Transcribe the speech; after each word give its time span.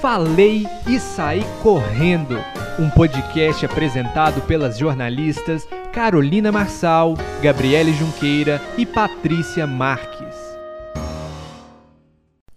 Falei 0.00 0.64
e 0.86 1.00
Saí 1.00 1.42
Correndo, 1.60 2.36
um 2.78 2.88
podcast 2.88 3.66
apresentado 3.66 4.40
pelas 4.42 4.78
jornalistas 4.78 5.66
Carolina 5.92 6.52
Marçal, 6.52 7.14
Gabriele 7.42 7.92
Junqueira 7.92 8.62
e 8.76 8.86
Patrícia 8.86 9.66
Marques. 9.66 10.36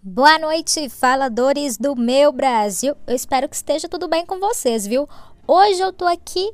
Boa 0.00 0.38
noite, 0.38 0.88
faladores 0.88 1.76
do 1.76 1.96
meu 1.96 2.30
Brasil. 2.30 2.94
Eu 3.08 3.16
espero 3.16 3.48
que 3.48 3.56
esteja 3.56 3.88
tudo 3.88 4.06
bem 4.06 4.24
com 4.24 4.38
vocês, 4.38 4.86
viu? 4.86 5.08
Hoje 5.44 5.80
eu 5.80 5.92
tô 5.92 6.06
aqui 6.06 6.48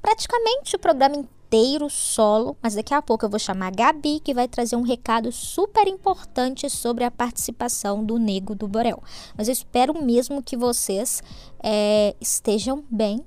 praticamente 0.00 0.74
o 0.74 0.78
programa 0.78 1.16
inteiro 1.54 1.88
solo, 1.88 2.56
mas 2.60 2.74
daqui 2.74 2.92
a 2.92 3.00
pouco 3.00 3.24
eu 3.24 3.30
vou 3.30 3.38
chamar 3.38 3.68
a 3.68 3.70
Gabi, 3.70 4.18
que 4.18 4.34
vai 4.34 4.48
trazer 4.48 4.74
um 4.74 4.82
recado 4.82 5.30
super 5.30 5.86
importante 5.86 6.68
sobre 6.68 7.04
a 7.04 7.10
participação 7.12 8.04
do 8.04 8.18
Nego 8.18 8.56
do 8.56 8.66
Borel. 8.66 9.00
Mas 9.36 9.46
eu 9.46 9.52
espero 9.52 10.04
mesmo 10.04 10.42
que 10.42 10.56
vocês 10.56 11.22
é, 11.62 12.16
estejam 12.20 12.82
bem 12.90 13.24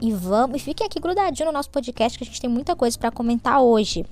e 0.00 0.12
vamos, 0.12 0.60
e 0.60 0.64
fiquem 0.64 0.84
aqui 0.84 0.98
grudadinho 0.98 1.46
no 1.46 1.52
nosso 1.52 1.70
podcast 1.70 2.18
que 2.18 2.24
a 2.24 2.26
gente 2.26 2.40
tem 2.40 2.50
muita 2.50 2.74
coisa 2.74 2.98
para 2.98 3.12
comentar 3.12 3.62
hoje. 3.62 4.04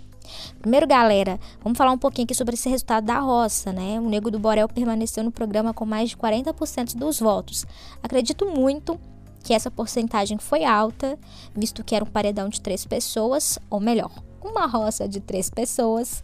Primeiro, 0.60 0.86
galera, 0.86 1.40
vamos 1.60 1.76
falar 1.76 1.90
um 1.90 1.98
pouquinho 1.98 2.26
aqui 2.26 2.34
sobre 2.34 2.54
esse 2.54 2.68
resultado 2.68 3.04
da 3.04 3.18
roça, 3.18 3.72
né? 3.72 3.98
O 3.98 4.08
Nego 4.08 4.30
do 4.30 4.38
Borel 4.38 4.68
permaneceu 4.68 5.24
no 5.24 5.32
programa 5.32 5.74
com 5.74 5.84
mais 5.84 6.10
de 6.10 6.16
40% 6.16 6.94
dos 6.96 7.18
votos. 7.18 7.66
Acredito 8.00 8.46
muito 8.46 8.96
que 9.42 9.54
essa 9.54 9.70
porcentagem 9.70 10.38
foi 10.38 10.64
alta, 10.64 11.18
visto 11.54 11.82
que 11.82 11.94
era 11.94 12.04
um 12.04 12.08
paredão 12.08 12.48
de 12.48 12.60
três 12.60 12.84
pessoas, 12.84 13.58
ou 13.68 13.80
melhor, 13.80 14.10
uma 14.42 14.66
roça 14.66 15.08
de 15.08 15.20
três 15.20 15.50
pessoas. 15.50 16.22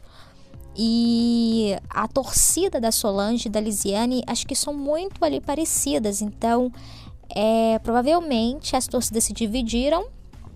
E 0.76 1.74
a 1.88 2.06
torcida 2.06 2.78
da 2.78 2.92
Solange 2.92 3.48
e 3.48 3.50
da 3.50 3.60
Lisiane 3.60 4.22
acho 4.26 4.46
que 4.46 4.54
são 4.54 4.74
muito 4.74 5.24
ali 5.24 5.40
parecidas, 5.40 6.20
então 6.20 6.70
é, 7.34 7.78
provavelmente 7.78 8.76
as 8.76 8.86
torcidas 8.86 9.24
se 9.24 9.32
dividiram, 9.32 10.06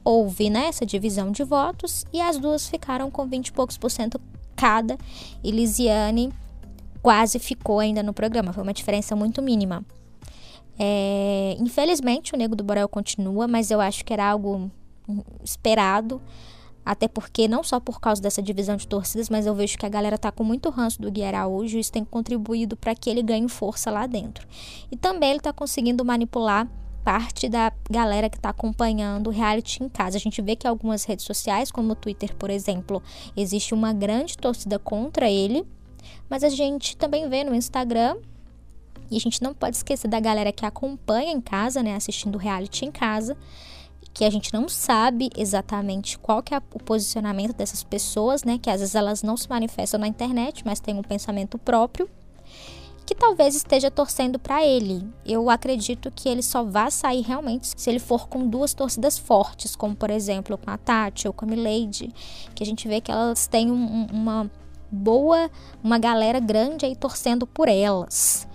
houve 0.05 0.51
né, 0.51 0.67
essa 0.67 0.85
divisão 0.85 1.31
de 1.31 1.43
votos 1.43 2.05
e 2.13 2.21
as 2.21 2.37
duas 2.37 2.69
ficaram 2.69 3.11
com 3.11 3.27
20 3.27 3.49
e 3.49 3.53
poucos 3.53 3.79
por 3.79 3.91
cento 3.91 4.21
cada 4.55 4.99
e 5.43 5.51
Lisiane 5.51 6.31
quase 7.03 7.39
ficou 7.39 7.79
ainda 7.79 8.03
no 8.03 8.13
programa, 8.13 8.53
foi 8.53 8.63
uma 8.63 8.75
diferença 8.75 9.17
muito 9.17 9.41
mínima. 9.41 9.83
É, 10.83 11.57
infelizmente, 11.61 12.35
o 12.35 12.39
Nego 12.39 12.57
do 12.57 12.65
Borel 12.65 12.89
continua, 12.89 13.47
mas 13.47 13.71
eu 13.71 13.83
acho 13.83 14.03
que 14.03 14.15
era 14.15 14.27
algo 14.27 14.71
esperado. 15.45 16.23
Até 16.83 17.07
porque, 17.07 17.47
não 17.47 17.63
só 17.63 17.79
por 17.79 18.01
causa 18.01 18.23
dessa 18.23 18.41
divisão 18.41 18.77
de 18.79 18.89
torcidas, 18.89 19.29
mas 19.29 19.45
eu 19.45 19.55
vejo 19.55 19.77
que 19.77 19.85
a 19.85 19.91
galera 19.91 20.17
tá 20.17 20.33
com 20.33 20.43
muito 20.43 20.71
ranço 20.71 20.99
do 20.99 21.11
Gui 21.11 21.23
Araújo 21.23 21.77
e 21.77 21.81
isso 21.81 21.93
tem 21.93 22.03
contribuído 22.03 22.79
para 22.79 22.95
que 22.95 23.11
ele 23.11 23.23
ganhe 23.23 23.47
força 23.47 23.91
lá 23.91 24.07
dentro. 24.07 24.49
E 24.91 24.97
também 24.97 25.33
ele 25.33 25.41
tá 25.41 25.53
conseguindo 25.53 26.03
manipular 26.03 26.67
parte 27.05 27.47
da 27.51 27.71
galera 27.91 28.31
que 28.31 28.37
está 28.37 28.49
acompanhando 28.49 29.27
o 29.27 29.31
reality 29.31 29.85
em 29.85 29.89
casa. 29.91 30.17
A 30.17 30.21
gente 30.21 30.41
vê 30.41 30.57
que 30.57 30.67
algumas 30.67 31.05
redes 31.05 31.27
sociais, 31.27 31.71
como 31.71 31.93
o 31.93 31.95
Twitter, 31.95 32.35
por 32.37 32.49
exemplo, 32.49 33.03
existe 33.37 33.75
uma 33.75 33.93
grande 33.93 34.39
torcida 34.39 34.79
contra 34.79 35.31
ele, 35.31 35.67
mas 36.31 36.43
a 36.43 36.49
gente 36.49 36.97
também 36.97 37.29
vê 37.29 37.45
no 37.45 37.55
Instagram 37.55 38.17
e 39.11 39.17
a 39.17 39.21
gente 39.21 39.43
não 39.43 39.53
pode 39.53 39.77
esquecer 39.77 40.09
da 40.09 40.21
galera 40.21 40.53
que 40.53 40.65
acompanha 40.65 41.33
em 41.33 41.41
casa, 41.41 41.83
né, 41.83 41.95
assistindo 41.95 42.39
reality 42.39 42.85
em 42.85 42.91
casa, 42.91 43.37
que 44.13 44.25
a 44.25 44.31
gente 44.31 44.53
não 44.53 44.69
sabe 44.69 45.31
exatamente 45.37 46.19
qual 46.19 46.43
que 46.43 46.55
é 46.55 46.59
o 46.59 46.79
posicionamento 46.79 47.55
dessas 47.55 47.83
pessoas, 47.83 48.45
né, 48.45 48.59
que 48.59 48.71
às 48.71 48.81
vezes 48.81 48.95
elas 48.95 49.23
não 49.23 49.37
se 49.37 49.49
manifestam 49.49 50.01
na 50.01 50.09
internet, 50.09 50.63
mas 50.65 50.81
têm 50.81 50.99
um 50.99 51.03
pensamento 51.03 51.59
próprio, 51.59 52.09
que 53.07 53.15
talvez 53.15 53.57
esteja 53.57 53.91
torcendo 53.91 54.39
para 54.39 54.65
ele. 54.65 55.05
Eu 55.27 55.51
acredito 55.51 56.13
que 56.15 56.29
ele 56.29 56.43
só 56.43 56.63
vai 56.63 56.93
sair 56.93 57.23
realmente 57.23 57.73
se 57.77 57.91
ele 57.91 57.99
for 57.99 58.29
com 58.29 58.47
duas 58.47 58.73
torcidas 58.73 59.19
fortes, 59.19 59.75
como 59.75 59.97
por 59.97 60.11
exemplo 60.11 60.57
com 60.57 60.71
a 60.71 60.79
Tati 60.79 61.27
ou 61.27 61.35
com 61.35 61.45
a 61.45 61.49
Milady, 61.49 62.13
que 62.55 62.63
a 62.63 62.67
gente 62.67 62.87
vê 62.87 63.01
que 63.01 63.11
elas 63.11 63.49
têm 63.49 63.69
um, 63.69 64.07
uma 64.13 64.49
boa, 64.93 65.51
uma 65.83 65.99
galera 65.99 66.39
grande 66.39 66.87
aí 66.87 66.95
torcendo 66.95 67.49
por 67.49 67.69
elas. 67.69 68.47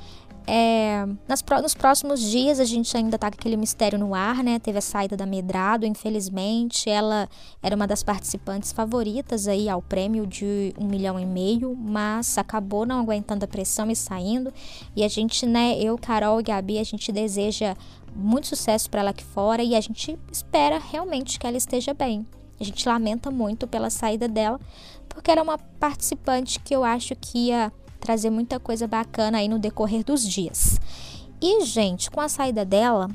É, 0.47 1.07
nas, 1.27 1.43
nos 1.61 1.73
próximos 1.73 2.21
dias 2.21 2.59
a 2.59 2.65
gente 2.65 2.95
ainda 2.95 3.17
tá 3.17 3.31
com 3.31 3.35
aquele 3.35 3.57
mistério 3.57 3.97
no 3.97 4.13
ar, 4.13 4.43
né? 4.43 4.59
Teve 4.59 4.77
a 4.77 4.81
saída 4.81 5.17
da 5.17 5.25
Medrado, 5.25 5.85
infelizmente. 5.85 6.89
Ela 6.89 7.27
era 7.63 7.75
uma 7.75 7.87
das 7.87 8.03
participantes 8.03 8.71
favoritas 8.71 9.47
aí 9.47 9.67
ao 9.67 9.81
prêmio 9.81 10.27
de 10.27 10.73
um 10.79 10.85
milhão 10.85 11.19
e 11.19 11.25
meio, 11.25 11.75
mas 11.75 12.37
acabou 12.37 12.85
não 12.85 12.99
aguentando 12.99 13.43
a 13.43 13.47
pressão 13.47 13.89
e 13.89 13.95
saindo. 13.95 14.53
E 14.95 15.03
a 15.03 15.07
gente, 15.07 15.45
né, 15.45 15.79
eu, 15.79 15.97
Carol 15.97 16.39
e 16.39 16.43
Gabi, 16.43 16.77
a 16.77 16.83
gente 16.83 17.11
deseja 17.11 17.75
muito 18.15 18.47
sucesso 18.47 18.89
para 18.89 19.01
ela 19.01 19.09
aqui 19.09 19.23
fora 19.23 19.63
e 19.63 19.75
a 19.75 19.81
gente 19.81 20.17
espera 20.31 20.79
realmente 20.79 21.39
que 21.39 21.47
ela 21.47 21.57
esteja 21.57 21.93
bem. 21.93 22.25
A 22.59 22.63
gente 22.63 22.87
lamenta 22.87 23.29
muito 23.29 23.67
pela 23.67 23.89
saída 23.89 24.27
dela, 24.27 24.59
porque 25.09 25.29
era 25.29 25.43
uma 25.43 25.57
participante 25.57 26.59
que 26.59 26.73
eu 26.73 26.83
acho 26.83 27.13
que 27.15 27.47
ia 27.47 27.71
trazer 28.05 28.29
muita 28.29 28.59
coisa 28.59 28.85
bacana 28.85 29.39
aí 29.39 29.47
no 29.47 29.57
decorrer 29.57 30.03
dos 30.03 30.23
dias. 30.23 30.79
E, 31.41 31.65
gente, 31.65 32.11
com 32.11 32.21
a 32.21 32.29
saída 32.29 32.63
dela, 32.63 33.09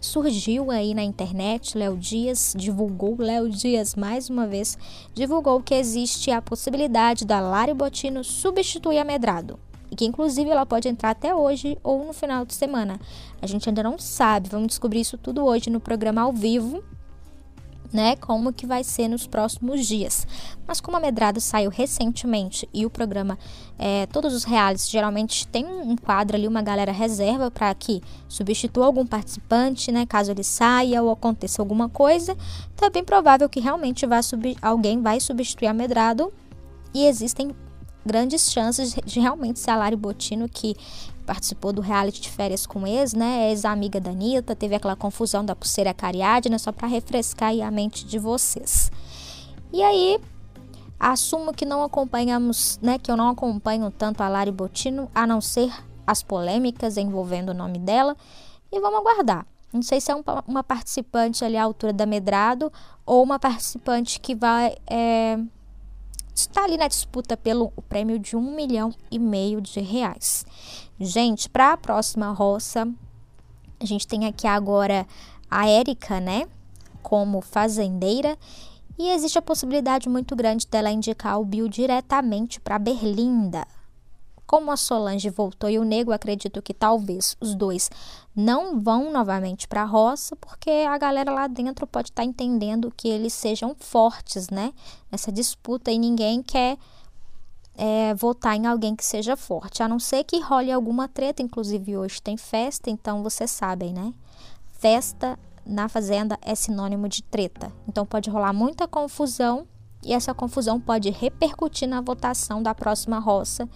surgiu 0.00 0.70
aí 0.70 0.94
na 0.94 1.04
internet, 1.04 1.76
Léo 1.76 1.94
Dias 1.94 2.54
divulgou, 2.56 3.16
Léo 3.18 3.50
Dias 3.50 3.94
mais 3.94 4.30
uma 4.30 4.46
vez, 4.46 4.78
divulgou 5.12 5.60
que 5.60 5.74
existe 5.74 6.30
a 6.30 6.40
possibilidade 6.40 7.26
da 7.26 7.38
Lari 7.38 7.74
Botino 7.74 8.24
substituir 8.24 8.98
a 8.98 9.04
Medrado. 9.04 9.58
E 9.90 9.94
que 9.94 10.06
inclusive 10.06 10.48
ela 10.48 10.64
pode 10.64 10.88
entrar 10.88 11.10
até 11.10 11.34
hoje 11.34 11.76
ou 11.84 12.06
no 12.06 12.14
final 12.14 12.46
de 12.46 12.54
semana. 12.54 12.98
A 13.42 13.46
gente 13.46 13.68
ainda 13.68 13.82
não 13.82 13.98
sabe, 13.98 14.48
vamos 14.48 14.68
descobrir 14.68 15.00
isso 15.00 15.18
tudo 15.18 15.44
hoje 15.44 15.68
no 15.68 15.80
programa 15.80 16.22
ao 16.22 16.32
vivo 16.32 16.82
né, 17.94 18.16
como 18.16 18.52
que 18.52 18.66
vai 18.66 18.82
ser 18.82 19.06
nos 19.06 19.24
próximos 19.24 19.86
dias. 19.86 20.26
Mas 20.66 20.80
como 20.80 20.96
a 20.96 21.00
Medrado 21.00 21.40
saiu 21.40 21.70
recentemente 21.70 22.68
e 22.74 22.84
o 22.84 22.90
programa, 22.90 23.38
é, 23.78 24.06
todos 24.06 24.34
os 24.34 24.42
reais 24.42 24.90
geralmente 24.90 25.46
tem 25.46 25.64
um 25.64 25.96
quadro 25.96 26.36
ali, 26.36 26.48
uma 26.48 26.60
galera 26.60 26.90
reserva 26.90 27.52
para 27.52 27.72
que 27.72 28.02
substitua 28.28 28.84
algum 28.84 29.06
participante, 29.06 29.92
né, 29.92 30.04
caso 30.04 30.32
ele 30.32 30.42
saia 30.42 31.00
ou 31.00 31.10
aconteça 31.10 31.62
alguma 31.62 31.88
coisa, 31.88 32.36
então 32.74 32.88
é 32.88 32.90
bem 32.90 33.04
provável 33.04 33.48
que 33.48 33.60
realmente 33.60 34.04
vá 34.06 34.18
alguém 34.60 35.00
vai 35.00 35.20
substituir 35.20 35.68
a 35.68 35.72
Medrado 35.72 36.32
e 36.92 37.06
existem 37.06 37.54
grandes 38.04 38.50
chances 38.50 38.94
de 39.04 39.20
realmente 39.20 39.60
ser 39.60 39.70
a 39.70 39.76
Lari 39.76 39.96
Botino, 39.96 40.48
que 40.48 40.74
participou 41.24 41.72
do 41.72 41.80
reality 41.80 42.20
de 42.20 42.30
férias 42.30 42.66
com 42.66 42.86
ex, 42.86 43.14
né? 43.14 43.50
Ex-amiga 43.50 44.00
da 44.00 44.10
Anitta, 44.10 44.54
teve 44.54 44.74
aquela 44.74 44.94
confusão 44.94 45.44
da 45.44 45.56
pulseira 45.56 45.92
cariadna, 45.92 46.58
só 46.58 46.70
para 46.70 46.86
refrescar 46.86 47.52
a 47.60 47.70
mente 47.70 48.04
de 48.04 48.18
vocês. 48.18 48.90
E 49.72 49.82
aí, 49.82 50.20
assumo 50.98 51.52
que 51.52 51.64
não 51.64 51.82
acompanhamos, 51.82 52.78
né? 52.82 52.98
Que 52.98 53.10
eu 53.10 53.16
não 53.16 53.28
acompanho 53.28 53.90
tanto 53.90 54.22
a 54.22 54.28
Lari 54.28 54.52
Botino, 54.52 55.10
a 55.14 55.26
não 55.26 55.40
ser 55.40 55.72
as 56.06 56.22
polêmicas 56.22 56.96
envolvendo 56.96 57.50
o 57.50 57.54
nome 57.54 57.78
dela. 57.78 58.16
E 58.70 58.80
vamos 58.80 59.00
aguardar. 59.00 59.46
Não 59.72 59.82
sei 59.82 60.00
se 60.00 60.12
é 60.12 60.14
um, 60.14 60.22
uma 60.46 60.62
participante 60.62 61.44
ali 61.44 61.56
à 61.56 61.64
altura 61.64 61.92
da 61.92 62.06
Medrado 62.06 62.72
ou 63.04 63.22
uma 63.22 63.38
participante 63.40 64.20
que 64.20 64.34
vai 64.34 64.76
é, 64.86 65.36
está 66.34 66.64
ali 66.64 66.76
na 66.76 66.88
disputa 66.88 67.36
pelo 67.36 67.70
prêmio 67.88 68.18
de 68.18 68.36
um 68.36 68.54
milhão 68.54 68.92
e 69.10 69.18
meio 69.18 69.60
de 69.60 69.80
reais. 69.80 70.44
Gente, 70.98 71.48
para 71.48 71.72
a 71.72 71.76
próxima 71.76 72.30
roça, 72.30 72.88
a 73.80 73.84
gente 73.84 74.06
tem 74.06 74.26
aqui 74.26 74.46
agora 74.46 75.06
a 75.50 75.68
Érica, 75.68 76.20
né? 76.20 76.46
Como 77.02 77.40
fazendeira. 77.40 78.38
E 78.96 79.08
existe 79.08 79.36
a 79.36 79.42
possibilidade 79.42 80.08
muito 80.08 80.36
grande 80.36 80.66
dela 80.68 80.90
indicar 80.90 81.40
o 81.40 81.44
Bill 81.44 81.68
diretamente 81.68 82.60
para 82.60 82.78
Berlinda. 82.78 83.66
Como 84.46 84.70
a 84.70 84.76
Solange 84.76 85.30
voltou 85.30 85.68
e 85.68 85.78
o 85.78 85.84
Nego, 85.84 86.12
acredito 86.12 86.62
que 86.62 86.72
talvez 86.72 87.36
os 87.40 87.56
dois 87.56 87.90
não 88.36 88.78
vão 88.78 89.10
novamente 89.10 89.66
para 89.66 89.82
a 89.82 89.86
roça, 89.86 90.36
porque 90.36 90.70
a 90.70 90.96
galera 90.96 91.32
lá 91.32 91.46
dentro 91.48 91.86
pode 91.86 92.10
estar 92.10 92.22
tá 92.22 92.28
entendendo 92.28 92.92
que 92.96 93.08
eles 93.08 93.32
sejam 93.32 93.74
fortes, 93.76 94.50
né? 94.50 94.72
Nessa 95.10 95.32
disputa 95.32 95.90
e 95.90 95.98
ninguém 95.98 96.40
quer 96.40 96.78
é, 97.76 98.14
votar 98.14 98.56
em 98.56 98.66
alguém 98.66 98.94
que 98.94 99.04
seja 99.04 99.36
forte, 99.36 99.82
a 99.82 99.88
não 99.88 99.98
ser 99.98 100.24
que 100.24 100.40
role 100.40 100.70
alguma 100.70 101.08
treta. 101.08 101.42
Inclusive, 101.42 101.96
hoje 101.96 102.22
tem 102.22 102.36
festa, 102.36 102.90
então 102.90 103.22
vocês 103.22 103.50
sabem, 103.50 103.92
né? 103.92 104.12
Festa 104.72 105.38
na 105.66 105.88
fazenda 105.88 106.38
é 106.42 106.54
sinônimo 106.54 107.08
de 107.08 107.22
treta. 107.22 107.72
Então, 107.88 108.04
pode 108.04 108.30
rolar 108.30 108.52
muita 108.52 108.86
confusão 108.86 109.66
e 110.04 110.12
essa 110.12 110.34
confusão 110.34 110.78
pode 110.78 111.10
repercutir 111.10 111.88
na 111.88 112.00
votação 112.00 112.62
da 112.62 112.74
próxima 112.74 113.18
roça. 113.18 113.68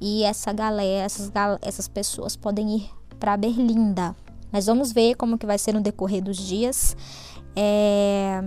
E 0.00 0.22
essa 0.24 0.52
galera, 0.52 1.04
essas, 1.04 1.32
essas 1.62 1.88
pessoas 1.88 2.36
podem 2.36 2.76
ir 2.76 2.90
para 3.18 3.36
Berlinda. 3.36 4.14
Mas 4.52 4.66
vamos 4.66 4.92
ver 4.92 5.14
como 5.14 5.38
que 5.38 5.46
vai 5.46 5.58
ser 5.58 5.72
no 5.72 5.80
decorrer 5.80 6.22
dos 6.22 6.36
dias. 6.36 6.96
É... 7.56 8.42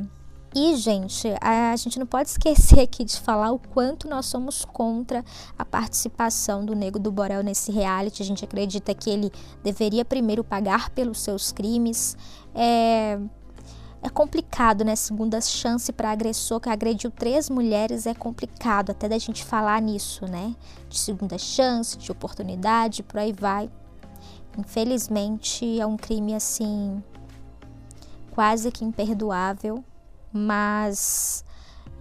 E, 0.56 0.76
gente, 0.76 1.28
a 1.42 1.76
gente 1.76 1.98
não 1.98 2.06
pode 2.06 2.30
esquecer 2.30 2.82
aqui 2.82 3.04
de 3.04 3.20
falar 3.20 3.52
o 3.52 3.58
quanto 3.58 4.08
nós 4.08 4.28
somos 4.28 4.64
contra 4.64 5.26
a 5.58 5.66
participação 5.66 6.64
do 6.64 6.76
Nego 6.76 7.00
do 7.00 7.12
Borel 7.12 7.42
nesse 7.42 7.72
reality. 7.72 8.22
A 8.22 8.26
gente 8.26 8.46
acredita 8.46 8.94
que 8.94 9.10
ele 9.10 9.32
deveria 9.64 10.06
primeiro 10.06 10.44
pagar 10.44 10.92
pelos 10.92 11.22
seus 11.22 11.52
crimes. 11.52 12.16
É, 12.54 13.18
é 14.04 14.10
complicado, 14.10 14.84
né? 14.84 14.96
Segunda 14.96 15.42
chance 15.42 15.92
para 15.92 16.12
agressor 16.12 16.60
que 16.60 16.70
agrediu 16.70 17.10
três 17.10 17.50
mulheres 17.50 18.06
é 18.06 18.14
complicado, 18.14 18.92
até 18.92 19.10
da 19.10 19.18
gente 19.18 19.44
falar 19.44 19.82
nisso, 19.82 20.28
né? 20.28 20.56
De 20.88 21.00
segunda 21.00 21.36
chance, 21.40 21.98
de 21.98 22.12
oportunidade, 22.12 23.02
por 23.02 23.18
aí 23.18 23.34
vai. 23.34 23.72
Infelizmente, 24.56 25.80
é 25.80 25.86
um 25.88 25.98
crime 25.98 26.36
assim 26.36 27.02
quase 28.30 28.72
que 28.72 28.86
imperdoável 28.86 29.84
mas 30.34 31.46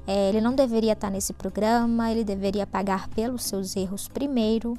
é, 0.06 0.30
ele 0.30 0.40
não 0.40 0.54
deveria 0.54 0.94
estar 0.94 1.10
nesse 1.10 1.32
programa, 1.32 2.10
ele 2.10 2.24
deveria 2.24 2.66
pagar 2.66 3.08
pelos 3.08 3.44
seus 3.44 3.76
erros 3.76 4.08
primeiro, 4.08 4.76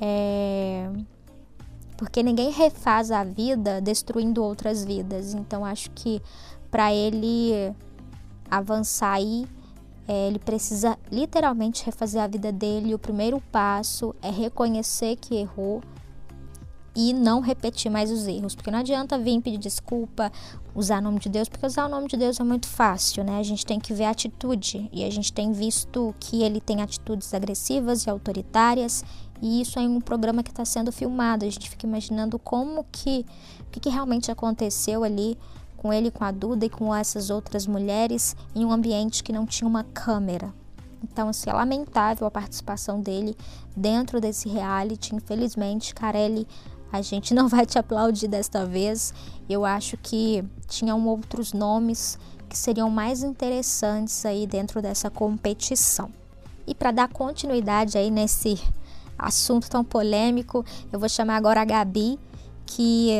é, 0.00 0.90
porque 1.96 2.22
ninguém 2.22 2.50
refaz 2.50 3.10
a 3.10 3.22
vida 3.22 3.80
destruindo 3.80 4.42
outras 4.42 4.84
vidas. 4.84 5.34
Então 5.34 5.64
acho 5.64 5.90
que 5.90 6.22
para 6.70 6.92
ele 6.92 7.52
avançar 8.50 9.12
aí, 9.12 9.46
é, 10.06 10.26
ele 10.26 10.38
precisa 10.38 10.98
literalmente 11.12 11.84
refazer 11.84 12.22
a 12.22 12.26
vida 12.26 12.50
dele. 12.50 12.94
O 12.94 12.98
primeiro 12.98 13.40
passo 13.52 14.14
é 14.22 14.30
reconhecer 14.30 15.16
que 15.16 15.34
errou 15.34 15.82
e 16.94 17.12
não 17.12 17.40
repetir 17.40 17.90
mais 17.90 18.10
os 18.10 18.26
erros, 18.26 18.54
porque 18.54 18.70
não 18.70 18.80
adianta 18.80 19.18
vir 19.18 19.40
pedir 19.40 19.58
desculpa, 19.58 20.32
usar 20.74 20.98
o 20.98 21.02
nome 21.02 21.20
de 21.20 21.28
Deus, 21.28 21.48
porque 21.48 21.66
usar 21.66 21.86
o 21.86 21.88
nome 21.88 22.08
de 22.08 22.16
Deus 22.16 22.40
é 22.40 22.44
muito 22.44 22.66
fácil, 22.66 23.22
né? 23.24 23.38
A 23.38 23.42
gente 23.42 23.64
tem 23.64 23.78
que 23.78 23.94
ver 23.94 24.04
a 24.04 24.10
atitude 24.10 24.88
e 24.92 25.04
a 25.04 25.10
gente 25.10 25.32
tem 25.32 25.52
visto 25.52 26.14
que 26.18 26.42
ele 26.42 26.60
tem 26.60 26.82
atitudes 26.82 27.32
agressivas 27.34 28.04
e 28.04 28.10
autoritárias 28.10 29.04
e 29.40 29.60
isso 29.60 29.78
é 29.78 29.82
um 29.82 30.00
programa 30.00 30.42
que 30.42 30.50
está 30.50 30.64
sendo 30.64 30.90
filmado. 30.90 31.44
A 31.44 31.50
gente 31.50 31.70
fica 31.70 31.86
imaginando 31.86 32.38
como 32.38 32.84
que, 32.90 33.24
o 33.60 33.70
que, 33.70 33.80
que 33.80 33.88
realmente 33.88 34.30
aconteceu 34.30 35.04
ali 35.04 35.38
com 35.76 35.92
ele, 35.92 36.10
com 36.10 36.24
a 36.24 36.32
Duda 36.32 36.66
e 36.66 36.70
com 36.70 36.94
essas 36.94 37.30
outras 37.30 37.66
mulheres 37.66 38.34
em 38.54 38.64
um 38.64 38.72
ambiente 38.72 39.22
que 39.22 39.32
não 39.32 39.46
tinha 39.46 39.68
uma 39.68 39.84
câmera. 39.84 40.52
Então, 41.02 41.28
assim, 41.28 41.48
é 41.48 41.52
lamentável 41.52 42.26
a 42.26 42.30
participação 42.30 43.00
dele 43.00 43.36
dentro 43.76 44.20
desse 44.20 44.48
reality. 44.48 45.14
Infelizmente, 45.14 45.94
Carelli 45.94 46.46
a 46.92 47.02
gente 47.02 47.34
não 47.34 47.48
vai 47.48 47.66
te 47.66 47.78
aplaudir 47.78 48.28
desta 48.28 48.64
vez. 48.64 49.12
Eu 49.48 49.64
acho 49.64 49.96
que 49.96 50.44
tinham 50.66 51.06
outros 51.06 51.52
nomes 51.52 52.18
que 52.48 52.56
seriam 52.56 52.90
mais 52.90 53.22
interessantes 53.22 54.24
aí 54.24 54.46
dentro 54.46 54.80
dessa 54.80 55.10
competição. 55.10 56.10
E 56.66 56.74
para 56.74 56.90
dar 56.90 57.08
continuidade 57.08 57.96
aí 57.96 58.10
nesse 58.10 58.58
assunto 59.18 59.68
tão 59.68 59.84
polêmico, 59.84 60.64
eu 60.92 60.98
vou 60.98 61.08
chamar 61.08 61.36
agora 61.36 61.62
a 61.62 61.64
Gabi, 61.64 62.18
que 62.64 63.10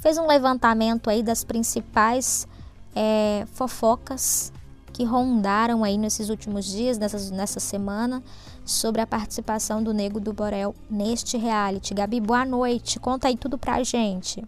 fez 0.00 0.18
um 0.18 0.26
levantamento 0.26 1.10
aí 1.10 1.22
das 1.22 1.44
principais 1.44 2.46
é, 2.94 3.46
fofocas 3.52 4.52
que 4.92 5.04
rondaram 5.04 5.82
aí 5.82 5.96
nesses 5.96 6.28
últimos 6.28 6.66
dias, 6.66 6.98
nessa, 6.98 7.34
nessa 7.34 7.58
semana, 7.58 8.22
sobre 8.64 9.00
a 9.00 9.06
participação 9.06 9.82
do 9.82 9.92
Nego 9.92 10.20
do 10.20 10.32
Borel 10.32 10.74
neste 10.90 11.36
reality. 11.36 11.94
Gabi, 11.94 12.20
boa 12.20 12.44
noite. 12.44 13.00
Conta 13.00 13.28
aí 13.28 13.36
tudo 13.36 13.58
pra 13.58 13.82
gente. 13.82 14.44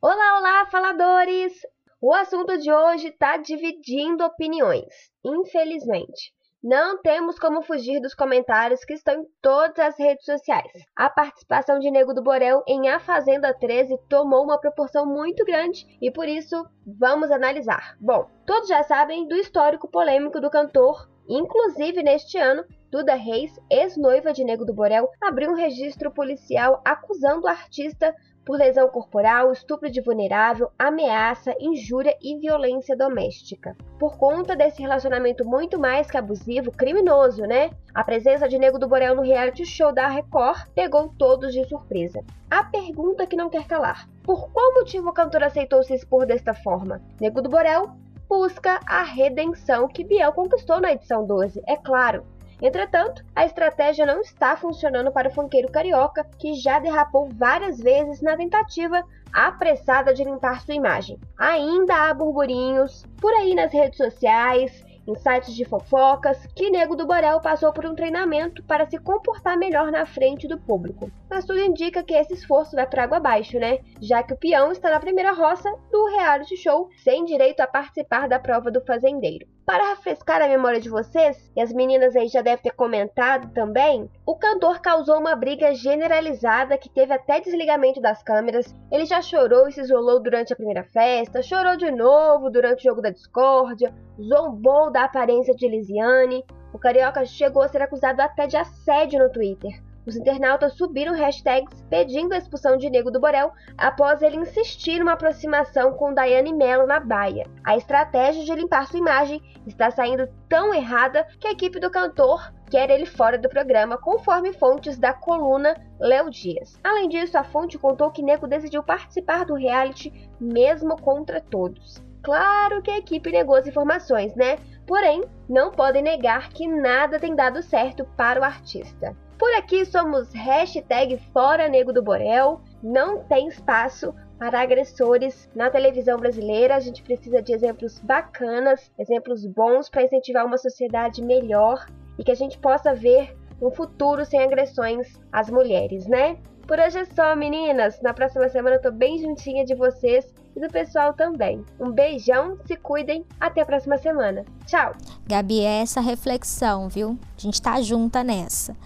Olá, 0.00 0.38
olá, 0.38 0.66
faladores! 0.66 1.52
O 2.00 2.12
assunto 2.12 2.58
de 2.58 2.72
hoje 2.72 3.08
está 3.08 3.36
dividindo 3.36 4.24
opiniões, 4.24 4.92
infelizmente. 5.24 6.32
Não 6.62 7.00
temos 7.02 7.40
como 7.40 7.62
fugir 7.62 8.00
dos 8.00 8.14
comentários 8.14 8.84
que 8.84 8.94
estão 8.94 9.14
em 9.14 9.26
todas 9.40 9.76
as 9.80 9.98
redes 9.98 10.24
sociais. 10.24 10.70
A 10.94 11.10
participação 11.10 11.80
de 11.80 11.90
Nego 11.90 12.14
do 12.14 12.22
Borel 12.22 12.62
em 12.68 12.88
A 12.88 13.00
Fazenda 13.00 13.52
13 13.52 13.98
tomou 14.08 14.44
uma 14.44 14.60
proporção 14.60 15.04
muito 15.04 15.44
grande 15.44 15.84
e 16.00 16.08
por 16.08 16.28
isso 16.28 16.64
vamos 16.86 17.32
analisar. 17.32 17.96
Bom, 18.00 18.28
todos 18.46 18.68
já 18.68 18.82
sabem 18.84 19.26
do 19.26 19.34
histórico 19.34 19.88
polêmico 19.88 20.40
do 20.40 20.50
cantor, 20.50 21.08
inclusive 21.28 22.00
neste 22.00 22.38
ano, 22.38 22.64
Duda 22.92 23.14
Reis, 23.14 23.58
ex-noiva 23.70 24.34
de 24.34 24.44
Nego 24.44 24.66
do 24.66 24.74
Borel, 24.74 25.08
abriu 25.18 25.50
um 25.50 25.54
registro 25.54 26.10
policial 26.10 26.82
acusando 26.84 27.46
o 27.46 27.48
artista 27.48 28.14
por 28.44 28.58
lesão 28.58 28.86
corporal, 28.86 29.50
estupro 29.50 29.90
de 29.90 30.02
vulnerável, 30.02 30.70
ameaça, 30.78 31.56
injúria 31.58 32.14
e 32.20 32.38
violência 32.38 32.94
doméstica. 32.94 33.74
Por 33.98 34.18
conta 34.18 34.54
desse 34.54 34.82
relacionamento 34.82 35.42
muito 35.42 35.78
mais 35.78 36.10
que 36.10 36.18
abusivo, 36.18 36.70
criminoso, 36.70 37.44
né? 37.44 37.70
A 37.94 38.04
presença 38.04 38.46
de 38.46 38.58
Nego 38.58 38.78
do 38.78 38.86
Borel 38.86 39.16
no 39.16 39.22
reality 39.22 39.64
show 39.64 39.90
da 39.90 40.06
Record 40.06 40.68
pegou 40.74 41.14
todos 41.16 41.54
de 41.54 41.66
surpresa. 41.66 42.22
A 42.50 42.62
pergunta 42.62 43.26
que 43.26 43.36
não 43.36 43.48
quer 43.48 43.66
calar: 43.66 44.06
por 44.22 44.50
qual 44.50 44.74
motivo 44.74 45.08
o 45.08 45.14
cantor 45.14 45.44
aceitou 45.44 45.82
se 45.82 45.94
expor 45.94 46.26
desta 46.26 46.52
forma? 46.52 47.00
Nego 47.18 47.40
do 47.40 47.48
Borel 47.48 47.90
busca 48.28 48.80
a 48.86 49.02
redenção 49.02 49.88
que 49.88 50.04
Biel 50.04 50.32
conquistou 50.34 50.78
na 50.78 50.92
edição 50.92 51.26
12, 51.26 51.62
é 51.66 51.76
claro. 51.76 52.26
Entretanto, 52.62 53.24
a 53.34 53.44
estratégia 53.44 54.06
não 54.06 54.20
está 54.20 54.56
funcionando 54.56 55.10
para 55.10 55.28
o 55.28 55.32
funkeiro 55.32 55.70
carioca, 55.70 56.24
que 56.38 56.54
já 56.54 56.78
derrapou 56.78 57.28
várias 57.34 57.80
vezes 57.80 58.22
na 58.22 58.36
tentativa 58.36 59.02
apressada 59.32 60.14
de 60.14 60.22
limpar 60.22 60.60
sua 60.60 60.74
imagem. 60.74 61.18
Ainda 61.36 62.08
há 62.08 62.14
burburinhos 62.14 63.04
por 63.20 63.32
aí 63.32 63.54
nas 63.54 63.72
redes 63.72 63.96
sociais 63.96 64.84
em 65.06 65.14
sites 65.16 65.54
de 65.54 65.64
fofocas 65.64 66.46
que 66.54 66.70
Nego 66.70 66.94
do 66.94 67.06
Borel 67.06 67.40
passou 67.40 67.72
por 67.72 67.84
um 67.84 67.94
treinamento 67.94 68.62
para 68.64 68.86
se 68.86 68.98
comportar 68.98 69.56
melhor 69.56 69.90
na 69.90 70.06
frente 70.06 70.46
do 70.46 70.58
público. 70.58 71.10
Mas 71.28 71.44
tudo 71.44 71.58
indica 71.58 72.02
que 72.02 72.14
esse 72.14 72.34
esforço 72.34 72.76
vai 72.76 72.86
para 72.86 73.04
água 73.04 73.16
abaixo, 73.16 73.58
né? 73.58 73.80
Já 74.00 74.22
que 74.22 74.32
o 74.32 74.36
peão 74.36 74.70
está 74.70 74.90
na 74.90 75.00
primeira 75.00 75.32
roça 75.32 75.72
do 75.90 76.06
reality 76.06 76.56
show, 76.56 76.88
sem 77.02 77.24
direito 77.24 77.60
a 77.60 77.66
participar 77.66 78.28
da 78.28 78.38
prova 78.38 78.70
do 78.70 78.80
fazendeiro. 78.80 79.46
Para 79.64 79.90
refrescar 79.90 80.42
a 80.42 80.48
memória 80.48 80.80
de 80.80 80.88
vocês, 80.88 81.50
e 81.54 81.60
as 81.60 81.72
meninas 81.72 82.16
aí 82.16 82.26
já 82.26 82.42
devem 82.42 82.62
ter 82.62 82.72
comentado 82.72 83.52
também, 83.52 84.10
o 84.26 84.36
cantor 84.36 84.80
causou 84.80 85.18
uma 85.18 85.36
briga 85.36 85.72
generalizada 85.72 86.76
que 86.76 86.88
teve 86.88 87.12
até 87.12 87.40
desligamento 87.40 88.00
das 88.00 88.24
câmeras. 88.24 88.74
Ele 88.90 89.06
já 89.06 89.22
chorou 89.22 89.68
e 89.68 89.72
se 89.72 89.80
isolou 89.80 90.20
durante 90.20 90.52
a 90.52 90.56
primeira 90.56 90.82
festa, 90.82 91.42
chorou 91.42 91.76
de 91.76 91.92
novo 91.92 92.50
durante 92.50 92.80
o 92.80 92.90
jogo 92.90 93.00
da 93.00 93.10
discórdia, 93.10 93.94
zombou 94.20 94.90
da 94.90 95.04
aparência 95.04 95.54
de 95.54 95.68
Lisiane. 95.68 96.44
O 96.74 96.78
carioca 96.78 97.24
chegou 97.24 97.62
a 97.62 97.68
ser 97.68 97.82
acusado 97.82 98.20
até 98.20 98.48
de 98.48 98.56
assédio 98.56 99.20
no 99.20 99.30
Twitter. 99.30 99.80
Os 100.04 100.16
internautas 100.16 100.74
subiram 100.74 101.14
hashtags 101.14 101.80
pedindo 101.88 102.34
a 102.34 102.38
expulsão 102.38 102.76
de 102.76 102.90
Nego 102.90 103.10
do 103.10 103.20
Borel 103.20 103.52
após 103.78 104.20
ele 104.20 104.36
insistir 104.36 104.98
numa 104.98 105.12
aproximação 105.12 105.92
com 105.92 106.12
Daiane 106.12 106.52
Mello 106.52 106.86
na 106.86 106.98
baia. 106.98 107.46
A 107.64 107.76
estratégia 107.76 108.44
de 108.44 108.54
limpar 108.54 108.88
sua 108.88 108.98
imagem 108.98 109.40
está 109.64 109.90
saindo 109.90 110.28
tão 110.48 110.74
errada 110.74 111.24
que 111.38 111.46
a 111.46 111.52
equipe 111.52 111.78
do 111.78 111.90
cantor 111.90 112.52
quer 112.68 112.90
ele 112.90 113.06
fora 113.06 113.38
do 113.38 113.48
programa, 113.48 113.96
conforme 113.96 114.52
fontes 114.52 114.98
da 114.98 115.12
coluna 115.12 115.76
Léo 116.00 116.30
Dias. 116.30 116.80
Além 116.82 117.08
disso, 117.08 117.38
a 117.38 117.44
fonte 117.44 117.78
contou 117.78 118.10
que 118.10 118.22
Nego 118.22 118.48
decidiu 118.48 118.82
participar 118.82 119.44
do 119.44 119.54
reality 119.54 120.28
mesmo 120.40 120.96
contra 121.00 121.40
todos. 121.40 122.02
Claro 122.22 122.80
que 122.82 122.90
a 122.90 122.98
equipe 122.98 123.32
negou 123.32 123.56
as 123.56 123.66
informações, 123.66 124.34
né? 124.34 124.58
Porém, 124.86 125.24
não 125.48 125.70
podem 125.70 126.02
negar 126.02 126.50
que 126.50 126.66
nada 126.66 127.18
tem 127.18 127.34
dado 127.34 127.62
certo 127.62 128.04
para 128.16 128.40
o 128.40 128.44
artista. 128.44 129.16
Por 129.38 129.52
aqui 129.54 129.84
somos 129.84 130.32
hashtag 130.32 131.18
Fora 131.32 131.68
Nego 131.68 131.92
do 131.92 132.02
Borel. 132.02 132.60
Não 132.80 133.24
tem 133.24 133.48
espaço 133.48 134.14
para 134.38 134.60
agressores 134.60 135.50
na 135.54 135.68
televisão 135.68 136.16
brasileira. 136.16 136.76
A 136.76 136.80
gente 136.80 137.02
precisa 137.02 137.42
de 137.42 137.52
exemplos 137.52 137.98
bacanas, 137.98 138.92
exemplos 138.96 139.44
bons 139.44 139.88
para 139.88 140.04
incentivar 140.04 140.46
uma 140.46 140.58
sociedade 140.58 141.20
melhor 141.22 141.86
e 142.18 142.22
que 142.22 142.30
a 142.30 142.36
gente 142.36 142.56
possa 142.58 142.94
ver 142.94 143.36
um 143.60 143.70
futuro 143.70 144.24
sem 144.24 144.40
agressões 144.40 145.20
às 145.32 145.50
mulheres, 145.50 146.06
né? 146.06 146.36
Por 146.66 146.78
hoje 146.78 146.98
é 146.98 147.04
só, 147.04 147.34
meninas. 147.34 148.00
Na 148.00 148.14
próxima 148.14 148.48
semana 148.48 148.76
eu 148.76 148.82
tô 148.82 148.92
bem 148.92 149.18
juntinha 149.18 149.64
de 149.64 149.74
vocês 149.74 150.32
e 150.56 150.60
do 150.60 150.68
pessoal 150.68 151.12
também. 151.14 151.64
Um 151.78 151.90
beijão, 151.90 152.58
se 152.66 152.76
cuidem, 152.76 153.24
até 153.40 153.62
a 153.62 153.66
próxima 153.66 153.98
semana. 153.98 154.44
Tchau! 154.66 154.94
Gabi, 155.26 155.60
é 155.60 155.80
essa 155.80 156.00
reflexão, 156.00 156.88
viu? 156.88 157.18
A 157.36 157.40
gente 157.40 157.60
tá 157.60 157.80
junta 157.80 158.22
nessa. 158.22 158.76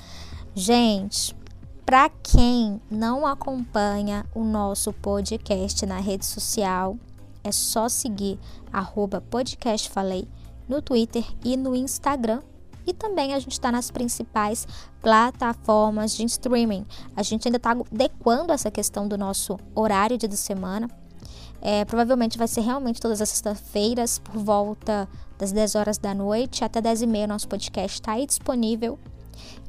Gente, 0.55 1.37
para 1.85 2.09
quem 2.09 2.81
não 2.91 3.27
acompanha 3.27 4.27
o 4.35 4.43
nosso 4.43 4.93
podcast 4.93 5.85
na 5.87 5.99
rede 5.99 6.27
social, 6.27 6.97
é 7.45 7.53
só 7.53 7.89
seguir 7.89 8.39
arroba 8.73 9.21
podcastfalei 9.21 10.27
no 10.69 10.83
Twitter 10.83 11.25
e 11.45 11.57
no 11.57 11.77
Instagram. 11.77 12.43
E 12.87 12.93
também 12.93 13.35
a 13.35 13.39
gente 13.39 13.53
está 13.53 13.71
nas 13.71 13.91
principais 13.91 14.67
plataformas 15.01 16.17
de 16.17 16.25
streaming. 16.25 16.87
A 17.17 17.23
gente 17.23 17.47
ainda 17.47 17.57
está 17.57 17.73
adequando 17.73 18.53
essa 18.53 18.71
questão 18.71 19.07
do 19.07 19.19
nosso 19.19 19.59
horário 19.75 20.17
de 20.17 20.37
semana. 20.37 20.89
É, 21.61 21.85
provavelmente 21.85 22.39
vai 22.39 22.49
ser 22.49 22.61
realmente 22.61 23.01
todas 23.01 23.21
as 23.21 23.29
sextas-feiras, 23.29 24.19
por 24.19 24.39
volta 24.39 25.09
das 25.39 25.53
10 25.53 25.75
horas 25.75 25.99
da 25.99 26.15
noite 26.15 26.65
até 26.65 26.81
10 26.81 27.03
e 27.03 27.07
meia. 27.07 27.27
Nosso 27.27 27.49
podcast 27.49 28.01
está 28.01 28.13
aí 28.13 28.27
disponível. 28.27 28.99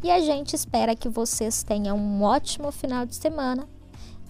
E 0.03 0.12
a 0.12 0.20
gente 0.20 0.56
espera 0.56 0.96
que 0.96 1.10
vocês 1.10 1.63
tenham 1.63 1.98
um 1.98 2.24
ótimo 2.24 2.72
final 2.72 3.06
de 3.06 3.15
semana. 3.15 3.67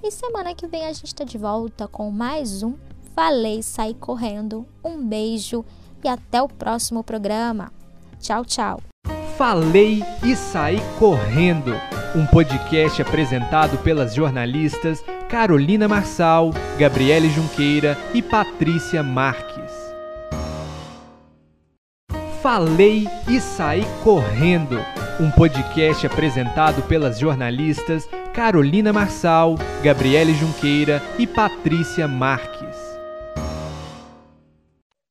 E 0.02 0.12
semana 0.12 0.54
que 0.54 0.68
vem 0.68 0.86
a 0.86 0.94
gente 0.94 1.08
está 1.08 1.24
de 1.24 1.38
volta 1.38 1.88
com 1.88 2.10
mais 2.12 2.64
um 2.64 2.76
Falei 3.16 3.64
Sair 3.64 3.96
Correndo. 3.96 4.66
Um 4.84 5.04
beijo 5.04 5.66
e 6.04 6.08
até 6.08 6.42
o 6.42 6.48
próximo 6.48 7.04
programa. 7.04 7.72
Tchau, 8.20 8.46
tchau. 8.46 8.80
Falei 9.38 10.04
e 10.24 10.36
Saí 10.36 10.80
Correndo. 10.98 11.74
Um 12.16 12.26
podcast 12.26 13.02
apresentado 13.02 13.78
pelas 13.80 14.16
jornalistas 14.16 15.04
Carolina 15.30 15.90
Marçal, 15.90 16.52
Gabriele 16.80 17.30
Junqueira 17.30 17.98
e 18.14 18.22
Patrícia 18.22 19.04
Marques. 19.04 19.74
Falei 22.42 23.08
e 23.30 23.42
Saí 23.42 23.84
Correndo. 24.06 24.78
Um 25.20 25.30
podcast 25.30 26.08
apresentado 26.08 26.82
pelas 26.88 27.20
jornalistas 27.20 28.08
Carolina 28.34 28.94
Marçal, 28.94 29.56
Gabriele 29.84 30.34
Junqueira 30.34 31.02
e 31.20 31.28
Patrícia 31.28 32.08
Marques. 32.08 32.88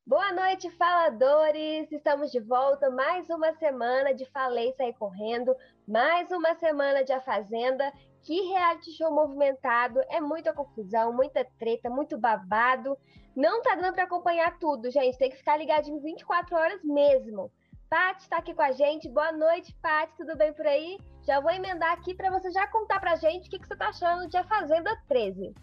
Boa 0.03 0.31
noite, 0.31 0.67
faladores! 0.71 1.91
Estamos 1.91 2.31
de 2.31 2.39
volta. 2.39 2.89
Mais 2.89 3.29
uma 3.29 3.53
semana 3.53 4.15
de 4.15 4.25
Falei 4.25 4.73
Sair 4.77 4.93
Correndo, 4.93 5.55
mais 5.87 6.31
uma 6.31 6.55
semana 6.55 7.03
de 7.03 7.13
A 7.13 7.21
Fazenda. 7.21 7.93
Que 8.27 8.41
reality 8.41 8.91
show 8.91 9.09
movimentado! 9.09 10.01
É 10.09 10.19
muita 10.19 10.51
confusão, 10.51 11.13
muita 11.13 11.45
treta, 11.57 11.89
muito 11.89 12.17
babado. 12.17 12.97
Não 13.33 13.61
tá 13.61 13.73
dando 13.73 13.93
para 13.93 14.03
acompanhar 14.03 14.59
tudo, 14.59 14.91
gente. 14.91 15.17
Tem 15.17 15.29
que 15.29 15.37
ficar 15.37 15.55
ligadinho 15.55 16.01
24 16.01 16.53
horas 16.53 16.83
mesmo. 16.83 17.49
Paty 17.89 18.23
está 18.23 18.39
aqui 18.39 18.53
com 18.53 18.61
a 18.61 18.73
gente. 18.73 19.07
Boa 19.07 19.31
noite, 19.31 19.73
Paty. 19.81 20.13
Tudo 20.17 20.35
bem 20.35 20.51
por 20.51 20.67
aí? 20.67 20.97
Já 21.25 21.39
vou 21.39 21.51
emendar 21.51 21.93
aqui 21.93 22.13
para 22.13 22.29
você 22.29 22.51
já 22.51 22.67
contar 22.67 22.99
pra 22.99 23.15
gente 23.15 23.47
o 23.47 23.49
que, 23.49 23.59
que 23.59 23.65
você 23.65 23.77
tá 23.77 23.87
achando 23.87 24.27
de 24.27 24.35
A 24.35 24.43
Fazenda 24.43 24.93
13. 25.07 25.55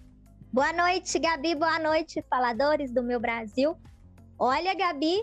Boa 0.50 0.73
noite, 0.73 1.18
Gabi. 1.18 1.54
Boa 1.54 1.78
noite, 1.78 2.25
faladores 2.30 2.90
do 2.90 3.02
meu 3.02 3.21
Brasil. 3.21 3.76
Olha, 4.38 4.73
Gabi, 4.73 5.23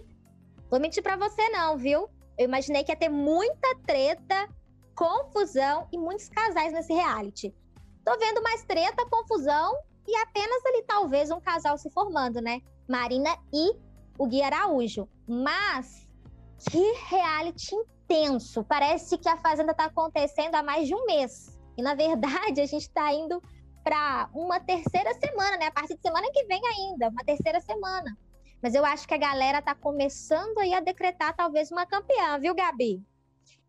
vou 0.69 0.79
mentir 0.79 1.01
para 1.01 1.15
você 1.15 1.49
não, 1.49 1.75
viu? 1.75 2.07
Eu 2.37 2.45
imaginei 2.45 2.83
que 2.83 2.91
ia 2.91 2.95
ter 2.95 3.09
muita 3.09 3.75
treta, 3.87 4.47
confusão 4.95 5.87
e 5.91 5.97
muitos 5.97 6.29
casais 6.29 6.73
nesse 6.73 6.93
reality. 6.93 7.53
Tô 8.03 8.17
vendo 8.17 8.41
mais 8.41 8.63
treta, 8.63 9.05
confusão 9.09 9.75
e 10.07 10.15
apenas 10.17 10.65
ali 10.65 10.83
talvez 10.83 11.29
um 11.31 11.39
casal 11.39 11.77
se 11.77 11.89
formando, 11.89 12.41
né? 12.41 12.61
Marina 12.87 13.29
e 13.53 13.75
o 14.17 14.27
Gui 14.27 14.41
Araújo. 14.41 15.07
Mas 15.27 16.07
que 16.69 16.93
reality 17.09 17.75
intenso! 17.75 18.63
Parece 18.63 19.17
que 19.17 19.29
a 19.29 19.37
Fazenda 19.37 19.71
está 19.71 19.85
acontecendo 19.85 20.55
há 20.55 20.63
mais 20.63 20.87
de 20.87 20.95
um 20.95 21.05
mês. 21.05 21.57
E 21.77 21.81
na 21.81 21.95
verdade, 21.95 22.61
a 22.61 22.65
gente 22.65 22.83
está 22.83 23.13
indo 23.13 23.41
para 23.83 24.29
uma 24.33 24.59
terceira 24.59 25.13
semana, 25.13 25.57
né? 25.57 25.67
A 25.67 25.71
partir 25.71 25.95
de 25.95 26.01
semana 26.01 26.27
que 26.31 26.43
vem 26.45 26.61
ainda, 26.65 27.09
uma 27.09 27.23
terceira 27.23 27.59
semana. 27.61 28.15
Mas 28.61 28.75
eu 28.75 28.85
acho 28.85 29.07
que 29.07 29.13
a 29.13 29.17
galera 29.17 29.59
está 29.59 29.73
começando 29.73 30.59
aí 30.59 30.73
a 30.73 30.79
decretar 30.79 31.35
talvez 31.35 31.71
uma 31.71 31.85
campeã, 31.85 32.37
viu, 32.39 32.53
Gabi? 32.53 33.03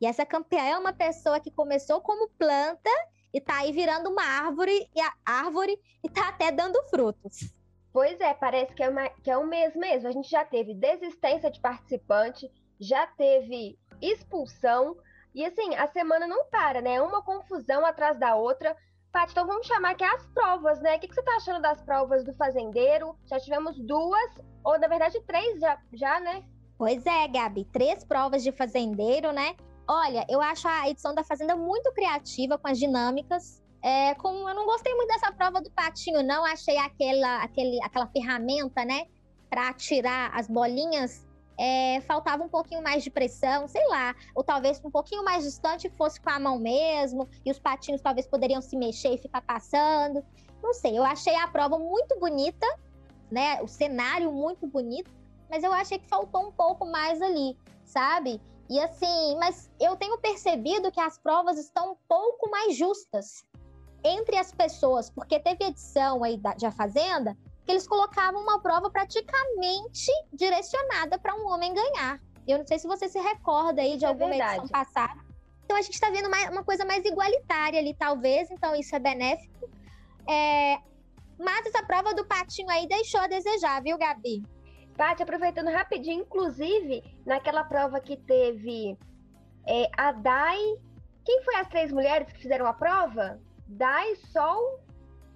E 0.00 0.06
essa 0.06 0.26
campeã 0.26 0.62
é 0.62 0.78
uma 0.78 0.92
pessoa 0.92 1.40
que 1.40 1.50
começou 1.50 2.00
como 2.00 2.28
planta 2.38 2.90
e 3.32 3.38
está 3.38 3.58
aí 3.58 3.72
virando 3.72 4.10
uma 4.10 4.22
árvore 4.22 4.88
e 4.94 5.00
a 5.00 5.12
árvore 5.24 5.78
e 6.02 6.06
está 6.06 6.28
até 6.28 6.50
dando 6.50 6.82
frutos. 6.90 7.52
Pois 7.92 8.18
é, 8.20 8.32
parece 8.32 8.74
que 8.74 8.82
é, 8.82 8.88
uma, 8.88 9.08
que 9.08 9.30
é 9.30 9.36
um 9.36 9.46
mês 9.46 9.76
mesmo. 9.76 10.08
A 10.08 10.12
gente 10.12 10.28
já 10.28 10.44
teve 10.44 10.74
desistência 10.74 11.50
de 11.50 11.60
participante, 11.60 12.50
já 12.80 13.06
teve 13.06 13.78
expulsão. 14.00 14.96
E 15.34 15.44
assim, 15.44 15.74
a 15.74 15.86
semana 15.88 16.26
não 16.26 16.46
para, 16.46 16.80
né? 16.80 17.00
Uma 17.00 17.22
confusão 17.22 17.84
atrás 17.84 18.18
da 18.18 18.34
outra. 18.34 18.76
Paty, 19.12 19.32
então 19.32 19.46
vamos 19.46 19.66
chamar 19.66 19.90
aqui 19.90 20.04
as 20.04 20.26
provas, 20.28 20.80
né? 20.80 20.96
O 20.96 21.00
que, 21.00 21.06
que 21.06 21.14
você 21.14 21.22
tá 21.22 21.36
achando 21.36 21.60
das 21.60 21.82
provas 21.82 22.24
do 22.24 22.32
fazendeiro? 22.32 23.14
Já 23.26 23.38
tivemos 23.38 23.78
duas, 23.78 24.30
ou 24.64 24.78
na 24.78 24.88
verdade 24.88 25.20
três 25.26 25.60
já, 25.60 25.78
já, 25.92 26.18
né? 26.18 26.42
Pois 26.78 27.04
é, 27.04 27.28
Gabi, 27.28 27.66
três 27.66 28.04
provas 28.04 28.42
de 28.42 28.50
fazendeiro, 28.52 29.30
né? 29.30 29.54
Olha, 29.88 30.24
eu 30.28 30.40
acho 30.40 30.66
a 30.68 30.88
edição 30.88 31.14
da 31.14 31.24
Fazenda 31.24 31.56
muito 31.56 31.92
criativa 31.92 32.56
com 32.56 32.68
as 32.68 32.78
dinâmicas. 32.78 33.62
É, 33.82 34.12
eu 34.12 34.54
não 34.54 34.64
gostei 34.64 34.94
muito 34.94 35.08
dessa 35.08 35.32
prova 35.32 35.60
do 35.60 35.70
patinho, 35.70 36.22
não. 36.22 36.44
Achei 36.44 36.78
aquela, 36.78 37.42
aquele, 37.42 37.82
aquela 37.82 38.06
ferramenta, 38.06 38.84
né? 38.84 39.06
Para 39.50 39.72
tirar 39.74 40.30
as 40.34 40.48
bolinhas 40.48 41.26
é, 41.58 42.00
faltava 42.02 42.42
um 42.42 42.48
pouquinho 42.48 42.82
mais 42.82 43.02
de 43.02 43.10
pressão, 43.10 43.68
sei 43.68 43.86
lá, 43.88 44.14
ou 44.34 44.42
talvez 44.42 44.82
um 44.84 44.90
pouquinho 44.90 45.24
mais 45.24 45.44
distante 45.44 45.88
fosse 45.90 46.20
com 46.20 46.30
a 46.30 46.38
mão 46.38 46.58
mesmo, 46.58 47.28
e 47.44 47.50
os 47.50 47.58
patinhos 47.58 48.00
talvez 48.00 48.26
poderiam 48.26 48.60
se 48.60 48.76
mexer 48.76 49.14
e 49.14 49.18
ficar 49.18 49.42
passando. 49.42 50.24
Não 50.62 50.72
sei, 50.72 50.98
eu 50.98 51.04
achei 51.04 51.34
a 51.36 51.48
prova 51.48 51.78
muito 51.78 52.18
bonita, 52.18 52.66
né? 53.30 53.60
O 53.62 53.68
cenário 53.68 54.32
muito 54.32 54.66
bonito, 54.66 55.10
mas 55.50 55.62
eu 55.62 55.72
achei 55.72 55.98
que 55.98 56.08
faltou 56.08 56.48
um 56.48 56.52
pouco 56.52 56.86
mais 56.86 57.20
ali, 57.20 57.56
sabe? 57.84 58.40
E 58.72 58.80
assim, 58.80 59.36
mas 59.38 59.70
eu 59.78 59.94
tenho 59.96 60.16
percebido 60.16 60.90
que 60.90 60.98
as 60.98 61.18
provas 61.18 61.58
estão 61.58 61.92
um 61.92 61.96
pouco 62.08 62.48
mais 62.48 62.74
justas 62.74 63.44
entre 64.02 64.38
as 64.38 64.50
pessoas, 64.50 65.10
porque 65.10 65.38
teve 65.38 65.66
edição 65.66 66.24
aí 66.24 66.38
da, 66.38 66.54
de 66.54 66.64
A 66.64 66.72
Fazenda 66.72 67.36
que 67.66 67.70
eles 67.70 67.86
colocavam 67.86 68.40
uma 68.40 68.62
prova 68.62 68.90
praticamente 68.90 70.10
direcionada 70.32 71.18
para 71.18 71.36
um 71.36 71.46
homem 71.48 71.74
ganhar. 71.74 72.18
Eu 72.48 72.60
não 72.60 72.66
sei 72.66 72.78
se 72.78 72.86
você 72.86 73.10
se 73.10 73.20
recorda 73.20 73.82
aí 73.82 73.98
de 73.98 74.06
é 74.06 74.08
alguma 74.08 74.30
verdade. 74.30 74.60
edição 74.60 74.68
passada. 74.68 75.20
Então 75.66 75.76
a 75.76 75.82
gente 75.82 75.92
está 75.92 76.08
vendo 76.08 76.30
mais, 76.30 76.48
uma 76.48 76.64
coisa 76.64 76.86
mais 76.86 77.04
igualitária 77.04 77.78
ali, 77.78 77.92
talvez, 77.92 78.50
então 78.50 78.74
isso 78.74 78.96
é 78.96 78.98
benéfico. 78.98 79.68
É... 80.26 80.78
Mas 81.38 81.66
essa 81.66 81.84
prova 81.84 82.14
do 82.14 82.24
patinho 82.24 82.70
aí 82.70 82.88
deixou 82.88 83.20
a 83.20 83.26
desejar, 83.26 83.82
viu, 83.82 83.98
Gabi? 83.98 84.42
Paty, 84.92 85.22
aproveitando 85.22 85.70
rapidinho, 85.70 86.22
inclusive, 86.22 87.02
naquela 87.24 87.64
prova 87.64 88.00
que 88.00 88.16
teve 88.16 88.96
é, 89.66 89.88
a 89.96 90.12
Dai. 90.12 90.58
Quem 91.24 91.42
foi 91.42 91.56
as 91.56 91.68
três 91.68 91.92
mulheres 91.92 92.32
que 92.32 92.40
fizeram 92.40 92.66
a 92.66 92.72
prova? 92.72 93.40
Dai, 93.66 94.14
Sol 94.16 94.80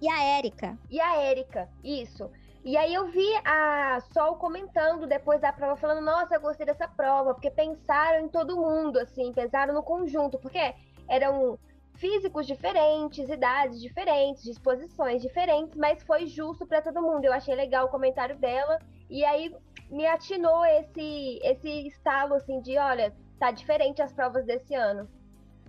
e 0.01 0.09
a 0.09 0.23
Érica. 0.37 0.77
E 0.89 0.99
a 0.99 1.15
Érica, 1.21 1.69
isso. 1.83 2.29
E 2.63 2.75
aí 2.75 2.93
eu 2.93 3.07
vi 3.07 3.27
a 3.45 3.99
Sol 4.13 4.35
comentando 4.35 5.07
depois 5.07 5.39
da 5.39 5.53
prova, 5.53 5.77
falando, 5.77 6.03
nossa, 6.03 6.35
eu 6.35 6.41
gostei 6.41 6.65
dessa 6.65 6.87
prova, 6.87 7.33
porque 7.33 7.49
pensaram 7.49 8.25
em 8.25 8.29
todo 8.29 8.57
mundo, 8.57 8.99
assim, 8.99 9.31
pensaram 9.31 9.73
no 9.73 9.81
conjunto, 9.81 10.37
porque 10.37 10.75
eram 11.07 11.57
físicos 11.95 12.45
diferentes, 12.45 13.29
idades 13.29 13.81
diferentes, 13.81 14.43
disposições 14.43 15.21
diferentes, 15.21 15.75
mas 15.75 16.03
foi 16.03 16.27
justo 16.27 16.65
para 16.65 16.81
todo 16.81 17.01
mundo. 17.01 17.25
Eu 17.25 17.33
achei 17.33 17.55
legal 17.55 17.85
o 17.85 17.89
comentário 17.89 18.37
dela, 18.37 18.79
e 19.09 19.23
aí 19.23 19.55
me 19.89 20.05
atinou 20.05 20.65
esse, 20.65 21.39
esse 21.43 21.87
estalo, 21.87 22.35
assim, 22.35 22.61
de, 22.61 22.77
olha, 22.77 23.15
tá 23.39 23.51
diferente 23.51 24.01
as 24.01 24.11
provas 24.11 24.45
desse 24.45 24.75
ano. 24.75 25.09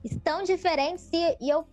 Estão 0.02 0.42
diferentes, 0.42 1.09
e 1.12 1.49
eu 1.49 1.66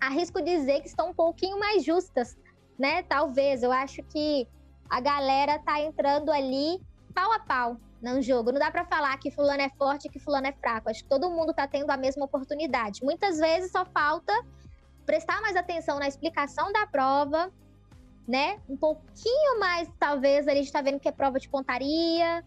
arrisco 0.00 0.42
dizer 0.42 0.80
que 0.80 0.88
estão 0.88 1.10
um 1.10 1.14
pouquinho 1.14 1.58
mais 1.58 1.84
justas, 1.84 2.36
né? 2.78 3.02
Talvez. 3.02 3.62
Eu 3.62 3.72
acho 3.72 4.02
que 4.04 4.46
a 4.88 5.00
galera 5.00 5.58
tá 5.58 5.80
entrando 5.80 6.30
ali 6.30 6.80
pau 7.14 7.32
a 7.32 7.40
pau 7.40 7.76
no 8.00 8.22
jogo. 8.22 8.52
Não 8.52 8.58
dá 8.58 8.70
para 8.70 8.84
falar 8.84 9.16
que 9.18 9.30
fulano 9.30 9.62
é 9.62 9.68
forte 9.70 10.06
e 10.06 10.10
que 10.10 10.18
fulano 10.18 10.46
é 10.46 10.52
fraco. 10.52 10.88
Acho 10.88 11.02
que 11.02 11.08
todo 11.08 11.30
mundo 11.30 11.52
tá 11.52 11.66
tendo 11.66 11.90
a 11.90 11.96
mesma 11.96 12.24
oportunidade. 12.24 13.02
Muitas 13.02 13.38
vezes 13.38 13.72
só 13.72 13.84
falta 13.84 14.32
prestar 15.04 15.40
mais 15.40 15.56
atenção 15.56 15.98
na 15.98 16.06
explicação 16.06 16.72
da 16.72 16.86
prova, 16.86 17.50
né? 18.28 18.60
Um 18.68 18.76
pouquinho 18.76 19.58
mais, 19.58 19.88
talvez, 19.98 20.46
a 20.46 20.54
gente 20.54 20.70
tá 20.70 20.82
vendo 20.82 21.00
que 21.00 21.08
é 21.08 21.12
prova 21.12 21.40
de 21.40 21.48
pontaria, 21.48 22.44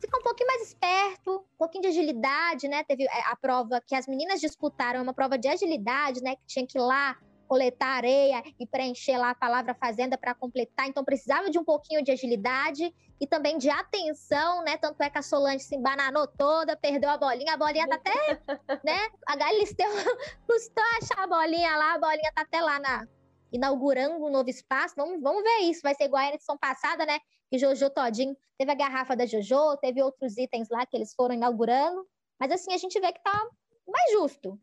ficar 0.00 0.18
um 0.18 0.22
pouquinho 0.22 0.48
mais 0.48 0.62
esperto, 0.62 1.44
um 1.54 1.56
pouquinho 1.56 1.82
de 1.82 1.88
agilidade, 1.88 2.66
né? 2.66 2.82
Teve 2.82 3.04
é, 3.04 3.20
a 3.30 3.36
prova 3.36 3.80
que 3.80 3.94
as 3.94 4.08
meninas 4.08 4.40
disputaram, 4.40 4.98
é 4.98 5.02
uma 5.02 5.14
prova 5.14 5.38
de 5.38 5.46
agilidade, 5.46 6.20
né? 6.20 6.34
Que 6.34 6.46
tinha 6.46 6.66
que 6.66 6.76
ir 6.76 6.80
lá 6.80 7.16
coletar 7.46 7.98
areia 7.98 8.42
e 8.58 8.66
preencher 8.66 9.18
lá 9.18 9.30
a 9.30 9.34
palavra 9.34 9.74
fazenda 9.74 10.16
para 10.16 10.34
completar. 10.34 10.88
Então 10.88 11.04
precisava 11.04 11.50
de 11.50 11.58
um 11.58 11.64
pouquinho 11.64 12.02
de 12.02 12.10
agilidade 12.10 12.92
e 13.20 13.26
também 13.26 13.58
de 13.58 13.70
atenção, 13.70 14.64
né? 14.64 14.76
Tanto 14.78 15.00
é 15.02 15.10
que 15.10 15.18
a 15.18 15.22
Solange 15.22 15.62
se 15.62 15.76
embananou 15.76 16.26
toda, 16.26 16.76
perdeu 16.76 17.10
a 17.10 17.18
bolinha, 17.18 17.54
a 17.54 17.56
bolinha 17.56 17.86
tá 17.86 17.96
até, 17.96 18.10
né? 18.82 19.08
A 19.26 19.36
Galisteu 19.36 19.86
custou 20.48 20.84
achar 21.00 21.22
a 21.22 21.26
bolinha 21.26 21.76
lá, 21.76 21.94
a 21.94 21.98
bolinha 21.98 22.32
tá 22.34 22.42
até 22.42 22.60
lá 22.60 22.80
na 22.80 23.06
inaugurando 23.52 24.24
um 24.24 24.30
novo 24.30 24.48
espaço. 24.48 24.94
Vamos, 24.96 25.20
vamos 25.20 25.42
ver 25.42 25.70
isso. 25.70 25.80
Vai 25.82 25.94
ser 25.94 26.04
igual 26.04 26.22
a 26.22 26.34
edição 26.34 26.56
passada, 26.58 27.04
né? 27.04 27.18
Que 27.50 27.58
Jojo 27.58 27.90
Todinho 27.90 28.36
teve 28.58 28.70
a 28.70 28.74
garrafa 28.74 29.14
da 29.14 29.26
Jojo, 29.26 29.76
teve 29.80 30.02
outros 30.02 30.36
itens 30.38 30.68
lá 30.70 30.86
que 30.86 30.96
eles 30.96 31.14
foram 31.14 31.34
inaugurando. 31.34 32.06
Mas 32.40 32.50
assim, 32.50 32.72
a 32.72 32.78
gente 32.78 32.98
vê 32.98 33.12
que 33.12 33.22
tá 33.22 33.48
mais 33.86 34.12
justo. 34.12 34.58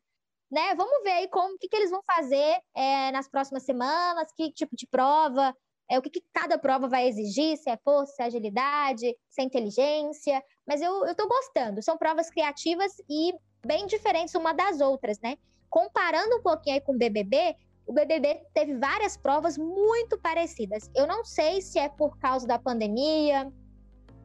Né? 0.51 0.73
Vamos 0.75 1.03
ver 1.03 1.11
aí 1.11 1.27
como 1.27 1.57
que, 1.59 1.67
que 1.67 1.75
eles 1.75 1.91
vão 1.91 2.01
fazer 2.03 2.59
é, 2.75 3.11
nas 3.11 3.29
próximas 3.29 3.63
semanas, 3.63 4.31
que 4.35 4.51
tipo 4.51 4.75
de 4.75 4.87
prova 4.87 5.53
é, 5.89 5.97
o 5.97 6.01
que, 6.01 6.09
que, 6.11 6.23
cada 6.31 6.57
prova 6.57 6.87
vai 6.87 7.07
exigir, 7.07 7.57
se 7.57 7.69
é 7.69 7.75
força, 7.77 8.13
se 8.13 8.21
é 8.21 8.25
agilidade, 8.25 9.17
se 9.27 9.41
é 9.41 9.43
inteligência. 9.43 10.41
Mas 10.65 10.81
eu, 10.81 11.15
tô 11.15 11.27
gostando. 11.27 11.81
São 11.81 11.97
provas 11.97 12.29
criativas 12.29 12.93
e 13.09 13.33
bem 13.65 13.87
diferentes 13.87 14.35
uma 14.35 14.53
das 14.53 14.79
outras, 14.79 15.19
né? 15.19 15.37
Comparando 15.67 16.37
um 16.37 16.41
pouquinho 16.43 16.75
aí 16.75 16.81
com 16.81 16.93
o 16.93 16.97
BBB, 16.97 17.55
o 17.89 17.91
BBB 17.91 18.43
teve 18.53 18.75
várias 18.77 19.17
provas 19.17 19.57
muito 19.57 20.15
parecidas. 20.19 20.91
Eu 20.93 21.07
não 21.07 21.25
sei 21.25 21.59
se 21.59 21.79
é 21.79 21.89
por 21.89 22.19
causa 22.19 22.45
da 22.45 22.59
pandemia, 22.59 23.51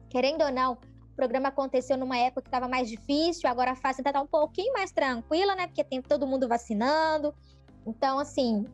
querendo 0.07 0.43
ou 0.43 0.51
não, 0.51 0.73
o 0.73 1.15
programa 1.15 1.49
aconteceu 1.49 1.97
numa 1.97 2.15
época 2.15 2.43
que 2.43 2.47
estava 2.47 2.67
mais 2.67 2.87
difícil, 2.87 3.49
agora 3.49 3.71
a 3.71 3.75
fase 3.75 4.03
está 4.05 4.21
um 4.21 4.27
pouquinho 4.27 4.71
mais 4.71 4.91
tranquila, 4.91 5.55
né? 5.55 5.65
Porque 5.65 5.83
tem 5.83 5.99
todo 5.99 6.27
mundo 6.27 6.47
vacinando. 6.47 7.33
Então, 7.87 8.19
assim, 8.19 8.67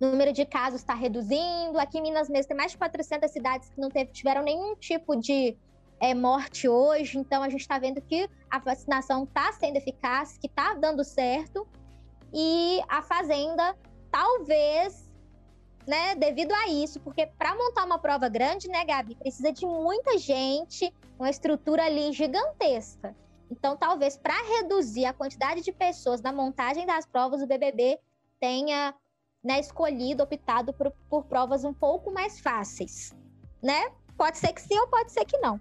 o 0.00 0.06
número 0.06 0.32
de 0.32 0.46
casos 0.46 0.80
está 0.82 0.94
reduzindo. 0.94 1.76
Aqui 1.76 1.98
em 1.98 2.02
Minas 2.02 2.28
mesmo 2.28 2.46
tem 2.46 2.56
mais 2.56 2.70
de 2.70 2.78
400 2.78 3.28
cidades 3.28 3.68
que 3.68 3.80
não 3.80 3.88
teve, 3.88 4.12
tiveram 4.12 4.44
nenhum 4.44 4.76
tipo 4.76 5.16
de 5.16 5.58
é, 5.98 6.14
morte 6.14 6.68
hoje. 6.68 7.18
Então, 7.18 7.42
a 7.42 7.48
gente 7.48 7.62
está 7.62 7.80
vendo 7.80 8.00
que 8.00 8.30
a 8.48 8.60
vacinação 8.60 9.24
está 9.24 9.50
sendo 9.54 9.74
eficaz, 9.74 10.38
que 10.38 10.46
está 10.46 10.74
dando 10.74 11.02
certo. 11.02 11.66
E 12.32 12.80
a 12.88 13.02
Fazenda, 13.02 13.76
talvez, 14.14 15.10
né, 15.84 16.14
devido 16.14 16.52
a 16.52 16.68
isso, 16.68 17.00
porque 17.00 17.26
para 17.26 17.52
montar 17.56 17.84
uma 17.84 17.98
prova 17.98 18.28
grande, 18.28 18.68
né, 18.68 18.84
Gabi, 18.84 19.16
precisa 19.16 19.50
de 19.50 19.66
muita 19.66 20.16
gente, 20.18 20.94
uma 21.18 21.28
estrutura 21.28 21.84
ali 21.84 22.12
gigantesca. 22.12 23.12
Então, 23.50 23.76
talvez 23.76 24.16
para 24.16 24.36
reduzir 24.56 25.04
a 25.04 25.12
quantidade 25.12 25.62
de 25.62 25.72
pessoas 25.72 26.22
na 26.22 26.32
montagem 26.32 26.86
das 26.86 27.04
provas, 27.04 27.42
o 27.42 27.46
BBB 27.46 27.98
tenha 28.38 28.94
né, 29.42 29.58
escolhido, 29.58 30.22
optado 30.22 30.72
por, 30.72 30.92
por 31.10 31.24
provas 31.24 31.64
um 31.64 31.74
pouco 31.74 32.12
mais 32.12 32.38
fáceis, 32.38 33.12
né? 33.60 33.90
Pode 34.16 34.38
ser 34.38 34.52
que 34.52 34.62
sim 34.62 34.78
ou 34.78 34.86
pode 34.86 35.10
ser 35.10 35.24
que 35.24 35.36
não. 35.38 35.60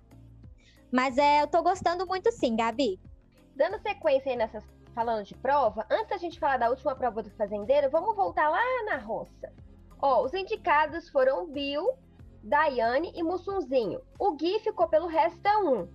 Mas 0.91 1.17
é, 1.17 1.41
eu 1.41 1.47
tô 1.47 1.63
gostando 1.63 2.05
muito 2.05 2.31
sim, 2.31 2.55
Gabi. 2.55 2.99
Dando 3.55 3.81
sequência 3.81 4.31
aí 4.31 4.37
nessas 4.37 4.63
falando 4.93 5.25
de 5.25 5.35
prova, 5.35 5.85
antes 5.89 6.09
da 6.09 6.17
gente 6.17 6.39
falar 6.39 6.57
da 6.57 6.69
última 6.69 6.95
prova 6.95 7.21
do 7.21 7.29
fazendeiro, 7.31 7.89
vamos 7.89 8.15
voltar 8.15 8.49
lá 8.49 8.61
na 8.85 8.97
roça. 8.97 9.51
Ó, 10.01 10.23
os 10.23 10.33
indicados 10.33 11.09
foram 11.09 11.47
Bill, 11.47 11.93
Daiane 12.43 13.11
e 13.15 13.23
Mussunzinho. 13.23 14.01
O 14.19 14.33
Gui 14.33 14.59
ficou 14.59 14.87
pelo 14.87 15.07
Resta 15.07 15.49
1, 15.59 15.87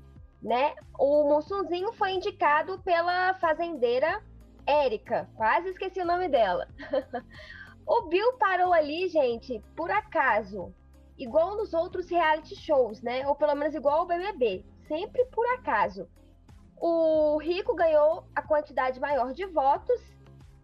né? 0.42 0.74
O 0.98 1.24
Mussunzinho 1.24 1.92
foi 1.92 2.12
indicado 2.12 2.78
pela 2.80 3.34
fazendeira 3.34 4.22
Érica, 4.66 5.30
quase 5.34 5.70
esqueci 5.70 6.00
o 6.00 6.04
nome 6.04 6.28
dela. 6.28 6.68
o 7.86 8.02
Bill 8.02 8.34
parou 8.34 8.72
ali, 8.72 9.08
gente, 9.08 9.62
por 9.74 9.90
acaso. 9.90 10.74
Igual 11.16 11.56
nos 11.56 11.72
outros 11.72 12.10
reality 12.10 12.54
shows, 12.54 13.00
né? 13.00 13.26
Ou 13.26 13.34
pelo 13.34 13.54
menos 13.54 13.74
igual 13.74 14.00
ao 14.00 14.06
BBB. 14.06 14.64
Sempre 14.86 15.24
por 15.26 15.46
acaso. 15.54 16.06
O 16.80 17.38
Rico 17.38 17.74
ganhou 17.74 18.24
a 18.34 18.42
quantidade 18.42 19.00
maior 19.00 19.32
de 19.32 19.44
votos 19.46 20.00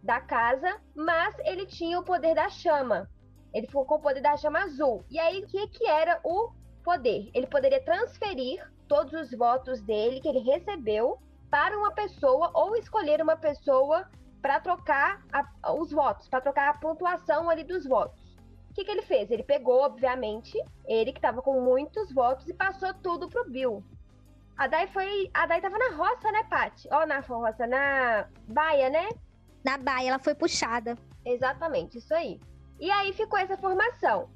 da 0.03 0.21
casa, 0.21 0.81
mas 0.95 1.35
ele 1.41 1.67
tinha 1.67 1.99
o 1.99 2.05
poder 2.05 2.35
da 2.35 2.49
chama. 2.49 3.09
Ele 3.53 3.67
ficou 3.67 3.85
com 3.85 3.97
o 3.97 4.01
poder 4.01 4.21
da 4.21 4.37
chama 4.37 4.65
azul. 4.65 5.05
E 5.11 5.19
aí, 5.19 5.43
o 5.43 5.47
que, 5.47 5.67
que 5.69 5.87
era 5.87 6.21
o 6.25 6.53
poder? 6.83 7.31
Ele 7.35 7.47
poderia 7.47 7.83
transferir 7.83 8.65
todos 8.87 9.13
os 9.13 9.31
votos 9.37 9.81
dele 9.81 10.21
que 10.21 10.29
ele 10.29 10.41
recebeu 10.41 11.19
para 11.51 11.77
uma 11.79 11.93
pessoa 11.93 12.51
ou 12.55 12.77
escolher 12.77 13.23
uma 13.23 13.37
pessoa 13.37 14.09
para 14.43 14.61
trocar 14.61 15.25
a, 15.33 15.73
os 15.73 15.91
votos, 15.91 16.29
para 16.29 16.41
trocar 16.41 16.69
a 16.69 16.79
pontuação 16.79 17.49
ali 17.49 17.65
dos 17.65 17.87
votos. 17.87 18.23
O 18.71 18.75
que, 18.75 18.85
que 18.85 18.91
ele 18.91 19.03
fez? 19.03 19.31
Ele 19.31 19.43
pegou, 19.43 19.81
obviamente, 19.81 20.59
ele 20.85 21.13
que 21.13 21.19
estava 21.19 21.41
com 21.41 21.61
muitos 21.61 22.13
votos 22.13 22.49
e 22.49 22.53
passou 22.53 22.93
tudo 22.95 23.29
pro 23.29 23.49
Bill. 23.49 23.83
A 24.57 24.67
Dai 24.69 24.87
foi. 24.89 25.31
A 25.35 25.47
Dai 25.47 25.61
tava 25.61 25.77
na 25.79 25.97
roça, 25.97 26.31
né, 26.31 26.45
Paty? 26.45 26.89
Ó, 26.93 27.05
na 27.07 27.21
roça, 27.21 27.67
na 27.67 28.29
baia, 28.47 28.89
né? 28.89 29.09
Na 29.65 29.77
baia, 29.77 30.09
ela 30.09 30.19
foi 30.19 30.35
puxada. 30.35 30.97
Exatamente, 31.25 31.99
isso 31.99 32.15
aí. 32.15 32.41
E 32.79 32.91
aí 32.91 33.13
ficou 33.13 33.39
essa 33.39 33.57
formação. 33.57 34.31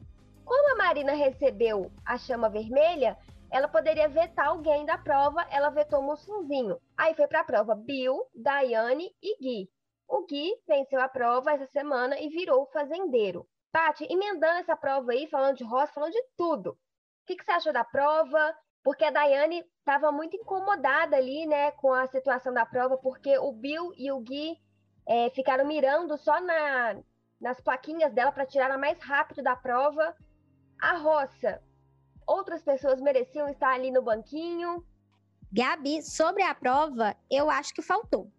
Como 0.45 0.73
a 0.73 0.77
Marina 0.77 1.13
recebeu 1.13 1.93
a 2.05 2.17
chama 2.17 2.49
vermelha, 2.49 3.17
ela 3.51 3.69
poderia 3.69 4.09
vetar 4.09 4.49
alguém 4.49 4.85
da 4.85 4.97
prova, 4.99 5.47
ela 5.51 5.71
vetou 5.71 6.03
Mussunzinho. 6.03 6.79
Aí 6.97 7.15
foi 7.15 7.27
para 7.27 7.41
a 7.41 7.45
prova 7.45 7.75
Bill, 7.75 8.19
Daiane 8.35 9.11
e 9.23 9.39
Gui. 9.39 9.71
O 10.09 10.25
Gui 10.27 10.55
venceu 10.67 11.01
a 11.01 11.09
prova 11.09 11.53
essa 11.53 11.67
semana 11.67 12.19
e 12.19 12.29
virou 12.29 12.67
fazendeiro. 12.73 13.47
Paty, 13.71 14.07
emendando 14.11 14.61
essa 14.61 14.75
prova 14.75 15.13
aí, 15.13 15.27
falando 15.29 15.57
de 15.57 15.65
roça, 15.65 15.93
falando 15.93 16.13
de 16.13 16.25
tudo. 16.37 16.71
O 16.71 16.77
que, 17.27 17.37
que 17.37 17.45
você 17.45 17.53
achou 17.53 17.73
da 17.73 17.85
prova? 17.85 18.55
Porque 18.89 19.05
a 19.05 19.11
Daiane 19.11 19.63
estava 19.81 20.11
muito 20.11 20.35
incomodada 20.35 21.15
ali, 21.15 21.45
né, 21.45 21.73
com 21.73 21.93
a 21.93 22.07
situação 22.07 22.55
da 22.55 22.65
prova, 22.65 22.97
porque 22.97 23.37
o 23.37 23.53
Bill 23.53 23.93
e 23.99 24.11
o 24.11 24.19
Gui 24.19 24.59
é, 25.07 25.29
ficaram 25.29 25.67
mirando 25.67 26.17
só 26.17 26.41
na, 26.41 26.97
nas 27.39 27.61
plaquinhas 27.61 28.15
dela 28.15 28.33
para 28.33 28.47
tirar 28.47 28.71
a 28.71 28.79
mais 28.79 28.99
rápido 29.03 29.43
da 29.43 29.55
prova. 29.55 30.17
A 30.81 30.97
roça, 30.97 31.63
outras 32.27 32.63
pessoas 32.63 32.99
mereciam 32.99 33.47
estar 33.51 33.75
ali 33.75 33.91
no 33.91 34.01
banquinho. 34.01 34.83
Gabi, 35.53 36.01
sobre 36.01 36.43
a 36.43 36.55
prova, 36.55 37.15
eu 37.31 37.51
acho 37.51 37.75
que 37.75 37.83
faltou. 37.83 38.33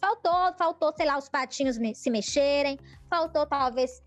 Faltou, 0.00 0.52
faltou, 0.58 0.92
sei 0.96 1.06
lá, 1.06 1.16
os 1.16 1.28
patinhos 1.28 1.76
se 1.94 2.10
mexerem, 2.10 2.76
faltou 3.08 3.46
talvez 3.46 4.02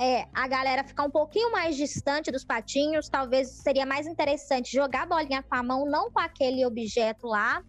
é, 0.00 0.26
a 0.32 0.48
galera 0.48 0.82
ficar 0.82 1.04
um 1.04 1.10
pouquinho 1.10 1.52
mais 1.52 1.76
distante 1.76 2.32
dos 2.32 2.42
patinhos. 2.42 3.10
Talvez 3.10 3.50
seria 3.50 3.84
mais 3.84 4.06
interessante 4.06 4.72
jogar 4.72 5.06
bolinha 5.06 5.42
com 5.42 5.54
a 5.54 5.62
mão, 5.62 5.84
não 5.84 6.10
com 6.10 6.18
aquele 6.18 6.64
objeto 6.64 7.26
lá. 7.26 7.62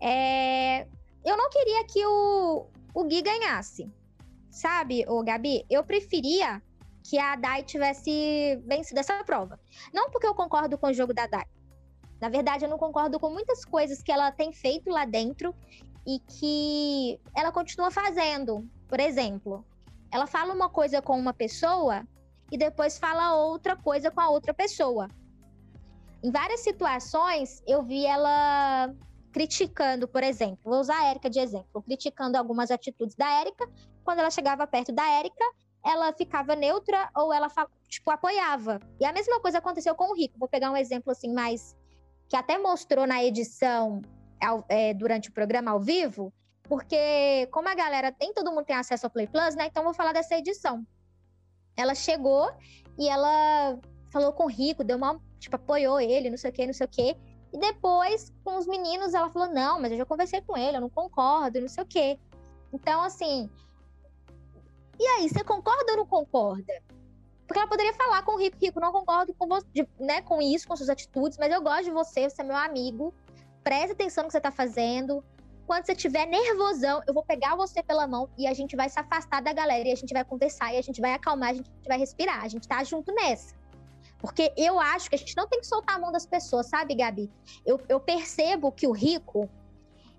É, 0.00 0.88
eu 1.24 1.36
não 1.36 1.48
queria 1.48 1.84
que 1.84 2.04
o, 2.04 2.66
o 2.92 3.04
Gui 3.04 3.22
ganhasse. 3.22 3.88
Sabe, 4.50 5.04
o 5.06 5.22
Gabi? 5.22 5.64
Eu 5.70 5.84
preferia 5.84 6.60
que 7.08 7.16
a 7.16 7.36
Dai 7.36 7.62
tivesse 7.62 8.60
vencido 8.66 8.98
essa 8.98 9.22
prova. 9.22 9.60
Não 9.94 10.10
porque 10.10 10.26
eu 10.26 10.34
concordo 10.34 10.76
com 10.76 10.88
o 10.88 10.92
jogo 10.92 11.14
da 11.14 11.28
Dai. 11.28 11.46
Na 12.20 12.28
verdade, 12.28 12.64
eu 12.64 12.68
não 12.68 12.78
concordo 12.78 13.20
com 13.20 13.30
muitas 13.30 13.64
coisas 13.64 14.02
que 14.02 14.10
ela 14.10 14.32
tem 14.32 14.52
feito 14.52 14.90
lá 14.90 15.04
dentro 15.04 15.54
e 16.04 16.18
que 16.18 17.20
ela 17.36 17.52
continua 17.52 17.90
fazendo. 17.92 18.68
Por 18.88 18.98
exemplo, 18.98 19.64
ela 20.10 20.26
fala 20.26 20.54
uma 20.54 20.68
coisa 20.68 21.02
com 21.02 21.18
uma 21.18 21.32
pessoa 21.32 22.06
e 22.50 22.56
depois 22.56 22.98
fala 22.98 23.34
outra 23.34 23.76
coisa 23.76 24.10
com 24.10 24.20
a 24.20 24.28
outra 24.28 24.54
pessoa. 24.54 25.08
Em 26.22 26.30
várias 26.30 26.60
situações, 26.60 27.62
eu 27.66 27.82
vi 27.82 28.06
ela 28.06 28.92
criticando, 29.32 30.08
por 30.08 30.22
exemplo, 30.22 30.58
vou 30.64 30.80
usar 30.80 30.98
a 30.98 31.06
Érica 31.06 31.28
de 31.28 31.38
exemplo, 31.38 31.82
criticando 31.82 32.38
algumas 32.38 32.70
atitudes 32.70 33.14
da 33.16 33.30
Érica. 33.40 33.68
Quando 34.02 34.20
ela 34.20 34.30
chegava 34.30 34.66
perto 34.66 34.92
da 34.92 35.06
Érica, 35.06 35.44
ela 35.84 36.12
ficava 36.12 36.56
neutra 36.56 37.10
ou 37.14 37.32
ela 37.32 37.48
tipo 37.88 38.10
apoiava. 38.10 38.80
E 38.98 39.04
a 39.04 39.12
mesma 39.12 39.40
coisa 39.40 39.58
aconteceu 39.58 39.94
com 39.94 40.10
o 40.10 40.14
Rico. 40.14 40.38
Vou 40.38 40.48
pegar 40.48 40.70
um 40.70 40.76
exemplo 40.76 41.12
assim 41.12 41.32
mais 41.32 41.76
que 42.28 42.36
até 42.36 42.58
mostrou 42.58 43.06
na 43.06 43.22
edição 43.22 44.02
é, 44.68 44.94
durante 44.94 45.28
o 45.28 45.32
programa 45.32 45.70
ao 45.70 45.80
vivo, 45.80 46.32
porque 46.66 47.46
como 47.52 47.68
a 47.68 47.74
galera 47.74 48.12
tem 48.12 48.32
todo 48.32 48.50
mundo 48.52 48.64
tem 48.64 48.76
acesso 48.76 49.06
ao 49.06 49.10
Play 49.10 49.26
Plus, 49.26 49.54
né? 49.54 49.66
Então 49.66 49.84
vou 49.84 49.94
falar 49.94 50.12
dessa 50.12 50.36
edição. 50.36 50.86
Ela 51.76 51.94
chegou 51.94 52.50
e 52.98 53.08
ela 53.08 53.78
falou 54.10 54.32
com 54.32 54.44
o 54.44 54.48
Rico, 54.48 54.84
deu 54.84 54.96
uma 54.96 55.20
tipo 55.38 55.56
apoiou 55.56 56.00
ele, 56.00 56.30
não 56.30 56.36
sei 56.36 56.50
o 56.50 56.52
que, 56.52 56.66
não 56.66 56.72
sei 56.72 56.86
o 56.86 56.90
que. 56.90 57.16
E 57.52 57.58
depois, 57.58 58.32
com 58.44 58.58
os 58.58 58.66
meninos, 58.66 59.14
ela 59.14 59.30
falou: 59.30 59.48
não, 59.48 59.80
mas 59.80 59.92
eu 59.92 59.98
já 59.98 60.04
conversei 60.04 60.40
com 60.42 60.56
ele, 60.56 60.76
eu 60.76 60.80
não 60.80 60.90
concordo, 60.90 61.60
não 61.60 61.68
sei 61.68 61.82
o 61.82 61.86
quê. 61.86 62.18
Então, 62.72 63.02
assim. 63.02 63.50
E 64.98 65.06
aí, 65.06 65.28
você 65.28 65.44
concorda 65.44 65.92
ou 65.92 65.98
não 65.98 66.06
concorda? 66.06 66.72
Porque 67.46 67.58
ela 67.58 67.68
poderia 67.68 67.94
falar 67.94 68.22
com 68.24 68.32
o 68.32 68.38
Rico, 68.38 68.56
Rico, 68.60 68.80
não 68.80 68.92
concordo 68.92 69.32
com 69.34 69.46
você, 69.46 69.88
né, 70.00 70.20
com 70.22 70.42
isso, 70.42 70.66
com 70.66 70.76
suas 70.76 70.88
atitudes, 70.88 71.38
mas 71.38 71.52
eu 71.52 71.62
gosto 71.62 71.84
de 71.84 71.90
você, 71.92 72.28
você 72.28 72.42
é 72.42 72.44
meu 72.44 72.56
amigo. 72.56 73.14
Preste 73.62 73.92
atenção 73.92 74.24
no 74.24 74.28
que 74.28 74.32
você 74.32 74.40
tá 74.40 74.50
fazendo. 74.50 75.24
Quando 75.66 75.84
você 75.84 75.96
tiver 75.96 76.26
nervosão, 76.26 77.02
eu 77.08 77.12
vou 77.12 77.24
pegar 77.24 77.56
você 77.56 77.82
pela 77.82 78.06
mão 78.06 78.30
e 78.38 78.46
a 78.46 78.54
gente 78.54 78.76
vai 78.76 78.88
se 78.88 78.98
afastar 79.00 79.42
da 79.42 79.52
galera 79.52 79.88
e 79.88 79.92
a 79.92 79.96
gente 79.96 80.12
vai 80.12 80.24
conversar 80.24 80.72
e 80.72 80.78
a 80.78 80.82
gente 80.82 81.00
vai 81.00 81.12
acalmar, 81.12 81.50
a 81.50 81.54
gente 81.54 81.70
vai 81.86 81.98
respirar. 81.98 82.44
A 82.44 82.48
gente 82.48 82.68
tá 82.68 82.84
junto 82.84 83.12
nessa. 83.12 83.54
Porque 84.18 84.52
eu 84.56 84.78
acho 84.78 85.10
que 85.10 85.16
a 85.16 85.18
gente 85.18 85.36
não 85.36 85.48
tem 85.48 85.60
que 85.60 85.66
soltar 85.66 85.96
a 85.96 85.98
mão 85.98 86.12
das 86.12 86.24
pessoas, 86.24 86.68
sabe, 86.68 86.94
Gabi? 86.94 87.30
Eu, 87.64 87.80
eu 87.88 87.98
percebo 87.98 88.70
que 88.70 88.86
o 88.86 88.92
rico, 88.92 89.50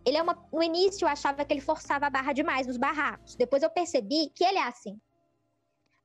ele 0.05 0.17
é 0.17 0.21
uma. 0.21 0.37
No 0.51 0.61
início 0.61 1.05
eu 1.05 1.09
achava 1.09 1.45
que 1.45 1.53
ele 1.53 1.61
forçava 1.61 2.07
a 2.07 2.09
barra 2.09 2.33
demais 2.33 2.67
nos 2.67 2.77
barracos. 2.77 3.35
Depois 3.35 3.63
eu 3.63 3.69
percebi 3.69 4.29
que 4.35 4.43
ele 4.43 4.57
é 4.57 4.67
assim. 4.67 4.99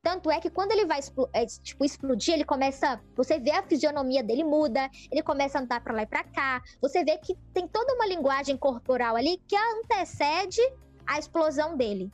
Tanto 0.02 0.32
é 0.32 0.40
que 0.40 0.50
quando 0.50 0.72
ele 0.72 0.84
vai 0.84 0.98
é, 1.32 1.46
tipo, 1.46 1.84
explodir, 1.84 2.34
ele 2.34 2.44
começa. 2.44 3.00
Você 3.14 3.38
vê 3.38 3.52
a 3.52 3.62
fisionomia 3.62 4.22
dele 4.22 4.42
muda, 4.42 4.90
ele 5.10 5.22
começa 5.22 5.58
a 5.58 5.62
andar 5.62 5.80
para 5.80 5.94
lá 5.94 6.02
e 6.02 6.06
para 6.06 6.24
cá. 6.24 6.60
Você 6.80 7.04
vê 7.04 7.16
que 7.18 7.36
tem 7.54 7.68
toda 7.68 7.94
uma 7.94 8.06
linguagem 8.06 8.56
corporal 8.56 9.14
ali 9.14 9.40
que 9.46 9.56
antecede 9.56 10.60
a 11.06 11.20
explosão 11.20 11.76
dele. 11.76 12.12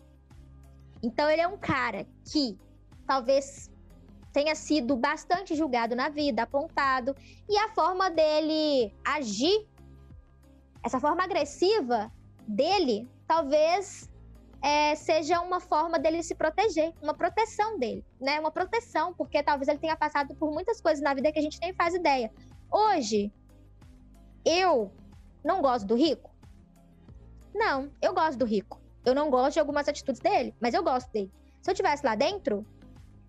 Então 1.03 1.31
ele 1.31 1.41
é 1.41 1.49
um 1.49 1.57
cara 1.57 2.07
que 2.31 2.59
talvez 3.07 3.71
tenha 4.35 4.55
sido 4.55 4.95
bastante 4.95 5.55
julgado 5.55 5.97
na 5.97 6.11
vida, 6.11 6.43
apontado, 6.43 7.17
e 7.49 7.57
a 7.57 7.69
forma 7.71 8.11
dele 8.11 8.95
agir, 9.03 9.67
essa 10.83 11.01
forma 11.01 11.25
agressiva 11.25 12.13
dele, 12.47 13.09
talvez 13.27 14.11
é, 14.63 14.95
seja 14.95 15.41
uma 15.41 15.61
forma 15.61 15.99
dele 15.99 16.23
se 16.23 16.35
proteger, 16.35 16.93
uma 17.01 17.15
proteção 17.15 17.79
dele, 17.79 18.05
né? 18.21 18.41
Uma 18.41 18.51
proteção, 18.51 19.15
porque 19.15 19.43
talvez 19.43 19.69
ele 19.69 19.79
tenha 19.79 19.97
passado 19.97 20.35
por 20.35 20.51
muitas 20.53 20.81
coisas 20.81 21.03
na 21.03 21.15
vida 21.15 21.31
que 21.33 21.39
a 21.39 21.43
gente 21.43 21.61
nem 21.61 21.73
faz 21.73 21.95
ideia. 21.95 22.33
Hoje, 22.71 23.33
eu 24.45 24.93
não 25.45 25.63
gosto 25.63 25.87
do 25.87 25.95
rico? 25.95 26.31
Não, 27.55 27.91
eu 28.03 28.13
gosto 28.13 28.39
do 28.39 28.45
rico. 28.45 28.81
Eu 29.05 29.15
não 29.15 29.31
gosto 29.31 29.55
de 29.55 29.61
algumas 29.61 29.89
atitudes 29.89 30.21
dele, 30.21 30.55
mas 30.61 30.75
eu 30.75 30.83
gosto 30.83 31.11
dele. 31.13 31.33
Se 31.63 31.71
eu 31.71 31.75
tivesse 31.75 32.05
lá 32.05 32.15
dentro, 32.15 32.67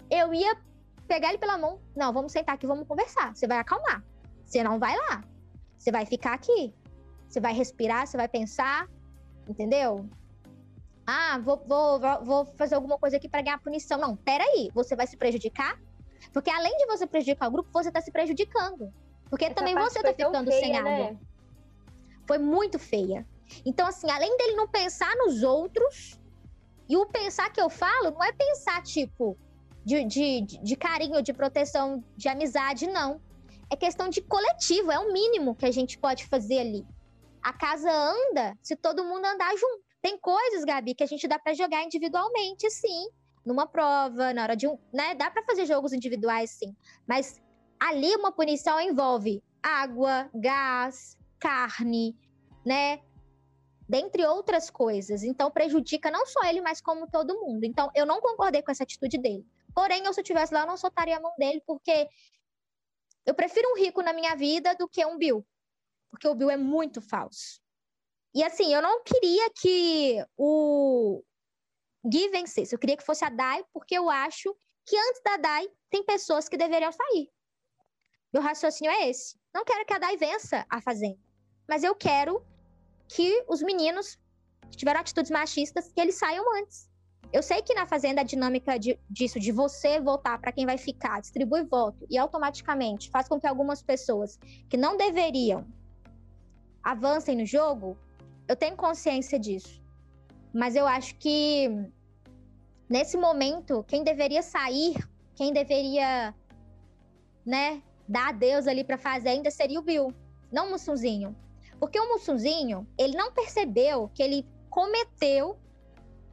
eu 0.10 0.34
ia 0.34 0.58
pegar 1.08 1.30
ele 1.30 1.38
pela 1.38 1.58
mão. 1.58 1.80
Não, 1.96 2.12
vamos 2.12 2.32
sentar 2.32 2.56
aqui, 2.56 2.68
vamos 2.68 2.88
conversar. 2.88 3.36
Você 3.36 3.48
vai 3.48 3.58
acalmar. 3.58 4.04
Você 4.46 4.64
não 4.64 4.80
vai 4.80 4.96
lá. 4.96 5.24
Você 5.78 5.92
vai 5.92 6.06
ficar 6.06 6.34
aqui. 6.34 6.74
Você 7.28 7.40
vai 7.40 7.54
respirar, 7.54 8.08
você 8.08 8.18
vai 8.18 8.28
pensar. 8.28 8.88
Entendeu? 9.48 10.10
Ah, 11.12 11.40
vou, 11.40 11.58
vou, 11.66 12.00
vou 12.24 12.46
fazer 12.56 12.76
alguma 12.76 12.96
coisa 13.00 13.18
aqui 13.18 13.28
para 13.28 13.42
ganhar 13.42 13.58
punição. 13.60 13.98
Não, 13.98 14.16
peraí. 14.16 14.70
Você 14.76 14.96
vai 14.96 15.08
se 15.08 15.18
prejudicar? 15.18 15.80
Porque 16.32 16.52
além 16.52 16.78
de 16.78 16.86
você 16.86 17.08
prejudicar 17.08 17.48
o 17.48 17.52
grupo, 17.52 17.70
você 17.74 17.92
tá 17.92 18.00
se 18.00 18.12
prejudicando. 18.12 18.94
Porque 19.28 19.46
Essa 19.46 19.56
também 19.56 19.74
você 19.74 20.04
tá 20.04 20.14
ficando 20.14 20.52
feia, 20.52 20.60
sem 20.60 20.78
água. 20.78 20.92
Né? 20.92 21.18
Foi 22.28 22.38
muito 22.38 22.78
feia. 22.78 23.26
Então, 23.66 23.88
assim, 23.88 24.12
além 24.12 24.38
dele 24.38 24.54
não 24.54 24.68
pensar 24.68 25.16
nos 25.16 25.42
outros, 25.42 26.20
e 26.88 26.96
o 26.96 27.08
pensar 27.08 27.52
que 27.52 27.60
eu 27.60 27.72
falo 27.72 28.12
não 28.12 28.24
é 28.24 28.32
pensar, 28.32 28.84
tipo, 28.84 29.36
de, 29.84 30.04
de, 30.04 30.42
de 30.42 30.76
carinho, 30.76 31.24
de 31.24 31.34
proteção, 31.34 32.04
de 32.16 32.30
amizade, 32.30 32.86
não. 32.86 33.20
É 33.68 33.76
questão 33.76 34.10
de 34.10 34.22
coletivo, 34.22 34.92
é 34.92 35.00
o 35.00 35.12
mínimo 35.12 35.56
que 35.56 35.66
a 35.66 35.72
gente 35.72 35.98
pode 35.98 36.28
fazer 36.28 36.60
ali. 36.60 36.86
A 37.42 37.52
casa 37.52 37.90
anda 37.92 38.56
se 38.62 38.76
todo 38.76 39.04
mundo 39.04 39.26
andar 39.26 39.56
junto. 39.58 39.89
Tem 40.02 40.18
coisas, 40.18 40.64
Gabi, 40.64 40.96
que 40.96 41.04
a 41.04 41.08
gente 41.08 41.28
dá 41.28 41.38
para 41.38 41.54
jogar 41.54 41.84
individualmente, 41.84 42.70
sim. 42.70 43.10
Numa 43.46 43.68
prova, 43.68 44.34
na 44.34 44.44
hora 44.44 44.56
de 44.56 44.68
um. 44.68 44.78
Né? 44.94 45.16
Dá 45.16 45.30
para 45.30 45.44
fazer 45.44 45.66
jogos 45.66 45.94
individuais, 45.94 46.52
sim. 46.52 46.76
Mas 47.08 47.42
ali 47.80 48.16
uma 48.16 48.32
punição 48.32 48.80
envolve 48.80 49.44
água, 49.62 50.30
gás, 50.34 51.18
carne, 51.40 52.16
né? 52.66 53.02
dentre 53.90 54.24
outras 54.24 54.70
coisas. 54.70 55.24
Então 55.24 55.50
prejudica 55.50 56.12
não 56.12 56.26
só 56.28 56.44
ele, 56.46 56.62
mas 56.62 56.80
como 56.80 57.10
todo 57.10 57.40
mundo. 57.40 57.64
Então 57.64 57.90
eu 57.96 58.06
não 58.06 58.22
concordei 58.22 58.62
com 58.62 58.72
essa 58.72 58.84
atitude 58.84 59.18
dele. 59.18 59.46
Porém, 59.74 60.06
eu, 60.06 60.14
se 60.14 60.20
eu 60.20 60.22
estivesse 60.22 60.54
lá, 60.54 60.62
eu 60.62 60.68
não 60.68 60.78
soltaria 60.78 61.18
a 61.18 61.22
mão 61.22 61.34
dele, 61.38 61.62
porque 61.66 62.08
eu 63.26 63.34
prefiro 63.34 63.68
um 63.72 63.78
rico 63.78 64.02
na 64.04 64.14
minha 64.14 64.36
vida 64.36 64.76
do 64.76 64.88
que 64.88 65.04
um 65.04 65.18
Bill. 65.18 65.46
Porque 66.12 66.28
o 66.28 66.36
Bill 66.36 66.52
é 66.52 66.58
muito 66.58 67.02
falso. 67.02 67.62
E 68.34 68.44
assim, 68.44 68.74
eu 68.74 68.82
não 68.82 69.04
queria 69.04 69.50
que 69.50 70.24
o 70.38 71.24
Gui 72.06 72.30
vencesse. 72.30 72.74
Eu 72.74 72.80
queria 72.80 72.98
que 72.98 73.06
fosse 73.06 73.26
a 73.26 73.30
Dai, 73.30 73.64
porque 73.74 73.98
eu 73.98 74.10
acho 74.10 74.56
que 74.86 74.98
antes 74.98 75.22
da 75.24 75.38
Dai 75.38 75.68
tem 75.90 76.04
pessoas 76.04 76.48
que 76.48 76.58
deveriam 76.58 76.92
sair. 76.92 77.30
Meu 78.32 78.42
raciocínio 78.42 78.92
é 78.92 79.10
esse. 79.10 79.40
Não 79.54 79.66
quero 79.66 79.86
que 79.86 79.94
a 79.94 80.00
Dai 80.00 80.16
vença 80.16 80.66
a 80.70 80.80
Fazenda. 80.82 81.20
Mas 81.68 81.84
eu 81.84 81.96
quero 81.96 82.44
que 83.08 83.44
os 83.48 83.62
meninos 83.62 84.18
que 84.70 84.78
tiveram 84.78 85.00
atitudes 85.00 85.32
machistas, 85.32 85.92
que 85.92 86.00
eles 86.00 86.16
saiam 86.16 86.46
antes. 86.58 86.88
Eu 87.32 87.44
sei 87.44 87.62
que 87.62 87.74
na 87.74 87.86
Fazenda 87.86 88.22
a 88.22 88.24
dinâmica 88.24 88.78
de, 88.78 89.00
disso, 89.10 89.40
de 89.40 89.52
você 89.52 90.00
votar 90.00 90.40
para 90.40 90.52
quem 90.52 90.66
vai 90.66 90.78
ficar, 90.78 91.22
distribui 91.22 91.64
voto 91.64 92.06
e 92.10 92.18
automaticamente 92.18 93.10
faz 93.10 93.28
com 93.28 93.40
que 93.40 93.48
algumas 93.48 93.82
pessoas 93.82 94.40
que 94.70 94.78
não 94.78 94.98
deveriam 94.98 95.68
avancem 96.84 97.36
no 97.36 97.46
jogo, 97.46 97.98
eu 98.50 98.56
tenho 98.56 98.76
consciência 98.76 99.40
disso. 99.40 99.80
Mas 100.52 100.76
eu 100.76 100.88
acho 100.88 101.16
que 101.18 101.70
nesse 102.90 103.16
momento, 103.16 103.86
quem 103.88 104.04
deveria 104.04 104.42
sair, 104.42 104.96
quem 105.36 105.54
deveria, 105.54 106.34
né, 107.46 107.84
dar 108.08 108.30
adeus 108.30 108.68
ali 108.68 108.84
para 108.84 108.98
Fazenda 108.98 109.52
seria 109.52 109.80
o 109.80 109.84
Bill, 109.84 110.12
não 110.52 110.68
o 110.68 110.72
Mussunzinho. 110.72 111.36
Porque 111.80 112.00
o 112.00 112.10
Mussunzinho, 112.10 112.88
ele 112.98 113.16
não 113.16 113.32
percebeu 113.32 114.10
que 114.16 114.24
ele 114.24 114.44
cometeu 114.68 115.56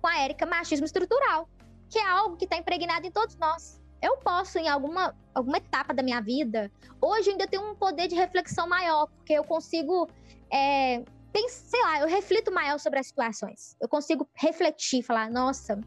com 0.00 0.06
a 0.06 0.18
Érica 0.18 0.46
machismo 0.46 0.86
estrutural, 0.86 1.46
que 1.90 1.98
é 1.98 2.08
algo 2.08 2.36
que 2.38 2.44
está 2.44 2.56
impregnado 2.56 3.06
em 3.06 3.10
todos 3.10 3.36
nós. 3.36 3.78
Eu 4.00 4.16
posso, 4.18 4.58
em 4.58 4.68
alguma, 4.68 5.14
alguma 5.34 5.58
etapa 5.58 5.92
da 5.92 6.02
minha 6.02 6.22
vida, 6.22 6.72
hoje 7.00 7.30
ainda 7.30 7.46
tenho 7.46 7.70
um 7.70 7.74
poder 7.74 8.08
de 8.08 8.14
reflexão 8.14 8.66
maior, 8.66 9.06
porque 9.08 9.34
eu 9.34 9.44
consigo. 9.44 10.08
É, 10.50 11.02
tem, 11.36 11.50
sei 11.50 11.82
lá, 11.82 12.00
eu 12.00 12.08
reflito 12.08 12.50
maior 12.50 12.78
sobre 12.78 12.98
as 12.98 13.08
situações. 13.08 13.76
Eu 13.78 13.86
consigo 13.86 14.26
refletir, 14.34 15.02
falar, 15.02 15.30
nossa, 15.30 15.78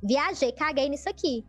viajei, 0.00 0.52
caguei 0.52 0.88
nisso 0.88 1.08
aqui. 1.08 1.44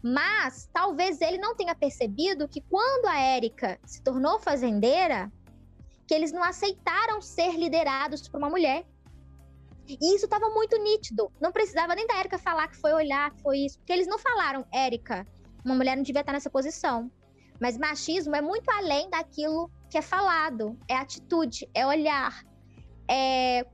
Mas 0.00 0.70
talvez 0.72 1.20
ele 1.20 1.36
não 1.36 1.56
tenha 1.56 1.74
percebido 1.74 2.46
que 2.46 2.60
quando 2.60 3.06
a 3.06 3.18
Érica 3.18 3.76
se 3.84 4.00
tornou 4.04 4.38
fazendeira, 4.38 5.32
que 6.06 6.14
eles 6.14 6.30
não 6.30 6.44
aceitaram 6.44 7.20
ser 7.20 7.56
liderados 7.56 8.28
por 8.28 8.38
uma 8.38 8.48
mulher. 8.48 8.86
E 9.88 10.14
isso 10.14 10.26
estava 10.26 10.48
muito 10.50 10.78
nítido. 10.78 11.28
Não 11.40 11.50
precisava 11.50 11.96
nem 11.96 12.06
da 12.06 12.18
Érica 12.18 12.38
falar 12.38 12.68
que 12.68 12.76
foi 12.76 12.92
olhar, 12.92 13.32
que 13.32 13.42
foi 13.42 13.58
isso. 13.58 13.78
Porque 13.78 13.92
eles 13.92 14.06
não 14.06 14.16
falaram, 14.16 14.64
Érica, 14.72 15.26
uma 15.64 15.74
mulher 15.74 15.96
não 15.96 16.04
devia 16.04 16.20
estar 16.20 16.32
nessa 16.32 16.48
posição. 16.48 17.10
Mas 17.60 17.76
machismo 17.76 18.36
é 18.36 18.40
muito 18.40 18.70
além 18.70 19.10
daquilo 19.10 19.68
que 19.90 19.98
é 19.98 20.02
falado. 20.02 20.78
É 20.86 20.94
atitude, 20.94 21.68
é 21.74 21.84
olhar. 21.84 22.48
É 23.10 23.64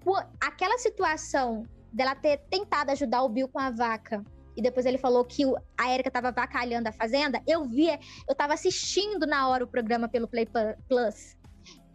aquela 0.41 0.79
situação 0.79 1.65
dela 1.93 2.15
ter 2.15 2.39
tentado 2.49 2.91
ajudar 2.91 3.23
o 3.23 3.29
Bill 3.29 3.49
com 3.49 3.59
a 3.59 3.71
vaca 3.71 4.25
e 4.57 4.63
depois 4.63 4.87
ele 4.87 4.97
falou 4.97 5.23
que 5.25 5.43
a 5.79 5.93
Erika 5.93 6.09
estava 6.09 6.33
vacalhando 6.33 6.89
a 6.89 6.93
fazenda, 6.93 7.43
eu 7.47 7.65
via, 7.65 8.01
eu 8.27 8.33
estava 8.33 8.55
assistindo 8.55 9.27
na 9.27 9.49
hora 9.49 9.65
o 9.65 9.69
programa 9.69 10.09
pelo 10.09 10.27
Play 10.27 10.47
Plus 10.89 11.37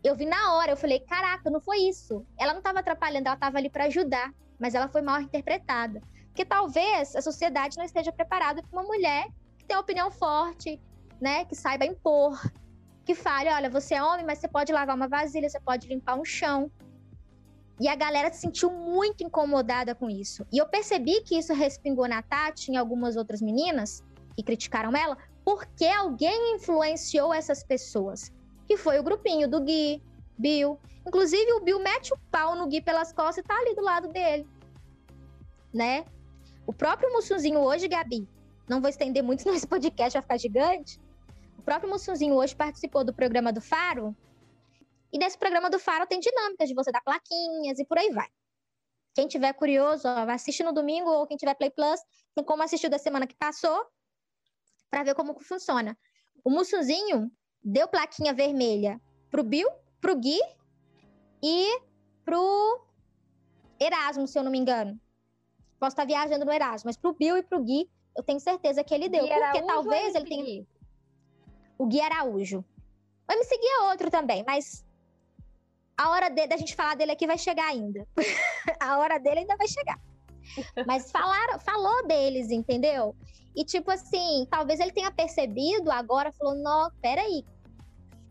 eu 0.04 0.16
vi 0.16 0.26
na 0.26 0.54
hora, 0.54 0.72
eu 0.72 0.78
falei, 0.78 1.00
caraca, 1.00 1.50
não 1.50 1.62
foi 1.62 1.78
isso. 1.80 2.26
Ela 2.40 2.54
não 2.54 2.60
estava 2.60 2.80
atrapalhando, 2.80 3.28
ela 3.28 3.36
estava 3.36 3.58
ali 3.58 3.70
para 3.70 3.86
ajudar, 3.86 4.34
mas 4.60 4.74
ela 4.74 4.88
foi 4.88 5.02
mal 5.02 5.22
interpretada. 5.22 6.02
Porque 6.28 6.46
talvez 6.46 7.16
a 7.16 7.22
sociedade 7.22 7.78
não 7.78 7.86
esteja 7.86 8.12
preparada 8.12 8.64
para 8.64 8.80
uma 8.80 8.88
mulher 8.88 9.28
que 9.58 9.66
tem 9.66 9.76
uma 9.76 9.84
opinião 9.84 10.10
forte, 10.10 10.82
né, 11.20 11.46
que 11.46 11.56
saiba 11.56 11.86
impor, 11.86 12.40
que 13.06 13.14
fale, 13.14 13.50
olha, 13.50 13.70
você 13.70 13.96
é 13.96 14.04
homem, 14.04 14.26
mas 14.26 14.40
você 14.40 14.48
pode 14.48 14.72
lavar 14.72 14.96
uma 14.96 15.08
vasilha, 15.08 15.48
você 15.48 15.60
pode 15.60 15.88
limpar 15.88 16.16
um 16.16 16.26
chão. 16.26 16.72
E 17.82 17.88
a 17.88 17.96
galera 17.96 18.32
se 18.32 18.42
sentiu 18.42 18.70
muito 18.72 19.24
incomodada 19.24 19.96
com 19.96 20.08
isso. 20.08 20.46
E 20.54 20.60
eu 20.60 20.68
percebi 20.68 21.20
que 21.22 21.36
isso 21.36 21.52
respingou 21.52 22.08
na 22.08 22.22
Tati 22.22 22.70
e 22.70 22.76
em 22.76 22.78
algumas 22.78 23.16
outras 23.16 23.42
meninas 23.42 24.04
que 24.36 24.44
criticaram 24.44 24.96
ela, 24.96 25.18
porque 25.44 25.86
alguém 25.86 26.58
influenciou 26.58 27.34
essas 27.34 27.64
pessoas 27.64 28.32
que 28.68 28.78
foi 28.78 29.00
o 29.00 29.04
grupinho 29.04 29.50
do 29.50 29.60
Gui, 29.60 30.00
Bill. 30.38 30.80
Inclusive, 31.08 31.54
o 31.54 31.62
Bill 31.62 31.80
mete 31.80 32.14
o 32.14 32.20
pau 32.30 32.56
no 32.56 32.68
Gui 32.68 32.82
pelas 32.82 33.12
costas 33.12 33.44
e 33.44 33.48
tá 33.48 33.56
ali 33.56 33.74
do 33.74 33.82
lado 33.82 34.10
dele. 34.10 34.48
Né? 35.74 36.06
O 36.68 36.72
próprio 36.72 37.12
Mussunzinho 37.12 37.62
hoje, 37.62 37.88
Gabi, 37.88 38.30
não 38.70 38.80
vou 38.80 38.92
estender 38.92 39.24
muito 39.24 39.44
nesse 39.52 39.66
podcast, 39.66 40.14
vai 40.14 40.22
ficar 40.22 40.38
gigante. 40.38 41.00
O 41.58 41.64
próprio 41.64 41.90
Mussunzinho 41.90 42.36
hoje 42.36 42.56
participou 42.56 43.04
do 43.04 43.12
programa 43.12 43.52
do 43.52 43.60
Faro. 43.60 44.16
E 45.12 45.18
nesse 45.18 45.38
programa 45.38 45.70
do 45.70 45.78
Faro 45.80 46.08
tem 46.08 46.20
dinâmicas 46.20 46.70
de 46.70 46.76
você 46.76 46.92
dar 46.92 47.02
plaquinhas 47.02 47.80
e 47.80 47.86
por 47.86 47.98
aí 47.98 48.10
vai. 48.12 48.28
Quem 49.14 49.28
tiver 49.28 49.52
curioso, 49.54 50.08
ó, 50.08 50.30
assiste 50.32 50.64
no 50.64 50.72
domingo 50.72 51.10
ou 51.10 51.28
quem 51.28 51.36
tiver 51.36 51.54
Play 51.56 51.70
Plus, 51.70 52.00
tem 52.34 52.44
como 52.46 52.64
assistir 52.64 52.88
da 52.90 52.98
semana 52.98 53.28
que 53.28 53.36
passou 53.36 53.86
para 54.90 55.04
ver 55.04 55.16
como 55.16 55.38
funciona. 55.40 55.98
O 56.44 56.50
Mussunzinho, 56.50 57.30
deu 57.62 57.88
plaquinha 57.88 58.34
vermelha 58.34 59.02
pro 59.30 59.44
Bill, 59.44 59.70
pro 60.00 60.16
Gui 60.16 60.40
e 61.44 61.82
pro 62.24 62.86
Erasmo, 63.80 64.28
se 64.28 64.40
eu 64.40 64.44
não 64.44 64.52
me 64.52 64.58
engano. 64.58 65.00
Posso 65.80 65.94
estar 65.94 66.06
viajando 66.06 66.46
no 66.46 66.52
Erasmo, 66.52 66.88
mas 66.88 66.98
pro 66.98 67.14
Bill 67.14 67.38
e 67.38 67.44
pro 67.44 67.62
Gui, 67.62 67.90
eu 68.16 68.24
tenho 68.24 68.40
certeza 68.40 68.84
que 68.84 68.94
ele 68.94 69.10
deu. 69.10 69.24
Gui 69.24 69.34
porque 69.34 69.62
talvez 69.64 70.16
ele 70.16 70.26
tenha. 70.26 70.68
O 71.78 71.86
Gui 71.86 72.00
Araújo. 72.00 72.64
Vai 73.28 73.38
me 73.38 73.44
seguir 73.44 73.82
outro 73.90 74.10
também, 74.12 74.44
mas 74.46 74.86
a 76.02 76.10
hora 76.10 76.30
da 76.30 76.58
gente 76.58 76.76
falar 76.76 76.96
dele 76.96 77.12
aqui 77.12 77.28
vai 77.28 77.38
chegar 77.38 77.68
ainda. 77.68 78.08
a 78.82 78.98
hora 78.98 79.20
dele 79.20 79.42
ainda 79.42 79.56
vai 79.56 79.68
chegar. 79.68 80.00
Mas 80.88 81.12
falaram, 81.12 81.60
falou 81.60 82.08
deles, 82.08 82.50
entendeu? 82.50 83.16
E 83.56 83.64
tipo 83.64 83.92
assim, 83.92 84.48
talvez 84.50 84.80
ele 84.80 84.92
tenha 84.92 85.12
percebido 85.12 85.92
agora, 85.92 86.32
falou: 86.32 86.56
não, 86.56 86.90
peraí, 87.02 87.46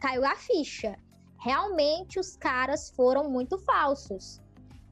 caiu 0.00 0.24
a 0.24 0.34
ficha. 0.34 0.98
Realmente 1.38 2.18
os 2.18 2.36
caras 2.36 2.90
foram 2.90 3.30
muito 3.30 3.56
falsos. 3.58 4.40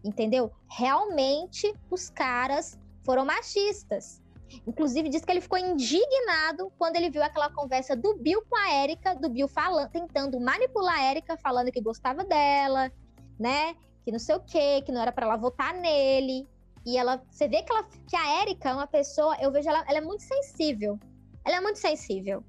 Entendeu? 0.05 0.53
Realmente 0.71 1.75
os 1.91 2.09
caras 2.09 2.79
foram 3.05 3.25
machistas. 3.25 4.23
Inclusive, 4.67 5.09
disse 5.09 5.25
que 5.25 5.33
ele 5.33 5.41
ficou 5.41 5.59
indignado 5.59 6.73
quando 6.79 6.97
ele 6.97 7.11
viu 7.11 7.23
aquela 7.23 7.51
conversa 7.51 7.95
do 7.95 8.17
Bill 8.17 8.43
com 8.49 8.57
a 8.57 8.83
Erika, 8.83 9.15
do 9.15 9.29
Bill 9.29 9.49
falando, 9.49 9.91
tentando 9.91 10.41
manipular 10.41 10.99
a 10.99 11.11
Erika, 11.11 11.37
falando 11.37 11.71
que 11.71 11.81
gostava 11.81 12.25
dela, 12.25 12.91
né? 13.39 13.75
Que 14.05 14.13
não 14.13 14.19
sei 14.19 14.37
o 14.37 14.41
quê, 14.41 14.83
que 14.85 14.93
não 14.93 15.03
era 15.03 15.13
para 15.13 15.27
ela 15.27 15.37
votar 15.37 15.75
nele. 15.75 16.47
E 16.87 16.97
ela, 16.97 17.23
você 17.31 17.47
vê 17.47 17.63
que, 17.63 17.73
ela, 17.73 17.85
que 17.85 18.17
a 18.17 18.43
Erika 18.43 18.71
é 18.71 18.75
uma 18.75 18.87
pessoa, 18.87 19.37
eu 19.41 19.53
vejo 19.53 19.69
ela, 19.69 19.85
ela 19.87 19.99
é 19.99 20.01
muito 20.01 20.23
sensível. 20.23 20.99
Ela 21.45 21.57
é 21.57 21.61
muito 21.61 21.79
sensível. 21.79 22.43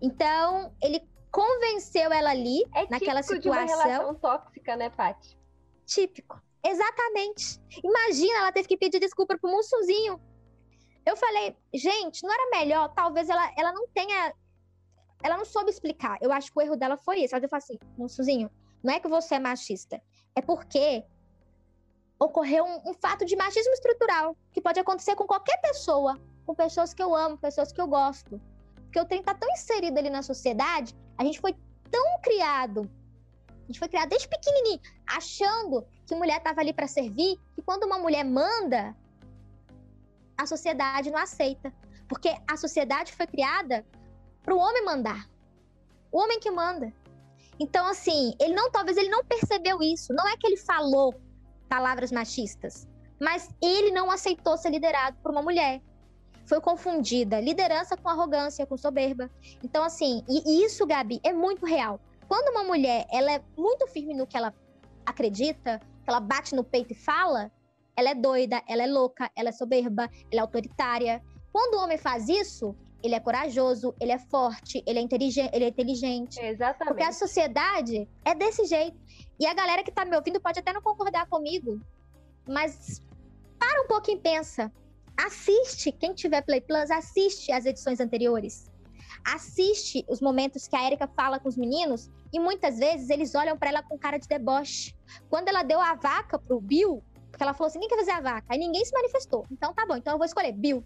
Então, 0.00 0.72
ele 0.82 1.02
convenceu 1.30 2.12
ela 2.12 2.30
ali, 2.30 2.64
é 2.74 2.86
naquela 2.88 3.22
situação. 3.22 3.40
De 3.40 3.48
uma 3.48 3.64
relação 3.64 4.14
tóxica, 4.14 4.76
né, 4.76 4.88
Paty? 4.90 5.36
Típico. 5.84 6.40
Exatamente. 6.64 7.60
Imagina, 7.84 8.38
ela 8.38 8.52
teve 8.52 8.66
que 8.66 8.76
pedir 8.76 8.98
desculpa 8.98 9.38
pro 9.38 9.50
Mussuzinho. 9.50 10.20
Eu 11.06 11.16
falei, 11.16 11.56
gente, 11.72 12.22
não 12.24 12.32
era 12.32 12.50
melhor? 12.50 12.92
Talvez 12.92 13.28
ela, 13.28 13.52
ela 13.56 13.72
não 13.72 13.86
tenha. 13.88 14.34
Ela 15.22 15.36
não 15.36 15.44
soube 15.44 15.70
explicar. 15.70 16.18
Eu 16.20 16.32
acho 16.32 16.52
que 16.52 16.58
o 16.58 16.62
erro 16.62 16.76
dela 16.76 16.96
foi 16.96 17.22
esse. 17.22 17.34
Ela 17.34 17.48
falou 17.48 17.62
assim, 17.62 17.78
Mussuzinho, 17.96 18.50
não 18.82 18.92
é 18.92 19.00
que 19.00 19.08
você 19.08 19.36
é 19.36 19.38
machista. 19.38 20.02
É 20.34 20.42
porque 20.42 21.04
ocorreu 22.18 22.64
um, 22.64 22.90
um 22.90 22.94
fato 22.94 23.24
de 23.24 23.36
machismo 23.36 23.72
estrutural 23.72 24.36
que 24.52 24.60
pode 24.60 24.80
acontecer 24.80 25.14
com 25.14 25.26
qualquer 25.26 25.60
pessoa, 25.60 26.20
com 26.44 26.54
pessoas 26.54 26.92
que 26.92 27.02
eu 27.02 27.14
amo, 27.14 27.38
pessoas 27.38 27.72
que 27.72 27.80
eu 27.80 27.86
gosto. 27.86 28.40
Porque 28.82 29.00
o 29.00 29.04
trem 29.04 29.22
tá 29.22 29.34
tão 29.34 29.48
inserido 29.50 29.98
ali 29.98 30.10
na 30.10 30.22
sociedade, 30.22 30.94
a 31.16 31.24
gente 31.24 31.40
foi 31.40 31.54
tão 31.90 32.20
criado 32.20 32.90
a 33.66 33.72
gente 33.72 33.80
foi 33.80 33.88
criado 33.88 34.08
desde 34.10 34.28
pequenininho, 34.28 34.80
achando 35.08 35.84
que 36.06 36.14
mulher 36.14 36.38
estava 36.38 36.60
ali 36.60 36.72
para 36.72 36.86
servir, 36.86 37.36
que 37.52 37.62
quando 37.62 37.82
uma 37.82 37.98
mulher 37.98 38.24
manda, 38.24 38.96
a 40.36 40.46
sociedade 40.46 41.10
não 41.10 41.18
aceita. 41.18 41.72
Porque 42.08 42.34
a 42.48 42.56
sociedade 42.56 43.12
foi 43.12 43.26
criada 43.26 43.84
para 44.42 44.54
o 44.54 44.58
homem 44.58 44.84
mandar. 44.84 45.28
O 46.12 46.18
homem 46.18 46.38
que 46.38 46.50
manda. 46.50 46.92
Então, 47.58 47.86
assim, 47.86 48.34
ele 48.40 48.54
não, 48.54 48.70
talvez 48.70 48.96
ele 48.96 49.08
não 49.08 49.24
percebeu 49.24 49.82
isso. 49.82 50.12
Não 50.12 50.26
é 50.28 50.36
que 50.36 50.46
ele 50.46 50.56
falou 50.56 51.14
palavras 51.68 52.12
machistas, 52.12 52.86
mas 53.20 53.48
ele 53.62 53.90
não 53.90 54.10
aceitou 54.10 54.56
ser 54.56 54.70
liderado 54.70 55.16
por 55.22 55.32
uma 55.32 55.42
mulher. 55.42 55.82
Foi 56.46 56.60
confundida 56.60 57.40
liderança 57.40 57.96
com 57.96 58.08
arrogância, 58.08 58.66
com 58.66 58.76
soberba. 58.76 59.28
Então, 59.64 59.82
assim, 59.82 60.22
e 60.28 60.64
isso, 60.64 60.86
Gabi, 60.86 61.20
é 61.24 61.32
muito 61.32 61.66
real. 61.66 61.98
Quando 62.28 62.50
uma 62.50 62.62
mulher 62.62 63.06
ela 63.10 63.32
é 63.32 63.42
muito 63.56 63.86
firme 63.88 64.14
no 64.14 64.26
que 64.26 64.36
ela 64.36 64.54
acredita, 65.04 65.80
que 66.04 66.10
ela 66.10 66.20
bate 66.20 66.54
no 66.54 66.62
peito 66.62 66.92
e 66.92 66.96
fala, 66.96 67.50
ela 67.96 68.10
é 68.10 68.14
doida, 68.14 68.62
ela 68.68 68.82
é 68.82 68.86
louca, 68.86 69.30
ela 69.34 69.48
é 69.48 69.52
soberba, 69.52 70.10
ela 70.30 70.40
é 70.40 70.44
autoritária. 70.44 71.22
Quando 71.52 71.74
o 71.74 71.82
homem 71.82 71.96
faz 71.96 72.28
isso, 72.28 72.76
ele 73.02 73.14
é 73.14 73.20
corajoso, 73.20 73.94
ele 74.00 74.12
é 74.12 74.18
forte, 74.18 74.82
ele 74.86 74.98
é 74.98 75.02
inteligente, 75.02 75.50
ele 75.52 75.64
é 75.64 75.68
inteligente. 75.68 76.38
Exatamente. 76.38 76.88
Porque 76.88 77.02
a 77.02 77.12
sociedade 77.12 78.08
é 78.24 78.34
desse 78.34 78.64
jeito. 78.66 78.98
E 79.38 79.46
a 79.46 79.54
galera 79.54 79.82
que 79.82 79.90
tá 79.90 80.04
me 80.04 80.14
ouvindo 80.16 80.40
pode 80.40 80.58
até 80.58 80.72
não 80.72 80.82
concordar 80.82 81.26
comigo, 81.26 81.80
mas 82.46 83.02
para 83.58 83.82
um 83.82 83.86
pouquinho 83.86 84.18
e 84.18 84.20
pensa. 84.20 84.72
Assiste, 85.16 85.90
quem 85.92 86.12
tiver 86.12 86.42
Play 86.42 86.60
Plus, 86.60 86.90
assiste 86.90 87.50
as 87.50 87.64
edições 87.64 88.00
anteriores 88.00 88.70
assiste 89.26 90.04
os 90.08 90.20
momentos 90.20 90.68
que 90.68 90.76
a 90.76 90.86
Erika 90.86 91.08
fala 91.08 91.40
com 91.40 91.48
os 91.48 91.56
meninos 91.56 92.10
e 92.32 92.38
muitas 92.38 92.78
vezes 92.78 93.10
eles 93.10 93.34
olham 93.34 93.58
para 93.58 93.70
ela 93.70 93.82
com 93.82 93.98
cara 93.98 94.18
de 94.18 94.28
deboche. 94.28 94.94
Quando 95.28 95.48
ela 95.48 95.62
deu 95.62 95.80
a 95.80 95.94
vaca 95.94 96.38
pro 96.38 96.60
Bill, 96.60 97.02
porque 97.36 97.44
ela 97.44 97.52
falou 97.52 97.68
assim: 97.68 97.78
quem 97.78 97.88
quer 97.88 97.98
fazer 97.98 98.12
a 98.12 98.20
vaca? 98.20 98.46
Aí 98.48 98.58
ninguém 98.58 98.82
se 98.82 98.92
manifestou. 98.94 99.44
Então 99.50 99.74
tá 99.74 99.84
bom, 99.84 99.94
então 99.94 100.14
eu 100.14 100.18
vou 100.18 100.24
escolher 100.24 100.52
Bill. 100.52 100.82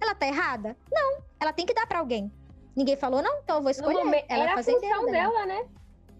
Ela 0.00 0.14
tá 0.14 0.26
errada? 0.26 0.74
Não, 0.90 1.18
ela 1.38 1.52
tem 1.52 1.66
que 1.66 1.74
dar 1.74 1.86
para 1.86 1.98
alguém. 1.98 2.32
Ninguém 2.74 2.96
falou, 2.96 3.22
não, 3.22 3.38
então 3.40 3.56
eu 3.56 3.62
vou 3.62 3.70
escolher. 3.70 4.02
Momento, 4.02 4.24
ela 4.28 4.44
era 4.44 4.54
a 4.54 4.62
função 4.62 5.06
dela, 5.06 5.46
né? 5.46 5.68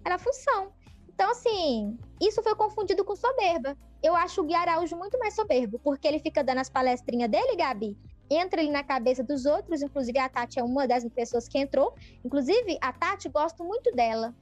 Era 0.04 0.14
a 0.16 0.18
função. 0.18 0.70
Então, 1.08 1.30
assim, 1.30 1.98
isso 2.20 2.42
foi 2.42 2.54
confundido 2.54 3.04
com 3.04 3.16
soberba. 3.16 3.76
Eu 4.02 4.14
acho 4.14 4.42
o 4.42 4.44
Gui 4.44 4.54
Araújo 4.54 4.96
muito 4.96 5.18
mais 5.18 5.34
soberbo, 5.34 5.78
porque 5.78 6.06
ele 6.06 6.18
fica 6.18 6.44
dando 6.44 6.58
as 6.58 6.68
palestrinhas 6.68 7.30
dele, 7.30 7.56
Gabi, 7.56 7.96
entra 8.30 8.60
ali 8.60 8.70
na 8.70 8.84
cabeça 8.84 9.24
dos 9.24 9.46
outros, 9.46 9.80
inclusive 9.80 10.18
a 10.18 10.28
Tati 10.28 10.58
é 10.58 10.62
uma 10.62 10.86
das 10.86 11.08
pessoas 11.08 11.48
que 11.48 11.58
entrou. 11.58 11.94
Inclusive, 12.22 12.78
a 12.82 12.92
Tati, 12.92 13.28
gosto 13.30 13.64
muito 13.64 13.90
dela, 13.92 14.34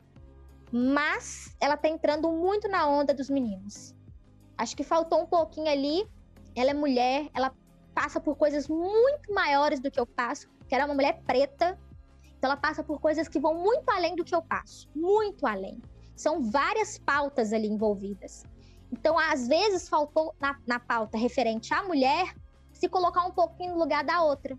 mas 0.73 1.57
ela 1.61 1.77
tá 1.77 1.89
entrando 1.89 2.31
muito 2.33 2.69
na 2.69 2.89
onda 2.89 3.15
dos 3.15 3.31
meninos. 3.31 3.95
Acho 4.57 4.77
que 4.77 4.85
faltou 4.85 5.21
um 5.21 5.27
pouquinho 5.27 5.71
ali. 5.71 6.07
Ela 6.55 6.71
é 6.71 6.75
mulher, 6.75 7.29
ela 7.35 7.53
passa 7.95 8.21
por 8.21 8.37
coisas 8.37 8.69
muito 8.69 9.33
maiores 9.33 9.81
do 9.81 9.91
que 9.91 9.99
eu 9.99 10.07
passo, 10.07 10.49
que 10.69 10.75
ela 10.75 10.85
é 10.85 10.87
uma 10.87 10.95
mulher 10.95 11.23
preta, 11.27 11.79
então 12.43 12.51
ela 12.51 12.57
passa 12.57 12.83
por 12.83 13.01
coisas 13.01 13.29
que 13.29 13.39
vão 13.39 13.55
muito 13.55 13.89
além 13.89 14.17
do 14.17 14.25
que 14.25 14.35
eu 14.35 14.43
passo, 14.43 14.89
muito 14.95 15.47
além. 15.47 15.81
São 16.17 16.43
várias 16.43 16.99
pautas 16.99 17.53
ali 17.53 17.69
envolvidas. 17.69 18.45
Então, 18.91 19.17
às 19.19 19.47
vezes, 19.47 19.89
faltou 19.89 20.35
na, 20.41 20.59
na 20.67 20.81
pauta 20.81 21.17
referente 21.17 21.73
à 21.73 21.85
mulher 21.85 22.35
se 22.73 22.89
colocar 22.89 23.25
um 23.25 23.31
pouquinho 23.31 23.75
no 23.75 23.79
lugar 23.79 24.03
da 24.03 24.23
outra. 24.23 24.59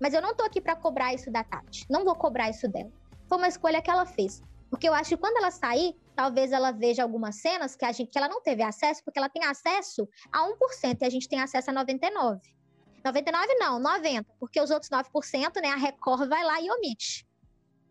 Mas 0.00 0.12
eu 0.12 0.20
não 0.20 0.34
tô 0.34 0.42
aqui 0.42 0.60
para 0.60 0.74
cobrar 0.74 1.14
isso 1.14 1.30
da 1.30 1.44
Tati. 1.44 1.86
Não 1.88 2.04
vou 2.04 2.16
cobrar 2.16 2.50
isso 2.50 2.66
dela. 2.66 2.90
Foi 3.28 3.38
uma 3.38 3.48
escolha 3.48 3.80
que 3.80 3.90
ela 3.90 4.04
fez. 4.04 4.42
Porque 4.68 4.88
eu 4.88 4.94
acho 4.94 5.10
que 5.10 5.16
quando 5.16 5.36
ela 5.36 5.52
sair, 5.52 5.94
talvez 6.20 6.52
ela 6.52 6.70
veja 6.70 7.02
algumas 7.02 7.36
cenas 7.36 7.74
que, 7.74 7.82
a 7.82 7.92
gente, 7.92 8.10
que 8.10 8.18
ela 8.18 8.28
não 8.28 8.42
teve 8.42 8.62
acesso, 8.62 9.02
porque 9.02 9.18
ela 9.18 9.30
tem 9.30 9.42
acesso 9.42 10.06
a 10.30 10.46
1% 10.46 10.98
e 11.00 11.04
a 11.06 11.08
gente 11.08 11.26
tem 11.26 11.40
acesso 11.40 11.70
a 11.70 11.74
99%. 11.74 12.38
99 13.02 13.54
não, 13.54 13.78
90, 13.78 14.30
porque 14.38 14.60
os 14.60 14.70
outros 14.70 14.90
9%, 14.90 15.62
né, 15.62 15.68
a 15.68 15.76
Record 15.76 16.28
vai 16.28 16.44
lá 16.44 16.60
e 16.60 16.70
omite. 16.70 17.26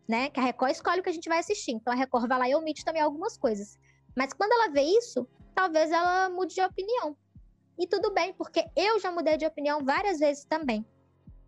Né? 0.07 0.29
Que 0.29 0.39
a 0.39 0.43
Record 0.43 0.73
escolhe 0.73 0.99
o 0.99 1.03
que 1.03 1.09
a 1.09 1.13
gente 1.13 1.27
vai 1.27 1.39
assistir. 1.39 1.71
Então 1.71 1.91
a 1.91 1.95
Record 1.95 2.27
vai 2.27 2.37
lá 2.37 2.47
e 2.47 2.53
omite 2.53 2.85
também 2.85 3.01
algumas 3.01 3.35
coisas. 3.35 3.79
Mas 4.15 4.31
quando 4.31 4.51
ela 4.51 4.69
vê 4.69 4.83
isso, 4.83 5.27
talvez 5.55 5.89
ela 5.89 6.29
mude 6.29 6.53
de 6.53 6.61
opinião. 6.61 7.17
E 7.79 7.87
tudo 7.87 8.13
bem, 8.13 8.31
porque 8.33 8.63
eu 8.75 8.99
já 8.99 9.11
mudei 9.11 9.37
de 9.37 9.47
opinião 9.47 9.83
várias 9.83 10.19
vezes 10.19 10.45
também. 10.45 10.85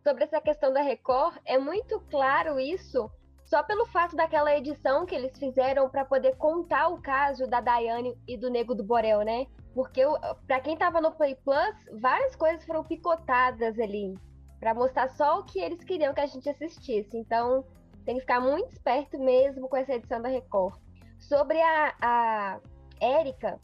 Sobre 0.02 0.24
essa 0.24 0.42
questão 0.42 0.74
da 0.74 0.82
Record, 0.82 1.38
é 1.46 1.60
muito 1.60 2.00
claro 2.10 2.60
isso 2.60 3.08
só 3.52 3.62
pelo 3.62 3.86
fato 3.86 4.16
daquela 4.16 4.56
edição 4.56 5.06
que 5.06 5.14
eles 5.14 5.38
fizeram 5.38 5.90
para 5.90 6.06
poder 6.06 6.38
contar 6.38 6.88
o 6.88 7.02
caso 7.02 7.46
da 7.46 7.60
Daiane 7.60 8.18
e 8.26 8.38
do 8.38 8.50
Nego 8.50 8.74
do 8.74 8.82
Borel, 8.82 9.24
né? 9.24 9.46
Porque 9.76 10.02
para 10.48 10.62
quem 10.62 10.78
tava 10.78 11.02
no 11.02 11.12
Play 11.12 11.36
Plus, 11.36 12.00
várias 12.00 12.34
coisas 12.34 12.66
foram 12.66 12.82
picotadas 12.82 13.78
ali 13.78 14.18
para 14.58 14.74
mostrar 14.74 15.10
só 15.10 15.40
o 15.40 15.44
que 15.44 15.60
eles 15.60 15.84
queriam 15.84 16.14
que 16.14 16.22
a 16.22 16.26
gente 16.28 16.48
assistisse. 16.48 17.18
Então, 17.18 17.66
tem 18.06 18.16
que 18.16 18.22
ficar 18.22 18.40
muito 18.40 18.72
esperto 18.72 19.20
mesmo 19.20 19.68
com 19.68 19.76
essa 19.76 19.96
edição 19.96 20.22
da 20.22 20.30
Record. 20.30 20.80
Sobre 21.20 21.62
a, 21.62 21.94
a 22.02 22.60
Érica, 23.02 23.60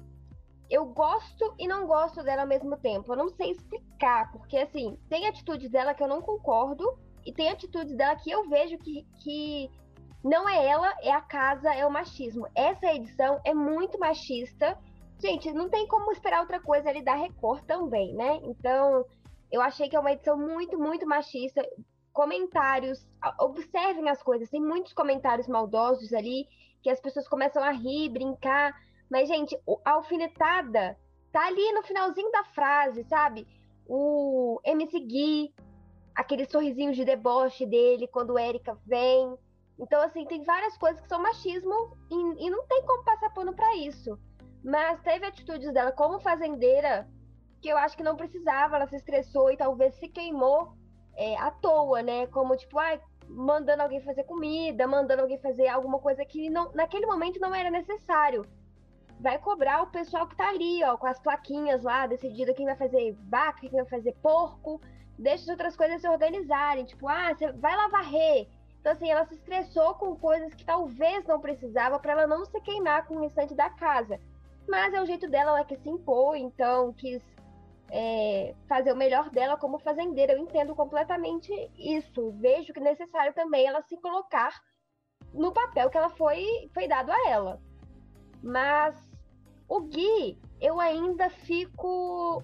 eu 0.70 0.86
gosto 0.88 1.56
e 1.58 1.66
não 1.66 1.88
gosto 1.88 2.22
dela 2.24 2.42
ao 2.42 2.48
mesmo 2.48 2.76
tempo. 2.76 3.14
Eu 3.14 3.18
não 3.18 3.30
sei 3.30 3.52
explicar, 3.52 4.34
porque 4.34 4.58
assim, 4.58 5.00
tem 5.08 5.28
atitudes 5.28 5.72
dela 5.72 5.94
que 5.94 6.04
eu 6.04 6.10
não 6.10 6.22
concordo, 6.22 7.00
e 7.28 7.34
tem 7.34 7.50
atitudes 7.50 7.94
dela 7.94 8.16
que 8.16 8.32
eu 8.32 8.48
vejo 8.48 8.78
que, 8.78 9.06
que 9.22 9.70
não 10.24 10.48
é 10.48 10.66
ela, 10.66 10.96
é 11.02 11.12
a 11.12 11.20
casa, 11.20 11.74
é 11.74 11.86
o 11.86 11.92
machismo. 11.92 12.48
Essa 12.56 12.94
edição 12.94 13.42
é 13.44 13.54
muito 13.54 14.00
machista. 14.00 14.80
Gente, 15.20 15.52
não 15.52 15.70
tem 15.70 15.86
como 15.90 16.10
esperar 16.14 16.40
outra 16.40 16.62
coisa 16.62 16.90
ali 16.90 17.04
da 17.04 17.16
Record 17.16 17.66
também, 17.66 18.14
né? 18.14 18.40
Então, 18.44 19.06
eu 19.52 19.62
achei 19.62 19.90
que 19.90 19.96
é 19.98 20.00
uma 20.00 20.14
edição 20.14 20.38
muito, 20.38 20.80
muito 20.80 21.06
machista. 21.06 21.62
Comentários, 22.14 23.06
observem 23.42 24.10
as 24.10 24.24
coisas, 24.24 24.50
tem 24.50 24.62
muitos 24.62 24.94
comentários 24.94 25.50
maldosos 25.50 26.14
ali, 26.14 26.48
que 26.82 26.90
as 26.90 27.02
pessoas 27.02 27.28
começam 27.28 27.62
a 27.62 27.72
rir, 27.72 28.08
brincar. 28.08 28.74
Mas, 29.12 29.28
gente, 29.28 29.54
a 29.84 29.92
alfinetada 29.92 30.98
tá 31.34 31.46
ali 31.46 31.74
no 31.74 31.84
finalzinho 31.84 32.32
da 32.32 32.46
frase, 32.46 33.04
sabe? 33.04 33.46
O 33.86 34.62
MC 34.64 34.98
Gui, 35.02 35.54
aquele 36.18 36.46
sorrisinho 36.46 36.92
de 36.94 37.06
deboche 37.06 37.64
dele 37.64 38.08
quando 38.08 38.40
Erika 38.40 38.76
vem. 38.84 39.38
Então, 39.80 40.02
assim, 40.02 40.26
tem 40.26 40.44
várias 40.44 40.76
coisas 40.76 41.00
que 41.00 41.08
são 41.08 41.22
machismo 41.22 41.96
e, 42.10 42.48
e 42.48 42.50
não 42.50 42.66
tem 42.66 42.84
como 42.84 43.04
passar 43.04 43.30
pano 43.30 43.54
para 43.54 43.76
isso. 43.76 44.18
Mas 44.64 45.00
teve 45.02 45.28
atitudes 45.28 45.72
dela 45.72 45.92
como 45.92 46.20
fazendeira 46.20 47.08
que 47.62 47.70
eu 47.70 47.78
acho 47.78 47.96
que 47.96 48.04
não 48.04 48.16
precisava, 48.16 48.76
ela 48.76 48.88
se 48.88 48.96
estressou 48.96 49.52
e 49.52 49.58
talvez 49.58 49.94
se 49.96 50.08
queimou 50.08 50.74
é, 51.16 51.38
à 51.38 51.52
toa, 51.52 52.02
né? 52.02 52.26
Como 52.28 52.58
tipo, 52.58 52.80
ah, 52.80 53.00
mandando 53.30 53.84
alguém 53.84 54.02
fazer 54.02 54.24
comida, 54.24 54.88
mandando 54.88 55.22
alguém 55.22 55.38
fazer 55.38 55.68
alguma 55.68 56.00
coisa 56.00 56.26
que 56.26 56.50
não, 56.50 56.72
naquele 56.74 57.06
momento 57.06 57.40
não 57.40 57.54
era 57.54 57.70
necessário 57.70 58.44
vai 59.20 59.40
cobrar 59.40 59.82
o 59.82 59.88
pessoal 59.88 60.28
que 60.28 60.36
tá 60.36 60.50
ali, 60.50 60.84
ó, 60.84 60.96
com 60.96 61.08
as 61.08 61.20
plaquinhas 61.20 61.82
lá, 61.82 62.06
decidido 62.06 62.54
quem 62.54 62.68
vai 62.68 62.76
fazer 62.76 63.18
vaca, 63.28 63.62
quem 63.62 63.72
vai 63.72 63.86
fazer 63.86 64.16
porco, 64.22 64.80
deixa 65.18 65.44
as 65.44 65.50
outras 65.50 65.76
coisas 65.76 66.02
se 66.02 66.08
organizarem, 66.08 66.86
tipo, 66.86 67.08
ah, 67.08 67.34
você 67.34 67.52
vai 67.54 67.76
lá 67.76 67.88
varrer. 67.88 68.48
Então, 68.80 68.92
assim, 68.92 69.10
ela 69.10 69.26
se 69.26 69.36
estressou 69.36 69.96
com 69.96 70.16
coisas 70.16 70.54
que 70.54 70.64
talvez 70.64 71.26
não 71.26 71.40
precisava 71.40 72.00
para 72.00 72.14
ela 72.14 72.28
não 72.28 72.46
se 72.46 72.60
queimar 72.62 73.06
com 73.06 73.16
o 73.16 73.22
restante 73.22 73.54
da 73.54 73.70
casa. 73.70 74.20
Mas 74.68 74.94
é 74.94 75.02
o 75.02 75.06
jeito 75.06 75.30
dela, 75.30 75.52
ela 75.52 75.66
que 75.66 75.78
se 75.78 75.90
impor, 75.90 76.36
então 76.36 76.94
quis 76.94 77.22
é, 77.92 78.54
fazer 78.68 78.92
o 78.92 78.98
melhor 78.98 79.30
dela 79.30 79.58
como 79.58 79.80
fazendeira. 79.80 80.34
Eu 80.34 80.40
entendo 80.40 80.76
completamente 80.76 81.52
isso. 81.78 82.32
Vejo 82.40 82.74
que 82.74 82.80
é 82.80 82.84
necessário 82.84 83.34
também 83.34 83.66
ela 83.66 83.82
se 83.82 83.98
colocar 83.98 84.54
no 85.34 85.52
papel 85.52 85.90
que 85.90 85.98
ela 85.98 86.10
foi, 86.10 86.70
foi 86.74 86.88
dado 86.88 87.12
a 87.12 87.30
ela. 87.30 87.62
Mas 88.42 88.96
o 89.68 89.82
Gui, 89.82 90.38
eu 90.62 90.80
ainda 90.80 91.30
fico. 91.30 92.44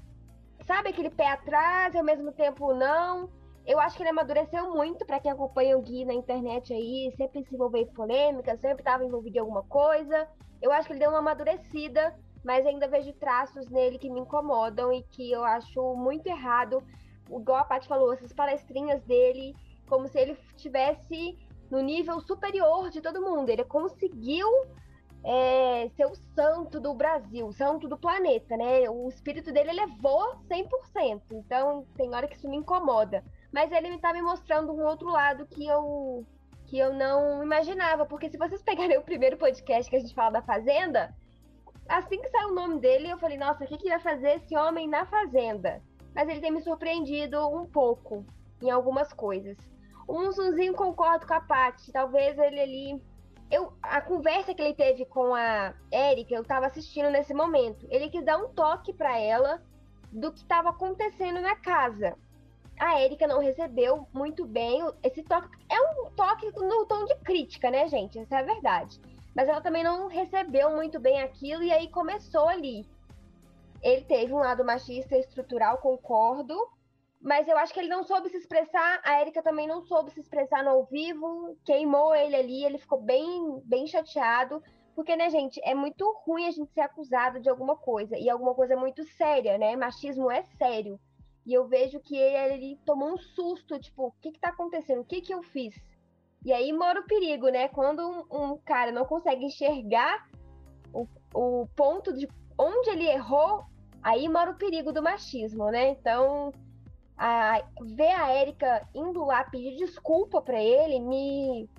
Sabe 0.66 0.90
aquele 0.90 1.10
pé 1.10 1.28
atrás 1.28 1.94
e 1.94 1.98
ao 1.98 2.04
mesmo 2.04 2.32
tempo 2.32 2.74
não? 2.74 3.30
Eu 3.66 3.80
acho 3.80 3.96
que 3.96 4.04
ele 4.04 4.10
amadureceu 4.10 4.74
muito 4.74 5.06
para 5.06 5.20
quem 5.20 5.32
acompanha 5.32 5.78
o 5.78 5.82
Gui 5.82 6.06
na 6.06 6.14
internet 6.14 6.74
aí, 6.74 7.14
sempre 7.16 7.44
se 7.44 7.56
envolveu 7.56 7.82
em 7.82 7.94
polêmica, 7.94 8.58
sempre 8.58 8.80
estava 8.80 9.06
envolvido 9.06 9.38
em 9.38 9.40
alguma 9.40 9.64
coisa. 9.64 10.28
Eu 10.62 10.72
acho 10.72 10.88
que 10.88 10.94
ele 10.94 11.00
deu 11.00 11.10
uma 11.10 11.20
amadurecida, 11.20 12.14
mas 12.44 12.66
ainda 12.66 12.88
vejo 12.88 13.14
traços 13.14 13.70
nele 13.70 13.98
que 13.98 14.10
me 14.10 14.20
incomodam 14.20 14.92
e 14.92 15.04
que 15.04 15.32
eu 15.32 15.44
acho 15.44 15.96
muito 15.96 16.28
errado. 16.28 16.84
Igual 17.30 17.60
a 17.60 17.64
Paty 17.64 17.88
falou, 17.88 18.14
essas 18.14 18.34
palestrinhas 18.34 19.02
dele, 19.04 19.56
como 19.88 20.08
se 20.08 20.20
ele 20.20 20.38
estivesse 20.56 21.38
no 21.72 21.82
nível 21.82 22.20
superior 22.20 22.90
de 22.90 23.02
todo 23.02 23.22
mundo. 23.22 23.50
Ele 23.50 23.64
conseguiu 23.64 24.48
é, 25.26 25.90
ser 25.96 26.06
o 26.06 26.16
santo 26.16 26.80
do 26.80 26.94
Brasil, 26.94 27.48
o 27.48 27.54
santo 27.54 27.88
do 27.88 27.98
planeta, 27.98 28.58
né? 28.58 28.90
O 28.90 29.08
espírito 29.08 29.52
dele 29.52 29.70
elevou 29.70 30.36
100%. 30.50 31.22
Então, 31.32 31.86
tem 31.96 32.14
hora 32.14 32.28
que 32.28 32.36
isso 32.36 32.50
me 32.50 32.58
incomoda. 32.58 33.24
Mas 33.52 33.72
ele 33.72 33.98
tá 34.00 34.12
me 34.12 34.22
mostrando 34.22 34.74
um 34.74 34.84
outro 34.86 35.10
lado 35.10 35.46
que 35.46 35.66
eu 35.66 36.26
que 36.66 36.80
eu 36.80 36.92
não 36.92 37.44
imaginava, 37.44 38.04
porque 38.04 38.30
se 38.30 38.38
vocês 38.38 38.64
pegarem 38.64 38.98
o 38.98 39.04
primeiro 39.04 39.38
podcast 39.38 39.88
que 39.90 39.96
a 39.96 40.00
gente 40.00 40.16
fala 40.16 40.32
da 40.32 40.42
Fazenda, 40.42 41.16
assim 41.88 42.20
que 42.20 42.30
saiu 42.30 42.50
o 42.50 42.56
nome 42.56 42.80
dele, 42.80 43.12
eu 43.12 43.18
falei, 43.20 43.38
nossa, 43.38 43.64
o 43.64 43.68
que, 43.68 43.78
que 43.78 43.90
vai 43.90 44.00
fazer 44.00 44.38
esse 44.38 44.58
homem 44.58 44.88
na 44.88 45.06
Fazenda? 45.06 45.84
Mas 46.16 46.28
ele 46.28 46.42
tem 46.42 46.52
me 46.52 46.62
surpreendido 46.62 47.48
um 47.48 47.66
pouco 47.68 48.26
em 48.62 48.72
algumas 48.72 49.14
coisas. 49.14 49.56
O 50.08 50.20
Munzunzinho 50.20 50.74
concordo 50.74 51.28
com 51.28 51.34
a 51.34 51.42
Paty, 51.42 51.92
talvez 51.92 52.38
ele 52.40 52.60
ali 52.60 53.02
eu, 53.54 53.74
a 53.82 54.02
conversa 54.02 54.54
que 54.54 54.62
ele 54.62 54.74
teve 54.74 55.06
com 55.06 55.34
a 55.34 55.74
Erika, 55.92 56.34
eu 56.34 56.44
tava 56.44 56.68
assistindo 56.68 57.10
nesse 57.10 57.34
momento. 57.34 57.86
Ele 57.90 58.10
quis 58.10 58.24
dar 58.24 58.38
um 58.38 58.50
toque 58.50 58.94
para 58.94 59.20
ela 59.20 59.62
do 60.12 60.32
que 60.32 60.40
estava 60.40 60.70
acontecendo 60.70 61.42
na 61.42 61.56
casa 61.56 62.16
a 62.80 63.02
Erika 63.02 63.28
não 63.28 63.40
recebeu 63.40 64.08
muito 64.14 64.46
bem 64.46 64.82
esse 65.04 65.24
toque. 65.24 65.48
É 65.70 65.80
um 65.80 66.12
toque 66.12 66.52
no 66.52 66.86
tom 66.86 67.06
de 67.06 67.16
crítica, 67.20 67.70
né, 67.70 67.88
gente? 67.88 68.20
Essa 68.20 68.38
é 68.38 68.40
a 68.40 68.44
verdade. 68.44 69.00
Mas 69.36 69.48
ela 69.48 69.62
também 69.62 69.84
não 69.84 70.08
recebeu 70.08 70.70
muito 70.72 71.00
bem 71.00 71.22
aquilo 71.22 71.64
e 71.64 71.72
aí 71.72 71.88
começou 71.90 72.48
ali. 72.48 72.86
Ele 73.82 74.04
teve 74.04 74.34
um 74.34 74.38
lado 74.40 74.64
machista 74.64 75.18
estrutural, 75.18 75.78
concordo. 75.78 76.56
Mas 77.24 77.48
eu 77.48 77.58
acho 77.58 77.74
que 77.74 77.80
ele 77.80 77.88
não 77.88 78.04
soube 78.04 78.28
se 78.28 78.36
expressar. 78.36 79.00
A 79.02 79.22
Erika 79.22 79.42
também 79.42 79.66
não 79.66 79.82
soube 79.82 80.12
se 80.12 80.20
expressar 80.20 80.62
no 80.62 80.72
ao 80.72 80.84
vivo. 80.84 81.58
Queimou 81.64 82.14
ele 82.14 82.36
ali, 82.36 82.66
ele 82.66 82.78
ficou 82.78 83.02
bem, 83.02 83.62
bem 83.64 83.88
chateado. 83.88 84.62
Porque, 84.94 85.16
né, 85.16 85.30
gente, 85.30 85.60
é 85.64 85.74
muito 85.74 86.06
ruim 86.26 86.46
a 86.46 86.52
gente 86.52 86.74
ser 86.74 86.82
acusado 86.82 87.40
de 87.40 87.50
alguma 87.50 87.78
coisa. 87.78 88.18
E 88.18 88.30
alguma 88.30 88.54
coisa 88.54 88.76
muito 88.76 89.06
séria, 89.06 89.58
né? 89.58 89.74
Machismo 89.78 90.30
é 90.30 90.44
sério. 90.44 91.00
E 91.46 91.54
eu 91.54 91.66
vejo 91.66 91.98
que 92.02 92.14
ele, 92.16 92.54
ele 92.54 92.80
tomou 92.86 93.14
um 93.14 93.18
susto, 93.18 93.80
tipo, 93.80 94.08
o 94.08 94.12
que 94.22 94.34
que 94.34 94.40
tá 94.40 94.50
acontecendo? 94.50 95.00
O 95.00 95.06
que 95.06 95.22
que 95.22 95.34
eu 95.34 95.42
fiz? 95.42 95.74
E 96.44 96.52
aí 96.52 96.74
mora 96.74 97.00
o 97.00 97.06
perigo, 97.06 97.48
né? 97.48 97.70
Quando 97.70 98.02
um, 98.02 98.52
um 98.54 98.58
cara 98.58 98.92
não 98.92 99.06
consegue 99.06 99.46
enxergar 99.46 100.28
o, 100.94 101.08
o 101.34 101.68
ponto 101.74 102.12
de 102.12 102.28
onde 102.60 102.90
ele 102.90 103.08
errou, 103.08 103.64
aí 104.02 104.28
mora 104.28 104.52
o 104.52 104.58
perigo 104.58 104.92
do 104.92 105.02
machismo, 105.02 105.72
né? 105.72 105.92
Então, 105.92 106.52
a, 107.26 107.64
ver 107.82 108.12
a 108.12 108.36
Erika 108.36 108.86
indo 108.94 109.24
lá 109.24 109.46
pedir 109.46 109.78
desculpa 109.78 110.42
para 110.42 110.62
ele 110.62 111.00
me 111.00 111.70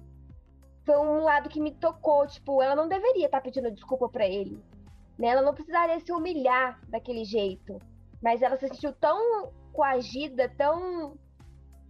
foi 0.86 0.96
um 0.96 1.22
lado 1.22 1.50
que 1.50 1.60
me 1.60 1.70
tocou, 1.70 2.26
tipo, 2.26 2.62
ela 2.62 2.74
não 2.74 2.88
deveria 2.88 3.26
estar 3.26 3.38
tá 3.38 3.44
pedindo 3.44 3.70
desculpa 3.70 4.08
para 4.08 4.26
ele, 4.26 4.62
né? 5.18 5.28
Ela 5.28 5.42
não 5.42 5.54
precisaria 5.54 5.98
se 6.00 6.12
humilhar 6.12 6.78
daquele 6.88 7.24
jeito. 7.24 7.78
Mas 8.22 8.42
ela 8.42 8.56
se 8.58 8.68
sentiu 8.68 8.92
tão 8.92 9.50
coagida, 9.72 10.48
tão 10.56 11.16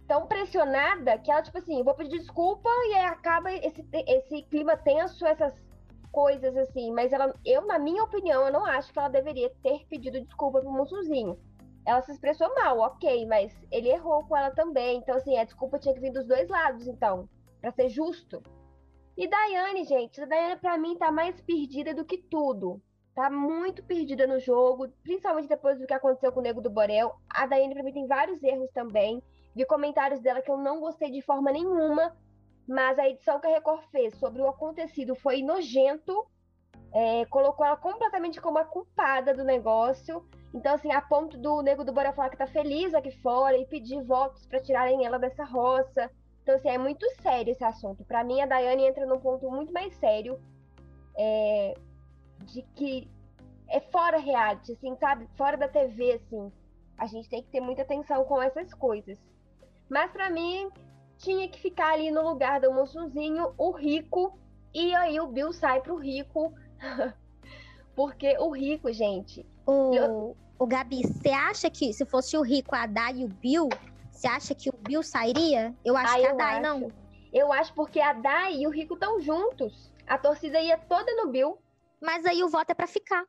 tão 0.07 0.27
pressionada 0.27 1.17
que 1.17 1.31
ela, 1.31 1.41
tipo 1.41 1.57
assim, 1.57 1.83
vou 1.83 1.93
pedir 1.93 2.19
desculpa 2.19 2.69
e 2.89 2.93
aí 2.93 3.05
acaba 3.05 3.51
esse, 3.51 3.85
esse 3.91 4.43
clima 4.43 4.77
tenso, 4.77 5.25
essas 5.25 5.53
coisas 6.11 6.55
assim. 6.57 6.91
Mas 6.91 7.11
ela, 7.11 7.33
eu, 7.45 7.65
na 7.65 7.79
minha 7.79 8.03
opinião, 8.03 8.45
eu 8.45 8.53
não 8.53 8.65
acho 8.65 8.93
que 8.93 8.99
ela 8.99 9.09
deveria 9.09 9.49
ter 9.63 9.85
pedido 9.87 10.21
desculpa 10.21 10.59
pro 10.59 10.71
Mussuzinho. 10.71 11.37
Ela 11.85 12.01
se 12.01 12.11
expressou 12.11 12.53
mal, 12.55 12.79
ok, 12.79 13.25
mas 13.27 13.53
ele 13.71 13.89
errou 13.89 14.25
com 14.25 14.35
ela 14.35 14.51
também. 14.51 14.97
Então, 14.97 15.15
assim, 15.15 15.37
a 15.37 15.43
desculpa 15.43 15.79
tinha 15.79 15.93
que 15.93 15.99
vir 15.99 16.11
dos 16.11 16.25
dois 16.25 16.49
lados, 16.49 16.87
então, 16.87 17.29
para 17.61 17.71
ser 17.71 17.89
justo. 17.89 18.41
E 19.17 19.27
Daiane, 19.27 19.83
gente, 19.85 20.21
a 20.21 20.25
Daiane 20.25 20.59
pra 20.59 20.77
mim 20.77 20.97
tá 20.97 21.11
mais 21.11 21.39
perdida 21.41 21.93
do 21.93 22.03
que 22.03 22.17
tudo 22.17 22.81
tá 23.15 23.29
muito 23.29 23.81
perdida 23.81 24.27
no 24.27 24.39
jogo, 24.39 24.89
principalmente 25.01 25.47
depois 25.47 25.79
do 25.79 25.87
que 25.87 25.93
aconteceu 25.93 26.33
com 26.33 26.41
o 26.41 26.43
Nego 26.43 26.61
do 26.61 26.69
Borel. 26.69 27.15
A 27.29 27.47
Daiane, 27.47 27.73
pra 27.73 27.81
mim, 27.81 27.93
tem 27.93 28.05
vários 28.05 28.43
erros 28.43 28.69
também. 28.71 29.23
Vi 29.55 29.65
comentários 29.65 30.19
dela 30.19 30.41
que 30.41 30.51
eu 30.51 30.57
não 30.57 30.81
gostei 30.81 31.09
de 31.09 31.21
forma 31.21 31.49
nenhuma, 31.49 32.13
mas 32.67 32.99
a 32.99 33.07
edição 33.07 33.39
que 33.39 33.47
a 33.47 33.51
Record 33.51 33.83
fez 33.89 34.13
sobre 34.17 34.41
o 34.41 34.49
acontecido 34.49 35.15
foi 35.15 35.41
nojento, 35.41 36.27
é, 36.93 37.25
colocou 37.25 37.65
ela 37.65 37.75
completamente 37.75 38.39
como 38.39 38.57
a 38.57 38.65
culpada 38.65 39.33
do 39.33 39.43
negócio. 39.43 40.25
Então, 40.53 40.75
assim, 40.75 40.91
a 40.91 41.01
ponto 41.01 41.37
do 41.37 41.61
Nego 41.61 41.83
do 41.83 41.91
Borel 41.91 42.13
falar 42.13 42.29
que 42.29 42.37
tá 42.37 42.47
feliz 42.47 42.93
aqui 42.93 43.11
fora 43.21 43.57
e 43.57 43.65
pedir 43.65 44.01
votos 44.03 44.45
para 44.45 44.61
tirarem 44.61 45.05
ela 45.05 45.19
dessa 45.19 45.43
roça. 45.43 46.09
Então, 46.41 46.55
assim, 46.55 46.69
é 46.69 46.77
muito 46.77 47.05
sério 47.21 47.51
esse 47.51 47.63
assunto. 47.63 48.05
Para 48.05 48.23
mim, 48.23 48.39
a 48.39 48.45
Daiane 48.45 48.85
entra 48.85 49.05
num 49.05 49.19
ponto 49.19 49.49
muito 49.49 49.73
mais 49.73 49.93
sério. 49.97 50.39
É, 51.17 51.73
de 52.43 52.61
que 52.75 53.09
é 53.69 53.79
fora 53.79 54.17
reality, 54.17 54.73
assim, 54.73 54.95
sabe? 54.97 55.27
Fora 55.35 55.57
da 55.57 55.67
TV, 55.67 56.13
assim. 56.13 56.51
A 56.97 57.07
gente 57.07 57.29
tem 57.29 57.41
que 57.43 57.49
ter 57.49 57.59
muita 57.59 57.81
atenção 57.81 58.23
com 58.25 58.41
essas 58.41 58.73
coisas. 58.73 59.17
Mas 59.89 60.11
para 60.11 60.29
mim, 60.29 60.69
tinha 61.17 61.47
que 61.49 61.59
ficar 61.59 61.93
ali 61.93 62.11
no 62.11 62.21
lugar 62.21 62.61
do 62.61 62.73
moçozinho, 62.73 63.53
o 63.57 63.71
rico, 63.71 64.37
e 64.73 64.93
aí 64.93 65.19
o 65.19 65.27
Bill 65.27 65.53
sai 65.53 65.81
pro 65.81 65.95
rico. 65.97 66.53
Porque 67.95 68.37
o 68.39 68.49
rico, 68.49 68.91
gente. 68.91 69.45
O, 69.65 69.93
eu... 69.93 70.37
o 70.59 70.67
Gabi, 70.67 71.01
você 71.01 71.29
acha 71.29 71.69
que 71.69 71.93
se 71.93 72.05
fosse 72.05 72.37
o 72.37 72.41
rico, 72.41 72.75
a 72.75 72.85
Dai 72.85 73.19
e 73.19 73.25
o 73.25 73.29
Bill, 73.29 73.69
você 74.11 74.27
acha 74.27 74.53
que 74.53 74.69
o 74.69 74.73
Bill 74.77 75.03
sairia? 75.03 75.73
Eu 75.83 75.95
acho 75.95 76.13
ah, 76.13 76.19
que 76.19 76.25
a 76.25 76.33
Dai 76.33 76.61
não. 76.61 76.91
Eu 77.33 77.51
acho 77.51 77.73
porque 77.73 77.99
a 77.99 78.13
Dai 78.13 78.55
e 78.55 78.67
o 78.67 78.69
rico 78.69 78.93
estão 78.93 79.19
juntos. 79.19 79.91
A 80.07 80.17
torcida 80.17 80.59
ia 80.59 80.77
toda 80.77 81.13
no 81.15 81.31
Bill. 81.31 81.57
Mas 82.01 82.25
aí 82.25 82.43
o 82.43 82.49
voto 82.49 82.69
é 82.69 82.73
para 82.73 82.87
ficar. 82.87 83.25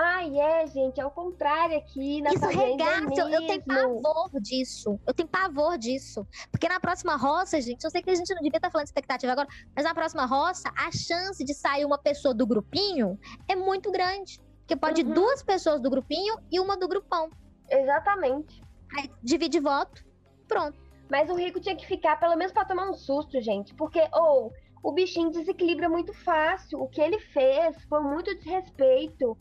Ai, 0.00 0.38
é, 0.38 0.64
gente, 0.68 1.00
é 1.00 1.04
o 1.04 1.10
contrário 1.10 1.76
aqui. 1.76 2.22
Na 2.22 2.30
Isso 2.30 2.46
regaça, 2.46 3.20
eu, 3.20 3.28
eu 3.30 3.46
tenho 3.48 3.64
pavor 3.64 4.30
disso. 4.40 5.00
Eu 5.04 5.12
tenho 5.12 5.28
pavor 5.28 5.76
disso. 5.76 6.24
Porque 6.52 6.68
na 6.68 6.78
próxima 6.78 7.16
roça, 7.16 7.60
gente, 7.60 7.82
eu 7.82 7.90
sei 7.90 8.00
que 8.00 8.10
a 8.10 8.14
gente 8.14 8.32
não 8.32 8.40
devia 8.40 8.58
estar 8.58 8.70
falando 8.70 8.84
de 8.84 8.90
expectativa 8.90 9.32
agora, 9.32 9.48
mas 9.74 9.84
na 9.84 9.92
próxima 9.92 10.24
roça, 10.24 10.72
a 10.76 10.92
chance 10.92 11.44
de 11.44 11.52
sair 11.52 11.84
uma 11.84 11.98
pessoa 11.98 12.32
do 12.32 12.46
grupinho 12.46 13.18
é 13.48 13.56
muito 13.56 13.90
grande. 13.90 14.40
Porque 14.60 14.76
pode 14.76 15.02
uhum. 15.02 15.14
duas 15.14 15.42
pessoas 15.42 15.80
do 15.80 15.90
grupinho 15.90 16.36
e 16.48 16.60
uma 16.60 16.76
do 16.76 16.86
grupão. 16.86 17.28
Exatamente. 17.68 18.62
Aí 18.96 19.10
divide 19.20 19.58
voto, 19.58 20.06
pronto. 20.46 20.78
Mas 21.10 21.28
o 21.28 21.34
rico 21.34 21.58
tinha 21.58 21.74
que 21.74 21.84
ficar, 21.84 22.20
pelo 22.20 22.36
menos 22.36 22.52
para 22.52 22.64
tomar 22.64 22.88
um 22.88 22.94
susto, 22.94 23.40
gente. 23.40 23.74
Porque, 23.74 24.00
ou. 24.14 24.46
Oh, 24.46 24.68
o 24.80 24.92
bichinho 24.92 25.30
desequilibra 25.30 25.88
muito 25.88 26.14
fácil. 26.14 26.80
O 26.80 26.86
que 26.86 27.00
ele 27.00 27.18
fez 27.18 27.76
foi 27.88 28.00
muito 28.00 28.32
desrespeito. 28.38 29.36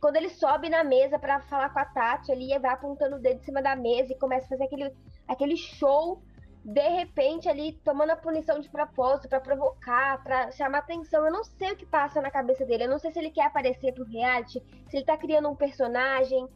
Quando 0.00 0.16
ele 0.16 0.30
sobe 0.30 0.70
na 0.70 0.82
mesa 0.82 1.18
para 1.18 1.40
falar 1.40 1.70
com 1.70 1.78
a 1.78 1.84
Tati, 1.84 2.32
ele 2.32 2.58
vai 2.58 2.72
apontando 2.72 3.16
o 3.16 3.18
dedo 3.18 3.36
em 3.36 3.44
cima 3.44 3.60
da 3.60 3.76
mesa 3.76 4.12
e 4.12 4.18
começa 4.18 4.46
a 4.46 4.48
fazer 4.48 4.64
aquele, 4.64 4.90
aquele 5.28 5.56
show, 5.56 6.22
de 6.64 6.88
repente, 6.88 7.48
ali 7.48 7.72
tomando 7.84 8.10
a 8.10 8.16
punição 8.16 8.58
de 8.60 8.68
propósito 8.70 9.28
para 9.28 9.40
provocar, 9.40 10.22
para 10.22 10.50
chamar 10.52 10.78
atenção. 10.78 11.26
Eu 11.26 11.32
não 11.32 11.44
sei 11.44 11.72
o 11.72 11.76
que 11.76 11.84
passa 11.84 12.20
na 12.22 12.30
cabeça 12.30 12.64
dele. 12.64 12.84
Eu 12.84 12.90
não 12.90 12.98
sei 12.98 13.12
se 13.12 13.18
ele 13.18 13.30
quer 13.30 13.44
aparecer 13.44 13.92
pro 13.92 14.04
reality, 14.04 14.62
se 14.88 14.96
ele 14.96 15.04
tá 15.04 15.18
criando 15.18 15.50
um 15.50 15.56
personagem, 15.56 16.48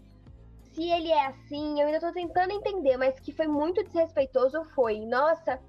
se 0.73 0.91
ele 0.91 1.11
é 1.11 1.27
assim. 1.27 1.81
Eu 1.81 1.87
ainda 1.87 2.01
tô 2.01 2.13
tentando 2.13 2.53
entender, 2.53 2.97
mas 2.97 3.21
que 3.21 3.33
foi 3.33 3.47
muito 3.47 3.85
desrespeitoso 3.85 4.65
foi. 4.75 5.01
Nossa, 5.01 5.61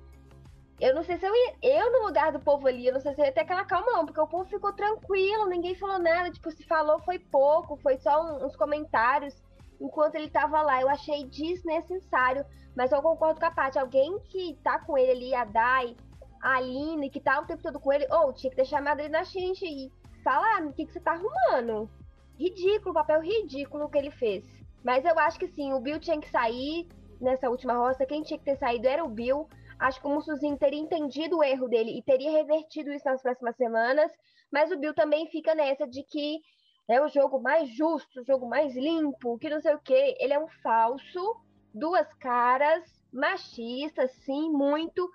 eu 0.80 0.93
não 0.93 1.03
sei 1.03 1.17
se 1.17 1.26
eu 1.26 1.34
ia. 1.34 1.55
Eu, 1.61 1.91
no 1.91 2.07
lugar 2.07 2.32
do 2.32 2.39
povo 2.39 2.67
ali, 2.67 2.88
eu 2.88 2.93
não 2.93 2.99
sei 2.99 3.13
se 3.13 3.21
eu 3.21 3.26
ia 3.26 3.32
ter 3.32 3.41
aquela 3.41 3.65
calma, 3.65 3.91
não, 3.91 4.05
porque 4.05 4.19
o 4.19 4.28
povo 4.28 4.45
ficou 4.45 4.73
tranquilo, 4.73 5.47
ninguém 5.47 5.76
falou 5.76 5.99
nada. 5.99 6.30
Tipo, 6.32 6.51
se 6.51 6.63
falou 6.63 6.99
foi 6.99 7.19
pouco, 7.19 7.78
foi 7.78 7.97
só 7.97 8.21
um, 8.21 8.45
uns 8.45 8.55
comentários 8.55 9.34
enquanto 9.80 10.15
ele 10.15 10.30
tava 10.30 10.61
lá. 10.61 10.82
Eu 10.82 10.89
achei 10.89 11.26
desnecessário. 11.26 12.45
Mas 12.76 12.91
eu 12.91 13.01
concordo 13.01 13.39
com 13.39 13.45
a 13.45 13.51
Paty. 13.51 13.80
Alguém 13.80 14.19
que 14.19 14.57
tá 14.63 14.80
com 14.80 14.97
ele 14.97 15.11
ali, 15.11 15.36
a 15.36 15.45
Dai, 15.45 15.95
a 16.41 16.57
Aline, 16.57 17.09
que 17.09 17.21
tá 17.21 17.39
o 17.39 17.45
tempo 17.45 17.63
todo 17.63 17.80
com 17.80 17.93
ele, 17.93 18.05
ou 18.11 18.30
oh, 18.30 18.34
tinha 18.34 18.49
que 18.49 18.57
ter 18.57 18.65
chamado 18.65 18.99
ele 18.99 19.09
na 19.09 19.23
xinche 19.23 19.65
e 19.65 19.91
falar 20.23 20.61
o 20.63 20.73
que, 20.73 20.86
que 20.86 20.91
você 20.91 20.99
tá 20.99 21.13
arrumando. 21.13 21.89
Ridículo, 22.38 22.93
papel 22.93 23.21
ridículo 23.21 23.89
que 23.89 23.97
ele 23.97 24.11
fez. 24.11 24.43
Mas 24.84 25.05
eu 25.05 25.17
acho 25.17 25.39
que 25.39 25.47
sim, 25.47 25.71
o 25.71 25.80
Bill 25.80 25.99
tinha 25.99 26.19
que 26.19 26.30
sair 26.30 26.88
nessa 27.21 27.49
última 27.49 27.73
roça. 27.73 28.05
Quem 28.05 28.21
tinha 28.21 28.38
que 28.38 28.43
ter 28.43 28.57
saído 28.57 28.88
era 28.88 29.03
o 29.03 29.09
Bill. 29.09 29.47
Acho 29.86 30.01
que 30.01 30.07
o 30.07 30.09
Mussuzinho 30.09 30.57
teria 30.57 30.79
entendido 30.79 31.38
o 31.38 31.43
erro 31.43 31.67
dele 31.67 31.95
e 31.95 32.01
teria 32.01 32.31
revertido 32.31 32.91
isso 32.91 33.05
nas 33.05 33.21
próximas 33.21 33.55
semanas. 33.55 34.11
Mas 34.51 34.71
o 34.71 34.77
Bill 34.77 34.95
também 34.95 35.27
fica 35.27 35.53
nessa 35.53 35.88
de 35.88 36.01
que 36.01 36.39
é 36.88 36.99
o 36.99 37.07
jogo 37.07 37.39
mais 37.39 37.69
justo, 37.69 38.19
o 38.19 38.25
jogo 38.25 38.49
mais 38.49 38.75
limpo, 38.75 39.38
que 39.38 39.47
não 39.47 39.61
sei 39.61 39.75
o 39.75 39.79
quê. 39.79 40.17
Ele 40.19 40.33
é 40.33 40.39
um 40.39 40.47
falso, 40.63 41.39
duas 41.71 42.11
caras, 42.15 42.83
machista, 43.13 44.07
sim, 44.07 44.49
muito. 44.49 45.07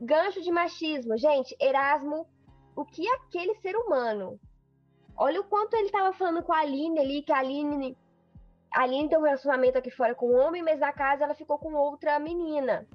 Gancho 0.00 0.40
de 0.40 0.52
machismo. 0.52 1.18
Gente, 1.18 1.56
Erasmo, 1.60 2.28
o 2.76 2.84
que 2.84 3.08
é 3.08 3.14
aquele 3.16 3.56
ser 3.56 3.74
humano? 3.74 4.38
Olha 5.16 5.40
o 5.40 5.44
quanto 5.44 5.74
ele 5.74 5.86
estava 5.86 6.12
falando 6.12 6.44
com 6.44 6.52
a 6.52 6.60
Aline 6.60 7.00
ali, 7.00 7.22
que 7.22 7.32
a 7.32 7.38
Aline, 7.38 7.98
a 8.72 8.82
Aline 8.82 9.08
tem 9.08 9.18
um 9.18 9.22
relacionamento 9.22 9.78
aqui 9.78 9.90
fora 9.90 10.14
com 10.14 10.30
um 10.30 10.38
homem, 10.38 10.62
mas 10.62 10.78
na 10.78 10.92
casa 10.92 11.24
ela 11.24 11.34
ficou 11.34 11.58
com 11.58 11.74
outra 11.74 12.20
menina. 12.20 12.86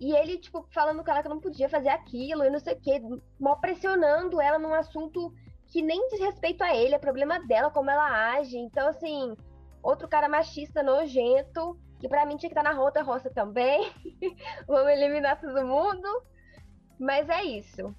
E 0.00 0.16
ele, 0.16 0.38
tipo, 0.38 0.66
falando 0.72 1.04
com 1.04 1.10
ela 1.10 1.22
que 1.22 1.28
não 1.28 1.38
podia 1.38 1.68
fazer 1.68 1.90
aquilo 1.90 2.42
e 2.42 2.50
não 2.50 2.58
sei 2.58 2.72
o 2.72 2.80
quê, 2.80 3.02
mal 3.38 3.60
pressionando 3.60 4.40
ela 4.40 4.58
num 4.58 4.72
assunto 4.72 5.30
que 5.66 5.82
nem 5.82 6.08
diz 6.08 6.20
respeito 6.20 6.64
a 6.64 6.74
ele, 6.74 6.94
é 6.94 6.98
problema 6.98 7.38
dela, 7.46 7.70
como 7.70 7.90
ela 7.90 8.32
age. 8.32 8.56
Então, 8.56 8.88
assim, 8.88 9.36
outro 9.82 10.08
cara 10.08 10.28
machista, 10.28 10.82
nojento, 10.82 11.78
que 11.98 12.08
pra 12.08 12.24
mim 12.24 12.38
tinha 12.38 12.48
que 12.48 12.58
estar 12.58 12.62
na 12.62 12.74
rota 12.74 13.02
roça 13.02 13.30
também. 13.30 13.92
Vamos 14.66 14.90
eliminar 14.90 15.38
todo 15.38 15.66
mundo. 15.66 16.08
Mas 16.98 17.28
é 17.28 17.44
isso. 17.44 17.94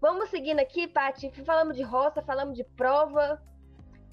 Vamos 0.00 0.30
seguindo 0.30 0.60
aqui, 0.60 0.86
Paty. 0.86 1.30
Falamos 1.44 1.76
de 1.76 1.82
roça, 1.82 2.22
falamos 2.22 2.56
de 2.56 2.62
prova, 2.62 3.42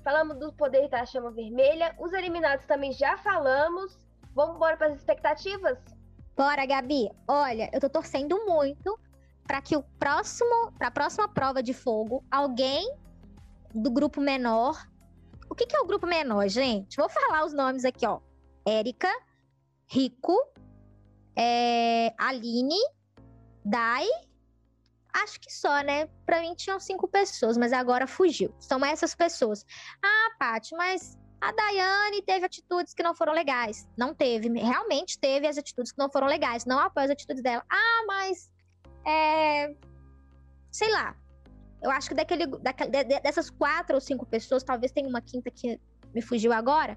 falamos 0.03 0.39
do 0.39 0.51
poder 0.53 0.89
da 0.89 1.05
chama 1.05 1.31
vermelha. 1.31 1.95
Os 1.99 2.13
eliminados 2.13 2.65
também 2.65 2.91
já 2.91 3.15
falamos. 3.19 3.97
Vamos 4.33 4.55
embora 4.55 4.75
para 4.75 4.87
as 4.87 4.95
expectativas? 4.95 5.77
Bora, 6.35 6.65
Gabi. 6.65 7.09
Olha, 7.27 7.69
eu 7.73 7.79
tô 7.79 7.89
torcendo 7.89 8.45
muito 8.45 8.99
para 9.45 9.61
que 9.61 9.75
o 9.75 9.83
próximo, 9.99 10.71
para 10.77 10.87
a 10.87 10.91
próxima 10.91 11.27
prova 11.27 11.61
de 11.61 11.73
fogo, 11.73 12.23
alguém 12.31 12.95
do 13.73 13.91
grupo 13.91 14.21
menor. 14.21 14.87
O 15.49 15.55
que, 15.55 15.65
que 15.65 15.75
é 15.75 15.79
o 15.79 15.85
grupo 15.85 16.07
menor, 16.07 16.47
gente? 16.47 16.95
Vou 16.95 17.09
falar 17.09 17.45
os 17.45 17.53
nomes 17.53 17.83
aqui, 17.83 18.05
ó. 18.05 18.19
Érica, 18.65 19.09
Rico, 19.87 20.37
é, 21.35 22.13
Aline, 22.17 22.79
Dai. 23.63 24.07
Acho 25.13 25.39
que 25.41 25.51
só, 25.51 25.81
né? 25.81 26.07
Pra 26.25 26.39
mim 26.39 26.55
tinham 26.55 26.79
cinco 26.79 27.07
pessoas, 27.07 27.57
mas 27.57 27.73
agora 27.73 28.07
fugiu. 28.07 28.55
São 28.59 28.83
essas 28.85 29.13
pessoas. 29.13 29.65
Ah, 30.01 30.29
Paty, 30.39 30.73
mas 30.75 31.17
a 31.41 31.51
Daiane 31.51 32.21
teve 32.21 32.45
atitudes 32.45 32.93
que 32.93 33.01
não 33.01 33.15
foram 33.15 33.33
legais. 33.33 33.87
Não 33.97 34.13
teve, 34.13 34.47
realmente 34.47 35.17
teve 35.19 35.47
as 35.47 35.57
atitudes 35.57 35.91
que 35.91 35.97
não 35.97 36.09
foram 36.09 36.27
legais. 36.27 36.65
Não 36.65 36.77
apoio 36.77 37.05
as 37.05 37.11
atitudes 37.11 37.41
dela. 37.41 37.65
Ah, 37.67 38.03
mas. 38.05 38.51
É, 39.05 39.75
sei 40.71 40.91
lá. 40.91 41.15
Eu 41.81 41.89
acho 41.89 42.09
que 42.09 42.13
daquele, 42.13 42.45
daquele, 42.45 43.03
dessas 43.21 43.49
quatro 43.49 43.95
ou 43.95 44.01
cinco 44.01 44.23
pessoas, 44.23 44.63
talvez 44.63 44.91
tenha 44.91 45.09
uma 45.09 45.19
quinta 45.19 45.49
que 45.49 45.81
me 46.13 46.21
fugiu 46.21 46.53
agora. 46.53 46.95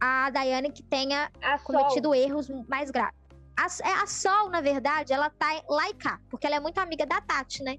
A 0.00 0.28
Daiane 0.30 0.72
que 0.72 0.82
tenha 0.82 1.30
a 1.40 1.56
cometido 1.60 2.08
Sol. 2.08 2.14
erros 2.16 2.50
mais 2.68 2.90
graves. 2.90 3.14
A, 3.56 3.88
é, 3.88 3.92
a 4.02 4.06
Sol, 4.08 4.50
na 4.50 4.60
verdade, 4.60 5.12
ela 5.12 5.30
tá 5.30 5.46
lá 5.68 5.88
e 5.88 5.94
cá, 5.94 6.20
porque 6.28 6.48
ela 6.48 6.56
é 6.56 6.60
muito 6.60 6.78
amiga 6.78 7.06
da 7.06 7.20
Tati, 7.20 7.62
né? 7.62 7.78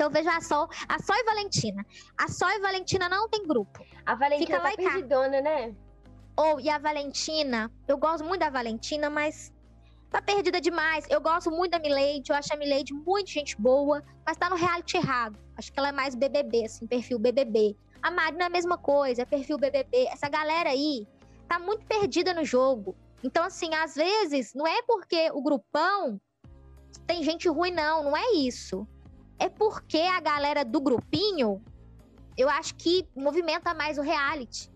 Então 0.00 0.10
veja 0.10 0.34
a 0.34 0.40
Sol, 0.40 0.66
a 0.88 0.98
Sol 0.98 1.14
e 1.14 1.24
Valentina. 1.24 1.84
A 2.16 2.26
Sol 2.26 2.48
e 2.48 2.58
Valentina 2.58 3.06
não 3.06 3.28
tem 3.28 3.46
grupo. 3.46 3.84
A 4.06 4.14
Valentina 4.14 4.56
Fica 4.56 4.70
tá 4.70 4.74
perdidona, 4.74 5.42
né? 5.42 5.74
Ou, 6.34 6.58
e 6.58 6.70
a 6.70 6.78
Valentina, 6.78 7.70
eu 7.86 7.98
gosto 7.98 8.24
muito 8.24 8.40
da 8.40 8.48
Valentina, 8.48 9.10
mas 9.10 9.52
tá 10.08 10.22
perdida 10.22 10.58
demais. 10.58 11.04
Eu 11.10 11.20
gosto 11.20 11.50
muito 11.50 11.72
da 11.72 11.78
Milady, 11.78 12.30
eu 12.30 12.34
acho 12.34 12.50
a 12.50 12.56
Milady 12.56 12.94
muito 12.94 13.30
gente 13.30 13.60
boa, 13.60 14.02
mas 14.24 14.38
tá 14.38 14.48
no 14.48 14.56
reality 14.56 14.96
errado. 14.96 15.38
Acho 15.54 15.70
que 15.70 15.78
ela 15.78 15.90
é 15.90 15.92
mais 15.92 16.14
BBB, 16.14 16.64
assim, 16.64 16.86
perfil 16.86 17.18
BBB. 17.18 17.76
A 18.00 18.10
Marina 18.10 18.44
é 18.44 18.46
a 18.46 18.50
mesma 18.50 18.78
coisa, 18.78 19.20
é 19.20 19.26
perfil 19.26 19.58
BBB. 19.58 20.06
Essa 20.06 20.30
galera 20.30 20.70
aí 20.70 21.06
tá 21.46 21.58
muito 21.58 21.84
perdida 21.84 22.32
no 22.32 22.42
jogo. 22.42 22.96
Então, 23.22 23.44
assim, 23.44 23.74
às 23.74 23.96
vezes, 23.96 24.54
não 24.54 24.66
é 24.66 24.80
porque 24.80 25.30
o 25.34 25.42
grupão 25.42 26.18
tem 27.06 27.22
gente 27.22 27.50
ruim, 27.50 27.70
não, 27.70 28.04
não 28.04 28.16
é 28.16 28.32
isso 28.32 28.88
é 29.40 29.48
porque 29.48 29.98
a 29.98 30.20
galera 30.20 30.64
do 30.64 30.80
grupinho, 30.80 31.64
eu 32.36 32.48
acho 32.48 32.74
que 32.74 33.08
movimenta 33.16 33.72
mais 33.72 33.96
o 33.96 34.02
reality. 34.02 34.70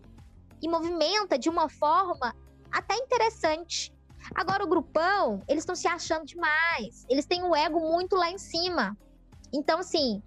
E 0.61 0.67
movimenta 0.67 1.37
de 1.37 1.47
uma 1.47 1.69
forma 1.69 2.35
até 2.71 2.95
interessante. 2.95 3.93
Agora, 4.33 4.63
o 4.63 4.67
grupão, 4.67 5.43
eles 5.47 5.61
estão 5.61 5.75
se 5.75 5.87
achando 5.87 6.25
demais. 6.25 7.05
Eles 7.07 7.27
têm 7.27 7.43
um 7.43 7.55
ego 7.55 7.79
muito 7.79 8.15
lá 8.15 8.31
em 8.31 8.39
cima. 8.39 8.97
Então, 9.53 9.79
assim, 9.79 10.21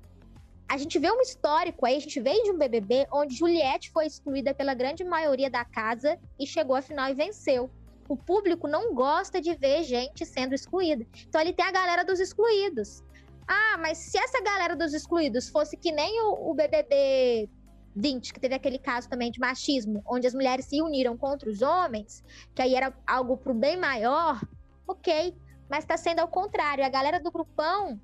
a 0.68 0.78
gente 0.78 0.98
vê 1.00 1.10
um 1.10 1.20
histórico 1.20 1.84
aí, 1.84 1.96
a 1.96 2.00
gente 2.00 2.20
veio 2.20 2.44
de 2.44 2.52
um 2.52 2.58
BBB 2.58 3.08
onde 3.12 3.34
Juliette 3.34 3.90
foi 3.90 4.06
excluída 4.06 4.54
pela 4.54 4.72
grande 4.72 5.02
maioria 5.02 5.50
da 5.50 5.64
casa 5.64 6.16
e 6.38 6.46
chegou 6.46 6.76
à 6.76 6.82
final 6.82 7.10
e 7.10 7.14
venceu. 7.14 7.68
O 8.08 8.16
público 8.16 8.68
não 8.68 8.94
gosta 8.94 9.40
de 9.40 9.54
ver 9.54 9.82
gente 9.82 10.24
sendo 10.24 10.54
excluída. 10.54 11.04
Então, 11.26 11.40
ele 11.40 11.52
tem 11.52 11.66
a 11.66 11.72
galera 11.72 12.04
dos 12.04 12.20
excluídos. 12.20 13.02
Ah, 13.48 13.78
mas 13.78 13.96
se 13.96 14.18
essa 14.18 14.42
galera 14.42 14.76
dos 14.76 14.92
excluídos 14.92 15.48
fosse 15.48 15.76
que 15.76 15.90
nem 15.90 16.20
o, 16.22 16.50
o 16.50 16.54
BBB 16.54 17.48
20, 17.96 18.32
que 18.32 18.40
teve 18.40 18.54
aquele 18.54 18.78
caso 18.78 19.08
também 19.08 19.30
de 19.30 19.40
machismo, 19.40 20.02
onde 20.06 20.26
as 20.26 20.34
mulheres 20.34 20.66
se 20.66 20.82
uniram 20.82 21.16
contra 21.16 21.48
os 21.48 21.62
homens, 21.62 22.22
que 22.54 22.60
aí 22.60 22.74
era 22.74 22.94
algo 23.06 23.38
pro 23.38 23.54
bem 23.54 23.76
maior, 23.76 24.38
ok. 24.86 25.34
Mas 25.68 25.84
tá 25.84 25.96
sendo 25.96 26.20
ao 26.20 26.28
contrário. 26.28 26.84
A 26.84 26.88
galera 26.88 27.18
do 27.18 27.30
grupão 27.30 27.98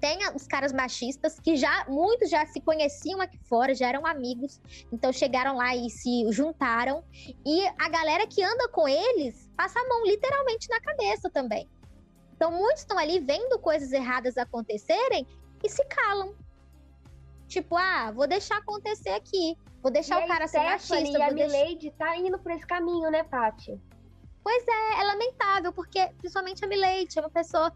tem 0.00 0.18
os 0.34 0.46
caras 0.46 0.72
machistas 0.72 1.40
que 1.40 1.56
já 1.56 1.86
muitos 1.88 2.30
já 2.30 2.44
se 2.46 2.60
conheciam 2.60 3.20
aqui 3.20 3.38
fora, 3.48 3.74
já 3.74 3.88
eram 3.88 4.06
amigos, 4.06 4.60
então 4.92 5.12
chegaram 5.12 5.56
lá 5.56 5.74
e 5.74 5.90
se 5.90 6.30
juntaram. 6.30 7.02
E 7.44 7.66
a 7.66 7.88
galera 7.88 8.26
que 8.26 8.42
anda 8.42 8.68
com 8.68 8.86
eles 8.86 9.50
passa 9.56 9.78
a 9.78 9.88
mão 9.88 10.04
literalmente 10.04 10.68
na 10.68 10.80
cabeça 10.80 11.30
também. 11.30 11.68
Então, 12.36 12.52
muitos 12.52 12.82
estão 12.82 12.98
ali 12.98 13.18
vendo 13.18 13.58
coisas 13.58 13.90
erradas 13.92 14.36
acontecerem 14.36 15.26
e 15.64 15.68
se 15.68 15.84
calam. 15.86 16.34
Tipo, 17.48 17.76
ah, 17.76 18.12
vou 18.12 18.26
deixar 18.26 18.58
acontecer 18.58 19.10
aqui. 19.10 19.56
Vou 19.82 19.90
deixar 19.90 20.20
e 20.20 20.24
o 20.24 20.28
cara 20.28 20.46
ser 20.46 20.60
machista. 20.60 20.96
E 20.96 21.22
a 21.22 21.30
deixar... 21.30 21.58
Milady 21.58 21.90
tá 21.92 22.16
indo 22.16 22.38
por 22.38 22.52
esse 22.52 22.66
caminho, 22.66 23.10
né, 23.10 23.22
Paty? 23.22 23.80
Pois 24.42 24.64
é, 24.68 25.00
é 25.00 25.04
lamentável, 25.04 25.72
porque 25.72 26.06
principalmente 26.18 26.64
a 26.64 26.68
Milady 26.68 27.18
é 27.18 27.20
uma 27.20 27.30
pessoa 27.30 27.72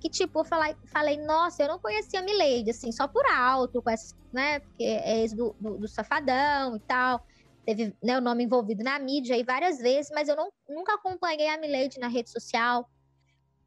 que, 0.00 0.08
tipo, 0.08 0.40
eu 0.40 0.44
falei, 0.44 0.76
falei, 0.86 1.16
nossa, 1.18 1.62
eu 1.62 1.68
não 1.68 1.78
conhecia 1.78 2.20
a 2.20 2.22
Milady, 2.22 2.70
assim, 2.70 2.92
só 2.92 3.08
por 3.08 3.24
alto, 3.26 3.82
com 3.82 3.90
essa, 3.90 4.14
né, 4.32 4.60
porque 4.60 4.84
é 4.84 5.20
ex 5.20 5.32
do, 5.32 5.54
do, 5.58 5.78
do 5.78 5.88
Safadão 5.88 6.76
e 6.76 6.80
tal. 6.80 7.26
Teve 7.64 7.96
né, 8.02 8.18
o 8.18 8.20
nome 8.20 8.44
envolvido 8.44 8.84
na 8.84 8.98
mídia 8.98 9.34
aí 9.34 9.42
várias 9.42 9.78
vezes, 9.78 10.10
mas 10.14 10.28
eu 10.28 10.36
não, 10.36 10.50
nunca 10.68 10.94
acompanhei 10.94 11.48
a 11.48 11.58
Milady 11.58 11.98
na 11.98 12.08
rede 12.08 12.30
social. 12.30 12.88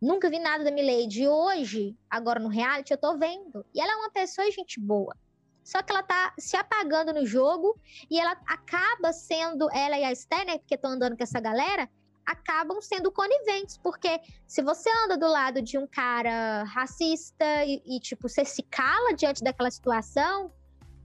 Nunca 0.01 0.29
vi 0.29 0.39
nada 0.39 0.63
da 0.63 0.71
Milady. 0.71 1.27
Hoje, 1.27 1.97
agora 2.09 2.39
no 2.39 2.49
reality, 2.49 2.91
eu 2.91 2.97
tô 2.97 3.17
vendo. 3.17 3.65
E 3.73 3.81
ela 3.81 3.93
é 3.93 3.95
uma 3.95 4.11
pessoa 4.11 4.49
gente 4.51 4.79
boa. 4.79 5.15
Só 5.63 5.81
que 5.81 5.91
ela 5.91 6.03
tá 6.03 6.33
se 6.39 6.55
apagando 6.55 7.13
no 7.13 7.25
jogo 7.25 7.77
e 8.09 8.19
ela 8.19 8.37
acaba 8.47 9.11
sendo, 9.11 9.69
ela 9.73 9.97
e 9.97 10.03
a 10.03 10.11
Esther, 10.11 10.45
né, 10.45 10.57
porque 10.59 10.75
estão 10.75 10.91
andando 10.91 11.17
com 11.17 11.23
essa 11.23 11.41
galera, 11.41 11.89
acabam 12.25 12.81
sendo 12.81 13.11
coniventes, 13.11 13.77
porque 13.77 14.21
se 14.47 14.61
você 14.61 14.89
anda 15.03 15.17
do 15.17 15.27
lado 15.27 15.61
de 15.61 15.77
um 15.77 15.85
cara 15.85 16.63
racista 16.63 17.65
e, 17.65 17.81
e 17.85 17.99
tipo, 17.99 18.29
você 18.29 18.45
se 18.45 18.63
cala 18.63 19.13
diante 19.13 19.43
daquela 19.43 19.69
situação, 19.69 20.53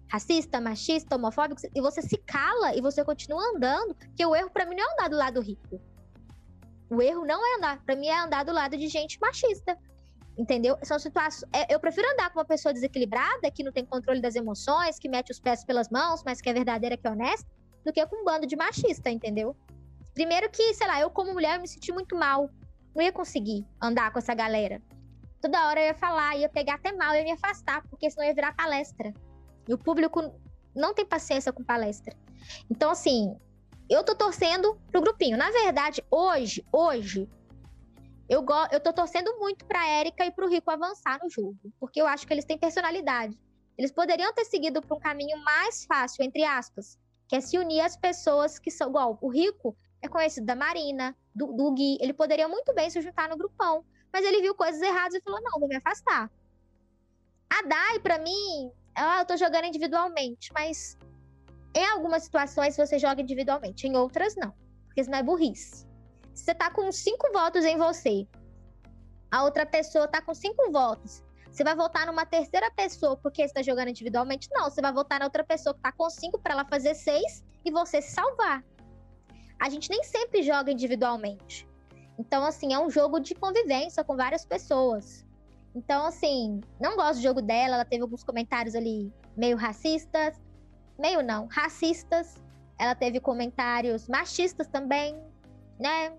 racista, 0.09 0.61
machista, 0.61 1.17
homofóbico, 1.17 1.61
e 1.75 1.81
você 1.81 2.03
se 2.03 2.17
cala 2.19 2.77
e 2.77 2.81
você 2.81 3.05
continua 3.05 3.43
andando, 3.57 3.97
que 4.15 4.25
o 4.25 4.37
erro 4.37 4.51
para 4.51 4.67
mim 4.67 4.77
não 4.77 4.85
é 4.85 4.93
andar 4.93 5.09
do 5.09 5.17
lado 5.17 5.41
rico. 5.41 5.81
O 6.93 7.01
erro 7.01 7.25
não 7.25 7.41
é 7.43 7.57
andar. 7.57 7.83
Para 7.83 7.97
mim 7.97 8.09
é 8.09 8.19
andar 8.19 8.45
do 8.45 8.53
lado 8.53 8.77
de 8.77 8.87
gente 8.87 9.19
machista. 9.19 9.79
Entendeu? 10.37 10.77
São 10.83 10.99
situações. 10.99 11.49
É, 11.51 11.75
eu 11.75 11.81
prefiro 11.81 12.07
andar 12.13 12.31
com 12.31 12.39
uma 12.39 12.45
pessoa 12.45 12.71
desequilibrada, 12.71 13.51
que 13.51 13.65
não 13.65 13.73
tem 13.73 13.85
controle 13.85 14.21
das 14.21 14.35
emoções, 14.35 14.99
que 14.99 15.09
mete 15.09 15.31
os 15.31 15.41
pés 15.41 15.65
pelas 15.65 15.89
mãos, 15.89 16.23
mas 16.23 16.43
que 16.43 16.51
é 16.51 16.53
verdadeira, 16.53 16.97
que 16.97 17.07
é 17.07 17.11
honesta, 17.11 17.51
do 17.83 17.93
que 17.93 18.07
com 18.07 18.17
um 18.17 18.25
bando 18.25 18.47
de 18.47 18.57
machista, 18.57 19.11
entendeu? 19.11 19.57
Primeiro 20.13 20.51
que, 20.51 20.75
sei 20.75 20.87
lá, 20.87 21.01
eu 21.01 21.09
como 21.11 21.33
mulher 21.33 21.57
eu 21.57 21.63
me 21.63 21.69
senti 21.69 21.91
muito 21.93 22.15
mal. 22.15 22.51
Não 22.95 23.03
ia 23.03 23.11
conseguir 23.13 23.67
andar 23.81 24.13
com 24.13 24.19
essa 24.19 24.35
galera. 24.35 24.83
Toda 25.41 25.67
hora 25.69 25.81
eu 25.81 25.87
ia 25.87 25.95
falar, 25.95 26.37
ia 26.37 26.49
pegar 26.49 26.75
até 26.75 26.93
mal, 26.93 27.15
ia 27.15 27.25
me 27.25 27.33
afastar, 27.33 27.83
porque 27.89 28.11
senão 28.11 28.27
ia 28.27 28.35
virar 28.35 28.55
palestra. 28.55 29.15
E 29.67 29.73
o 29.73 29.79
público 29.79 30.31
não 30.75 30.93
tem 30.93 31.07
paciência 31.07 31.53
com 31.55 31.65
palestra. 31.65 32.15
Então, 32.71 32.91
assim, 32.91 33.35
eu 33.89 34.05
tô 34.05 34.15
torcendo 34.15 34.79
pro 34.91 35.01
grupinho. 35.01 35.37
Na 35.37 35.51
verdade, 35.51 36.05
hoje, 36.11 36.65
hoje, 36.73 37.29
eu, 38.29 38.43
go 38.43 38.67
eu 38.71 38.81
tô 38.81 38.93
torcendo 38.93 39.39
muito 39.39 39.65
pra 39.65 39.87
Érica 39.87 40.25
e 40.25 40.31
pro 40.31 40.49
Rico 40.49 40.71
avançar 40.71 41.19
no 41.23 41.29
jogo. 41.29 41.59
Porque 41.79 42.01
eu 42.01 42.07
acho 42.07 42.27
que 42.27 42.33
eles 42.33 42.45
têm 42.45 42.59
personalidade. 42.59 43.39
Eles 43.77 43.93
poderiam 43.93 44.33
ter 44.33 44.45
seguido 44.45 44.81
para 44.81 44.97
um 44.97 45.01
caminho 45.01 45.37
mais 45.45 45.85
fácil, 45.85 46.25
entre 46.25 46.45
aspas, 46.45 46.99
que 47.27 47.37
é 47.37 47.41
se 47.41 47.59
unir 47.59 47.81
às 47.81 47.97
pessoas 47.97 48.59
que 48.59 48.71
são 48.71 48.89
igual. 48.89 49.19
O 49.21 49.29
Rico 49.29 49.77
é 50.01 50.09
conhecido 50.09 50.47
da 50.47 50.57
Marina, 50.57 51.17
do, 51.35 51.53
do 51.53 51.73
Gui, 51.73 51.97
ele 52.01 52.13
poderia 52.13 52.49
muito 52.49 52.75
bem 52.75 52.91
se 52.91 53.01
juntar 53.01 53.29
no 53.29 53.37
grupão, 53.37 53.85
mas 54.13 54.25
ele 54.25 54.43
viu 54.43 54.55
coisas 54.55 54.83
erradas 54.83 55.15
e 55.15 55.23
falou: 55.23 55.41
não, 55.41 55.59
vou 55.59 55.69
me 55.69 55.77
afastar. 55.77 56.31
A 57.51 57.63
Dai, 57.63 57.99
para 58.01 58.19
mim, 58.19 58.71
ah, 58.95 59.21
eu 59.21 59.27
tô 59.27 59.37
jogando 59.37 59.67
individualmente, 59.67 60.53
mas 60.53 60.99
em 61.75 61.87
algumas 61.87 62.25
situações 62.25 62.77
você 62.77 62.99
joga 62.99 63.23
individualmente, 63.23 63.87
em 63.87 63.97
outras 63.97 64.37
não, 64.37 64.53
porque 64.87 65.01
isso 65.01 65.11
não 65.11 65.19
é 65.19 65.23
burrice. 65.23 65.87
Se 66.35 66.45
você 66.45 66.55
tá 66.55 66.71
com 66.71 66.91
cinco 66.93 67.31
votos 67.33 67.65
em 67.65 67.77
você, 67.77 68.27
a 69.31 69.45
outra 69.45 69.65
pessoa 69.65 70.09
tá 70.09 70.21
com 70.21 70.35
cinco 70.35 70.71
votos, 70.71 71.23
você 71.51 71.63
vai 71.63 71.75
votar 71.75 72.07
numa 72.07 72.25
terceira 72.25 72.71
pessoa 72.71 73.17
porque 73.17 73.43
está 73.43 73.63
jogando 73.63 73.89
individualmente? 73.89 74.49
Não, 74.51 74.71
você 74.71 74.81
vai 74.81 74.93
votar 74.93 75.19
na 75.19 75.27
outra 75.27 75.45
pessoa 75.45 75.75
que 75.75 75.81
tá 75.81 75.93
com 75.93 76.09
cinco 76.09 76.39
para 76.39 76.55
ela 76.55 76.65
fazer 76.65 76.95
seis 76.95 77.45
e 77.65 77.71
você 77.71 78.01
se 78.01 78.13
salvar. 78.13 78.65
A 79.61 79.69
gente 79.69 79.91
nem 79.91 80.03
sempre 80.03 80.43
joga 80.43 80.73
individualmente. 80.73 81.69
Então, 82.19 82.45
assim, 82.45 82.73
é 82.73 82.79
um 82.79 82.91
jogo 82.91 83.21
de 83.21 83.35
convivência 83.35 84.03
com 84.03 84.17
várias 84.17 84.45
pessoas. 84.45 85.27
Então, 85.75 86.07
assim, 86.07 86.61
não 86.81 86.97
gosto 86.97 87.17
do 87.17 87.23
jogo 87.23 87.43
dela. 87.43 87.77
Ela 87.77 87.85
teve 87.85 88.03
alguns 88.03 88.25
comentários 88.25 88.75
ali 88.75 89.13
meio 89.37 89.57
racistas. 89.57 90.41
Meio 91.03 91.21
não, 91.21 91.49
racistas. 91.49 92.41
Ela 92.79 92.95
teve 92.95 93.19
comentários 93.19 94.09
machistas 94.09 94.69
também, 94.69 95.21
né? 95.77 96.17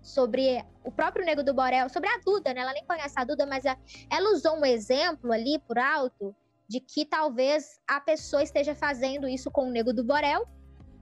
Sobre 0.00 0.64
o 0.84 0.92
próprio 0.92 1.26
Nego 1.26 1.42
do 1.42 1.52
Borel, 1.52 1.88
sobre 1.88 2.08
a 2.08 2.18
Duda, 2.24 2.54
né? 2.54 2.60
Ela 2.60 2.72
nem 2.72 2.84
conhece 2.84 3.14
a 3.16 3.24
Duda, 3.24 3.44
mas 3.44 3.64
ela 3.64 4.32
usou 4.32 4.56
um 4.56 4.64
exemplo 4.64 5.32
ali 5.32 5.58
por 5.58 5.76
alto 5.78 6.32
de 6.68 6.78
que 6.78 7.04
talvez 7.04 7.80
a 7.88 8.00
pessoa 8.00 8.44
esteja 8.44 8.72
fazendo 8.72 9.26
isso 9.26 9.50
com 9.50 9.66
o 9.66 9.70
Nego 9.72 9.92
do 9.92 10.04
Borel 10.04 10.46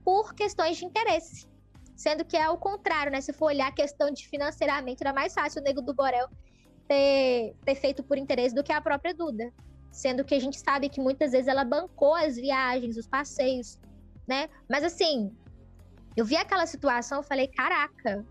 por 0.03 0.33
questões 0.33 0.77
de 0.77 0.85
interesse. 0.85 1.47
Sendo 1.95 2.25
que 2.25 2.35
é 2.35 2.49
o 2.49 2.57
contrário, 2.57 3.11
né? 3.11 3.21
Se 3.21 3.31
for 3.31 3.47
olhar 3.47 3.67
a 3.67 3.71
questão 3.71 4.09
de 4.09 4.27
financeiramente, 4.27 5.03
era 5.03 5.13
mais 5.13 5.35
fácil 5.35 5.61
o 5.61 5.63
Nego 5.63 5.83
do 5.83 5.93
Borel 5.93 6.27
ter, 6.87 7.55
ter 7.63 7.75
feito 7.75 8.01
por 8.01 8.17
interesse 8.17 8.55
do 8.55 8.63
que 8.63 8.73
a 8.73 8.81
própria 8.81 9.13
Duda. 9.13 9.53
Sendo 9.91 10.23
que 10.23 10.35
a 10.35 10.39
gente 10.39 10.59
sabe 10.59 10.89
que 10.89 11.01
muitas 11.01 11.31
vezes 11.31 11.47
ela 11.47 11.63
bancou 11.63 12.15
as 12.15 12.35
viagens, 12.35 12.97
os 12.97 13.07
passeios, 13.07 13.79
né? 14.27 14.49
Mas 14.69 14.83
assim, 14.83 15.35
eu 16.15 16.23
vi 16.23 16.35
aquela 16.35 16.65
situação, 16.65 17.19
eu 17.19 17.23
falei, 17.23 17.47
caraca, 17.47 18.25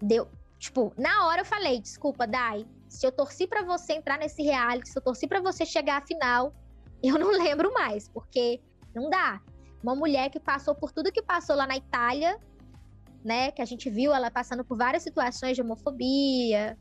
deu. 0.00 0.28
Tipo, 0.58 0.92
na 0.96 1.26
hora 1.26 1.40
eu 1.40 1.44
falei, 1.44 1.80
desculpa, 1.80 2.26
Dai, 2.26 2.66
se 2.88 3.06
eu 3.06 3.12
torci 3.12 3.46
para 3.46 3.62
você 3.62 3.94
entrar 3.94 4.18
nesse 4.18 4.42
reality, 4.42 4.88
se 4.88 4.98
eu 4.98 5.02
torci 5.02 5.26
para 5.26 5.40
você 5.40 5.66
chegar 5.66 6.02
à 6.02 6.06
final, 6.06 6.54
eu 7.02 7.18
não 7.18 7.30
lembro 7.42 7.72
mais, 7.72 8.08
porque 8.08 8.60
não 8.94 9.10
dá. 9.10 9.40
Uma 9.82 9.94
mulher 9.94 10.30
que 10.30 10.40
passou 10.40 10.74
por 10.74 10.92
tudo 10.92 11.12
que 11.12 11.22
passou 11.22 11.56
lá 11.56 11.66
na 11.66 11.76
Itália, 11.76 12.38
né? 13.22 13.50
Que 13.50 13.60
a 13.60 13.66
gente 13.66 13.90
viu 13.90 14.14
ela 14.14 14.30
passando 14.30 14.64
por 14.64 14.78
várias 14.78 15.02
situações 15.02 15.56
de 15.56 15.62
homofobia, 15.62 16.78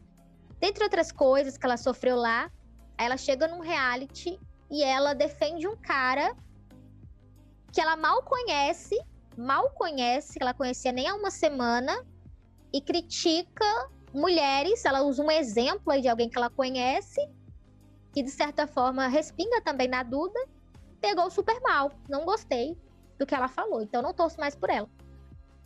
Dentre 0.63 0.81
outras 0.85 1.11
coisas 1.11 1.57
que 1.57 1.65
ela 1.65 1.75
sofreu 1.75 2.15
lá, 2.15 2.49
ela 2.97 3.17
chega 3.17 3.47
num 3.47 3.59
reality 3.59 4.39
e 4.69 4.83
ela 4.83 5.13
defende 5.13 5.67
um 5.67 5.75
cara 5.75 6.35
que 7.71 7.81
ela 7.81 7.95
mal 7.95 8.23
conhece, 8.23 8.99
mal 9.37 9.69
conhece, 9.71 10.37
que 10.37 10.43
ela 10.43 10.53
conhecia 10.53 10.91
nem 10.91 11.07
há 11.07 11.15
uma 11.15 11.31
semana, 11.31 12.05
e 12.73 12.81
critica 12.81 13.89
mulheres. 14.13 14.83
Ela 14.85 15.03
usa 15.03 15.23
um 15.23 15.31
exemplo 15.31 15.91
aí 15.91 16.01
de 16.01 16.07
alguém 16.07 16.29
que 16.29 16.37
ela 16.37 16.49
conhece, 16.49 17.21
que 18.11 18.23
de 18.23 18.31
certa 18.31 18.67
forma 18.67 19.07
respinga 19.07 19.61
também 19.61 19.87
na 19.87 20.03
Duda. 20.03 20.39
Pegou 20.99 21.29
super 21.29 21.59
mal. 21.61 21.91
Não 22.09 22.25
gostei 22.25 22.77
do 23.17 23.25
que 23.25 23.35
ela 23.35 23.47
falou, 23.47 23.81
então 23.81 24.01
não 24.01 24.13
torço 24.13 24.39
mais 24.39 24.55
por 24.55 24.69
ela. 24.69 24.89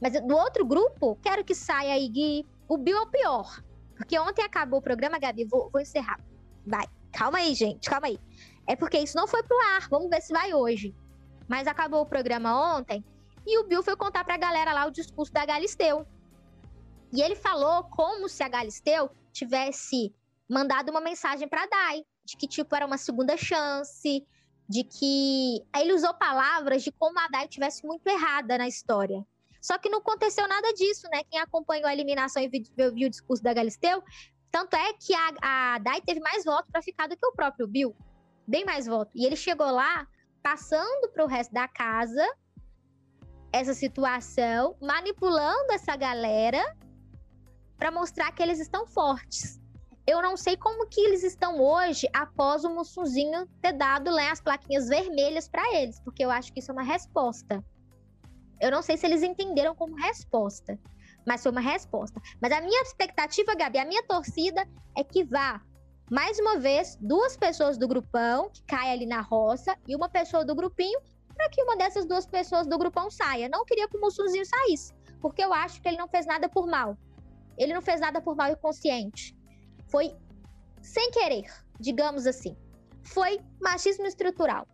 Mas 0.02 0.20
do 0.22 0.36
outro 0.36 0.66
grupo, 0.66 1.18
quero 1.22 1.44
que 1.44 1.56
saia 1.56 1.94
aí, 1.94 2.08
Gui. 2.08 2.46
O 2.68 2.78
Bill 2.78 2.98
é 2.98 3.02
o 3.02 3.08
pior. 3.08 3.64
Porque 3.96 4.20
ontem 4.20 4.44
acabou 4.44 4.80
o 4.80 4.82
programa, 4.82 5.18
Gabi, 5.18 5.46
vou, 5.46 5.70
vou 5.72 5.82
encerrar. 5.82 6.20
Vai. 6.66 6.86
Calma 7.12 7.40
aí, 7.40 7.54
gente, 7.54 7.90
calma 7.90 8.08
aí. 8.08 8.20
É 8.68 8.76
porque 8.76 8.98
isso 9.00 9.16
não 9.16 9.28
foi 9.28 9.42
pro 9.44 9.60
ar. 9.76 9.88
Vamos 9.90 10.10
ver 10.10 10.22
se 10.22 10.34
vai 10.34 10.54
hoje. 10.54 10.94
Mas 11.48 11.68
acabou 11.68 12.02
o 12.02 12.06
programa 12.06 12.78
ontem 12.78 13.04
e 13.46 13.58
o 13.58 13.64
Bill 13.64 13.82
foi 13.82 13.96
contar 13.96 14.26
pra 14.26 14.38
galera 14.38 14.74
lá 14.74 14.86
o 14.86 14.92
discurso 14.92 15.32
da 15.32 15.46
Galisteu. 15.46 16.06
E 17.14 17.22
ele 17.22 17.36
falou 17.36 17.86
como 17.86 18.28
se 18.28 18.44
a 18.44 18.50
Galisteu 18.50 19.10
tivesse 19.32 20.14
mandado 20.50 20.90
uma 20.90 21.00
mensagem 21.00 21.48
pra 21.48 21.66
Dai, 21.66 22.06
de 22.26 22.36
que 22.36 22.48
tipo 22.48 22.76
era 22.76 22.86
uma 22.86 22.98
segunda 22.98 23.38
chance, 23.38 24.28
de 24.68 24.84
que 24.84 25.66
aí 25.72 25.84
ele 25.84 25.94
usou 25.94 26.14
palavras 26.14 26.84
de 26.84 26.92
como 26.92 27.18
a 27.20 27.28
Dai 27.30 27.48
tivesse 27.48 27.86
muito 27.88 28.06
errada 28.08 28.58
na 28.58 28.68
história. 28.68 29.26
Só 29.62 29.78
que 29.78 29.90
não 29.90 30.00
aconteceu 30.00 30.46
nada 30.48 30.74
disso, 30.74 31.08
né? 31.10 31.24
Quem 31.30 31.40
acompanhou 31.40 31.88
a 31.88 31.94
eliminação 31.94 32.44
e 32.44 32.50
viu, 32.50 32.94
viu 32.94 33.08
o 33.08 33.10
discurso 33.10 33.42
da 33.42 33.54
Galisteu, 33.54 34.04
tanto 34.58 34.76
é 34.76 34.94
que 34.94 35.14
a, 35.14 35.76
a 35.76 35.78
Dai 35.78 36.02
teve 36.02 36.20
mais 36.20 36.44
votos 36.44 36.72
para 36.72 36.82
ficar 36.82 37.08
do 37.08 37.16
que 37.16 37.26
o 37.28 37.32
próprio 37.32 37.68
Bill. 37.68 37.96
Bem 38.48 38.66
mais 38.66 38.88
votos. 38.88 39.14
E 39.16 39.24
ele 39.24 39.36
chegou 39.36 39.70
lá 39.70 40.08
passando 40.42 41.10
para 41.10 41.24
o 41.24 41.28
resto 41.28 41.54
da 41.54 41.68
casa 41.68 42.26
essa 43.54 43.76
situação, 43.76 44.76
manipulando 44.82 45.72
essa 45.72 45.96
galera 45.96 46.76
para 47.78 47.92
mostrar 47.92 48.32
que 48.32 48.42
eles 48.42 48.60
estão 48.60 48.88
fortes. 48.88 49.62
Eu 50.08 50.24
não 50.24 50.36
sei 50.36 50.58
como 50.58 50.88
que 50.88 51.02
eles 51.02 51.24
estão 51.24 51.62
hoje 51.62 52.08
após 52.12 52.64
o 52.64 52.74
Mussunzinho 52.74 53.46
ter 53.62 53.74
dado 53.74 54.12
né, 54.12 54.30
as 54.32 54.42
plaquinhas 54.42 54.88
vermelhas 54.88 55.48
para 55.48 55.76
eles, 55.76 56.00
porque 56.00 56.26
eu 56.26 56.32
acho 56.32 56.52
que 56.52 56.62
isso 56.62 56.72
é 56.72 56.74
uma 56.74 56.84
resposta. 56.84 57.64
Eu 58.60 58.72
não 58.72 58.82
sei 58.82 58.98
se 58.98 59.06
eles 59.06 59.22
entenderam 59.22 59.76
como 59.76 59.96
resposta, 59.96 60.80
mas 61.28 61.44
foi 61.44 61.52
uma 61.52 61.62
resposta. 61.62 62.22
Mas 62.42 62.54
a 62.54 62.62
minha 62.62 62.82
expectativa, 62.84 63.54
Gabi, 63.54 63.78
a 63.78 63.86
minha 63.86 64.02
torcida 64.04 64.66
é 64.98 65.04
que 65.04 65.26
vá 65.26 65.62
mais 66.10 66.40
uma 66.40 66.58
vez 66.58 66.98
duas 67.02 67.36
pessoas 67.36 67.78
do 67.78 67.86
grupão 67.86 68.50
que 68.50 68.64
caia 68.64 68.94
ali 68.94 69.06
na 69.06 69.20
roça 69.20 69.78
e 69.86 69.94
uma 69.94 70.08
pessoa 70.08 70.46
do 70.46 70.56
grupinho 70.56 70.98
para 71.36 71.50
que 71.50 71.62
uma 71.62 71.76
dessas 71.76 72.06
duas 72.06 72.26
pessoas 72.26 72.66
do 72.66 72.78
grupão 72.78 73.12
saia. 73.12 73.50
Não 73.50 73.66
queria 73.66 73.90
que 73.90 73.98
o 73.98 74.00
Mussuzinho 74.00 74.46
saísse, 74.46 74.94
porque 75.22 75.44
eu 75.44 75.54
acho 75.54 75.82
que 75.82 75.90
ele 75.90 75.98
não 75.98 76.08
fez 76.08 76.26
nada 76.26 76.48
por 76.48 76.66
mal. 76.66 76.98
Ele 77.58 77.74
não 77.74 77.82
fez 77.82 78.00
nada 78.00 78.22
por 78.22 78.36
mal 78.36 78.50
inconsciente. 78.50 79.36
Foi 79.92 80.16
sem 80.82 81.12
querer, 81.12 81.52
digamos 81.78 82.26
assim. 82.26 82.56
Foi 83.04 83.40
machismo 83.62 84.06
estrutural 84.06 84.66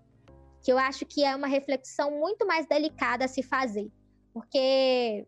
que 0.64 0.72
eu 0.72 0.78
acho 0.78 1.06
que 1.06 1.26
é 1.26 1.36
uma 1.36 1.48
reflexão 1.48 2.10
muito 2.12 2.48
mais 2.48 2.66
delicada 2.68 3.26
a 3.26 3.28
se 3.28 3.44
fazer, 3.44 3.92
porque 4.34 5.28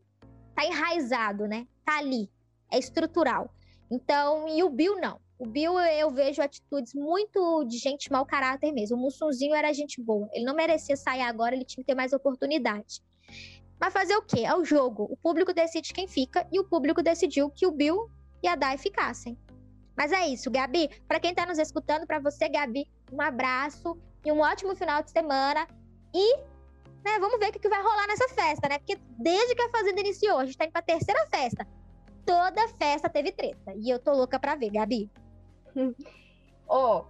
tá 0.55 0.65
enraizado, 0.65 1.47
né? 1.47 1.67
Tá 1.83 1.97
ali, 1.97 2.29
é 2.71 2.79
estrutural. 2.79 3.53
Então, 3.91 4.47
e 4.47 4.63
o 4.63 4.69
Bill 4.69 4.99
não. 4.99 5.19
O 5.37 5.45
Bill 5.45 5.77
eu 5.79 6.09
vejo 6.11 6.41
atitudes 6.41 6.93
muito 6.93 7.65
de 7.65 7.77
gente 7.77 8.11
mau 8.11 8.25
caráter 8.25 8.71
mesmo. 8.71 8.95
O 8.95 8.99
Mussunzinho 8.99 9.53
era 9.53 9.73
gente 9.73 10.01
boa. 10.01 10.29
Ele 10.31 10.45
não 10.45 10.55
merecia 10.55 10.95
sair 10.95 11.21
agora, 11.21 11.53
ele 11.53 11.65
tinha 11.65 11.83
que 11.83 11.87
ter 11.87 11.95
mais 11.95 12.13
oportunidade. 12.13 13.01
Mas 13.79 13.91
fazer 13.91 14.15
o 14.15 14.21
quê? 14.21 14.41
É 14.45 14.55
o 14.55 14.63
jogo. 14.63 15.07
O 15.11 15.17
público 15.17 15.53
decide 15.53 15.93
quem 15.93 16.07
fica 16.07 16.47
e 16.51 16.59
o 16.59 16.63
público 16.63 17.03
decidiu 17.03 17.49
que 17.49 17.67
o 17.67 17.71
Bill 17.71 18.09
e 18.41 18.47
a 18.47 18.55
Dai 18.55 18.77
ficassem. 18.77 19.37
Mas 19.95 20.11
é 20.11 20.27
isso, 20.27 20.49
Gabi. 20.49 20.89
Para 21.07 21.19
quem 21.19 21.33
tá 21.33 21.45
nos 21.45 21.57
escutando, 21.57 22.07
para 22.07 22.19
você, 22.19 22.47
Gabi, 22.47 22.87
um 23.11 23.21
abraço 23.21 23.97
e 24.25 24.31
um 24.31 24.39
ótimo 24.39 24.75
final 24.75 25.03
de 25.03 25.11
semana. 25.11 25.67
E, 26.13 26.37
né, 27.05 27.19
vamos 27.19 27.39
ver 27.39 27.49
o 27.49 27.51
que, 27.53 27.69
vai 27.69 27.81
rolar 27.81 28.07
nessa 28.07 28.27
festa, 28.29 28.67
né? 28.67 28.79
Porque 28.79 28.99
desde 29.17 29.55
que 29.55 29.61
a 29.61 29.69
Fazenda 29.69 30.01
iniciou, 30.01 30.39
a 30.39 30.45
gente 30.45 30.57
tá 30.57 30.65
indo 30.65 30.71
pra 30.71 30.81
terceira 30.81 31.25
festa. 31.27 31.67
Toda 32.25 32.67
festa 32.69 33.07
teve 33.07 33.31
treta. 33.31 33.73
E 33.75 33.89
eu 33.89 33.99
tô 33.99 34.11
louca 34.11 34.39
pra 34.39 34.55
ver, 34.55 34.71
Gabi. 34.71 35.09
Ó, 36.67 36.99
oh, 36.99 37.05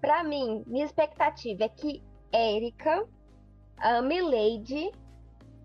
pra 0.00 0.24
mim, 0.24 0.64
minha 0.66 0.84
expectativa 0.84 1.64
é 1.64 1.68
que 1.68 2.02
Érica, 2.32 3.06
a 3.78 4.02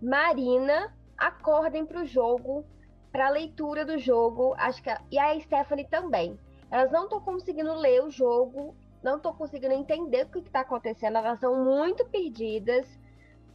Marina 0.00 0.96
acordem 1.18 1.84
pro 1.84 2.06
jogo, 2.06 2.64
pra 3.10 3.30
leitura 3.30 3.84
do 3.84 3.98
jogo. 3.98 4.54
Acho 4.56 4.80
que 4.82 4.90
e 5.10 5.18
a 5.18 5.38
Stephanie 5.40 5.88
também. 5.88 6.38
Elas 6.70 6.92
não 6.92 7.04
estão 7.04 7.20
conseguindo 7.20 7.74
ler 7.74 8.02
o 8.04 8.10
jogo 8.10 8.76
não 9.02 9.18
tô 9.18 9.32
conseguindo 9.32 9.74
entender 9.74 10.24
o 10.24 10.28
que, 10.28 10.38
está 10.38 10.60
acontecendo, 10.60 11.18
elas 11.18 11.34
estão 11.34 11.64
muito 11.64 12.04
perdidas. 12.06 12.86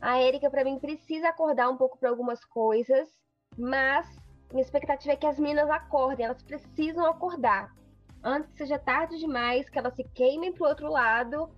A 0.01 0.21
Erika, 0.21 0.49
para 0.49 0.63
mim, 0.63 0.79
precisa 0.79 1.29
acordar 1.29 1.69
um 1.69 1.77
pouco 1.77 1.97
para 1.97 2.09
algumas 2.09 2.43
coisas, 2.45 3.09
mas 3.57 4.07
minha 4.51 4.63
expectativa 4.63 5.13
é 5.13 5.17
que 5.17 5.25
as 5.25 5.39
meninas 5.39 5.69
acordem, 5.69 6.25
elas 6.25 6.41
precisam 6.43 7.05
acordar. 7.05 7.75
Antes 8.23 8.51
que 8.51 8.57
seja 8.57 8.79
tarde 8.79 9.17
demais, 9.17 9.69
que 9.69 9.77
elas 9.77 9.95
se 9.95 10.03
queimem 10.03 10.53
pro 10.53 10.67
outro 10.67 10.89
lado, 10.89 11.49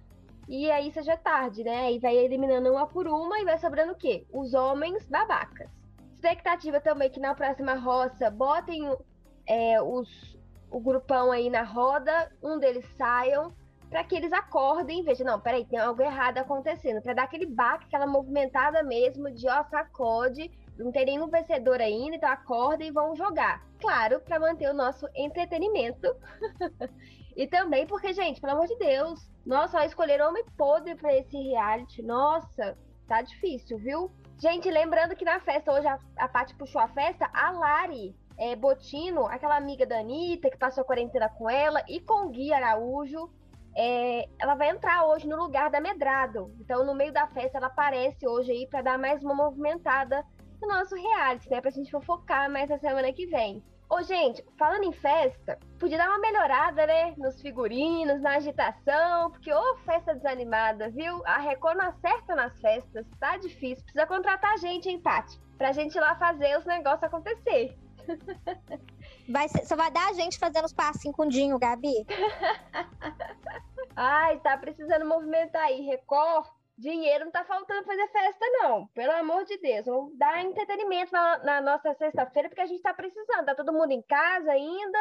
e 0.48 0.70
aí 0.72 0.92
seja 0.92 1.16
tarde, 1.16 1.64
né? 1.64 1.86
Aí 1.86 2.00
vai 2.00 2.16
eliminando 2.16 2.72
uma 2.72 2.88
por 2.88 3.08
uma 3.08 3.40
e 3.40 3.46
vai 3.46 3.58
sobrando 3.60 3.94
o 3.94 3.96
quê? 3.96 4.26
Os 4.34 4.54
homens 4.54 5.06
babacas. 5.08 5.70
Expectativa 6.14 6.82
também 6.82 7.10
que 7.10 7.20
na 7.20 7.36
próxima 7.36 7.76
roça 7.76 8.30
botem 8.32 8.84
é, 9.48 9.82
os, 9.82 10.38
o 10.72 10.80
grupão 10.80 11.32
aí 11.32 11.50
na 11.50 11.64
roda, 11.64 12.32
um 12.42 12.58
deles 12.58 12.86
saiam, 12.98 13.54
para 13.90 14.04
que 14.04 14.16
eles 14.16 14.32
acordem 14.32 15.00
e 15.00 15.04
vejam, 15.04 15.26
não, 15.26 15.40
peraí, 15.40 15.66
tem 15.66 15.80
algo 15.80 16.02
errado 16.02 16.38
acontecendo, 16.38 17.02
para 17.02 17.14
dar 17.14 17.24
aquele 17.24 17.46
baque, 17.46 17.86
aquela 17.86 18.06
movimentada 18.06 18.84
mesmo 18.84 19.32
de 19.32 19.48
ó, 19.50 19.64
sacode, 19.64 20.52
não 20.78 20.92
tem 20.92 21.06
nenhum 21.06 21.28
vencedor 21.28 21.82
ainda, 21.82 22.16
então 22.16 22.30
acordem 22.30 22.88
e 22.88 22.92
vão 22.92 23.16
jogar. 23.16 23.66
Claro, 23.80 24.20
para 24.22 24.40
manter 24.40 24.70
o 24.70 24.74
nosso 24.74 25.08
entretenimento. 25.16 26.16
e 27.36 27.48
também 27.48 27.88
porque, 27.88 28.14
gente, 28.14 28.40
pelo 28.40 28.54
amor 28.54 28.68
de 28.68 28.78
Deus, 28.78 29.30
nossa, 29.46 29.86
escolher 29.86 30.22
homem 30.22 30.46
podre 30.56 30.96
para 30.96 31.14
esse 31.16 31.38
reality, 31.38 32.02
nossa, 32.02 32.78
tá 33.08 33.22
difícil, 33.22 33.78
viu? 33.80 34.12
Gente, 34.38 34.70
lembrando 34.70 35.16
que 35.16 35.26
na 35.26 35.40
festa, 35.40 35.74
hoje 35.74 35.88
a, 35.88 36.00
a 36.18 36.28
Paty 36.30 36.56
puxou 36.56 36.80
a 36.80 36.88
festa, 36.88 37.30
a 37.34 37.52
Lari 37.52 38.16
é, 38.38 38.56
Botino, 38.56 39.26
aquela 39.26 39.58
amiga 39.58 39.86
da 39.86 40.00
Anitta, 40.00 40.50
que 40.50 40.58
passou 40.58 40.82
a 40.82 40.86
quarentena 40.86 41.28
com 41.28 41.50
ela, 41.50 41.84
e 41.90 42.00
com 42.00 42.30
Gui 42.30 42.54
Araújo, 42.54 43.30
é, 43.82 44.28
ela 44.38 44.56
vai 44.56 44.70
entrar 44.70 45.06
hoje 45.06 45.26
no 45.26 45.38
lugar 45.38 45.70
da 45.70 45.80
Medrado. 45.80 46.54
Então, 46.60 46.86
no 46.86 46.94
meio 46.94 47.14
da 47.14 47.28
festa, 47.28 47.58
ela 47.58 47.68
aparece 47.68 48.28
hoje 48.28 48.52
aí 48.52 48.68
para 48.68 48.82
dar 48.82 49.00
mais 49.00 49.24
uma 49.24 49.34
movimentada 49.34 50.22
no 50.62 50.68
nosso 50.68 50.96
reality, 50.96 51.50
né? 51.50 51.62
Pra 51.62 51.72
gente 51.72 51.90
focar 52.02 52.52
mais 52.52 52.70
na 52.70 52.78
semana 52.78 53.14
que 53.14 53.26
vem. 53.28 53.64
Ô, 53.90 54.02
gente, 54.04 54.46
falando 54.58 54.84
em 54.84 54.92
festa, 54.92 55.58
podia 55.80 55.98
dar 55.98 56.10
uma 56.10 56.20
melhorada, 56.20 56.86
né? 56.86 57.14
Nos 57.18 57.42
figurinos, 57.42 58.22
na 58.22 58.36
agitação, 58.36 59.32
porque 59.32 59.52
ô 59.52 59.78
festa 59.86 60.14
desanimada, 60.14 60.90
viu? 60.90 61.24
A 61.26 61.38
Record 61.38 61.78
não 61.78 61.88
acerta 61.88 62.36
nas 62.36 62.60
festas, 62.60 63.08
tá 63.18 63.38
difícil. 63.38 63.84
Precisa 63.86 64.06
contratar 64.06 64.56
a 64.56 64.58
gente, 64.58 64.90
hein, 64.90 65.00
Tati? 65.00 65.40
Pra 65.58 65.72
gente 65.72 65.96
ir 65.96 66.02
lá 66.02 66.18
fazer 66.18 66.60
os 66.60 66.66
negócios 66.66 67.04
acontecer. 67.04 67.78
Vai 69.30 69.48
ser, 69.48 69.66
só 69.66 69.76
vai 69.76 69.92
dar 69.92 70.10
a 70.10 70.14
gente 70.14 70.40
fazendo 70.40 70.66
os 70.66 70.74
passinhos 70.74 71.16
com 71.16 71.24
o 71.24 71.30
Dinho, 71.30 71.58
Gabi. 71.60 72.06
Ai, 74.02 74.40
tá 74.40 74.58
precisando 74.58 75.06
movimentar 75.06 75.62
aí. 75.62 75.82
Record, 75.82 76.48
dinheiro 76.78 77.26
não 77.26 77.32
tá 77.34 77.44
faltando 77.44 77.84
fazer 77.84 78.08
festa, 78.08 78.46
não. 78.62 78.88
Pelo 78.94 79.12
amor 79.12 79.44
de 79.44 79.58
Deus. 79.58 79.86
Vamos 79.86 80.18
dar 80.18 80.42
entretenimento 80.42 81.12
na, 81.12 81.38
na 81.40 81.62
nossa 81.62 81.94
sexta-feira, 81.96 82.48
porque 82.48 82.62
a 82.62 82.66
gente 82.66 82.82
tá 82.82 82.94
precisando. 82.94 83.48
Tá 83.48 83.54
todo 83.54 83.74
mundo 83.74 83.92
em 83.92 84.02
casa 84.04 84.54
ainda. 84.54 84.98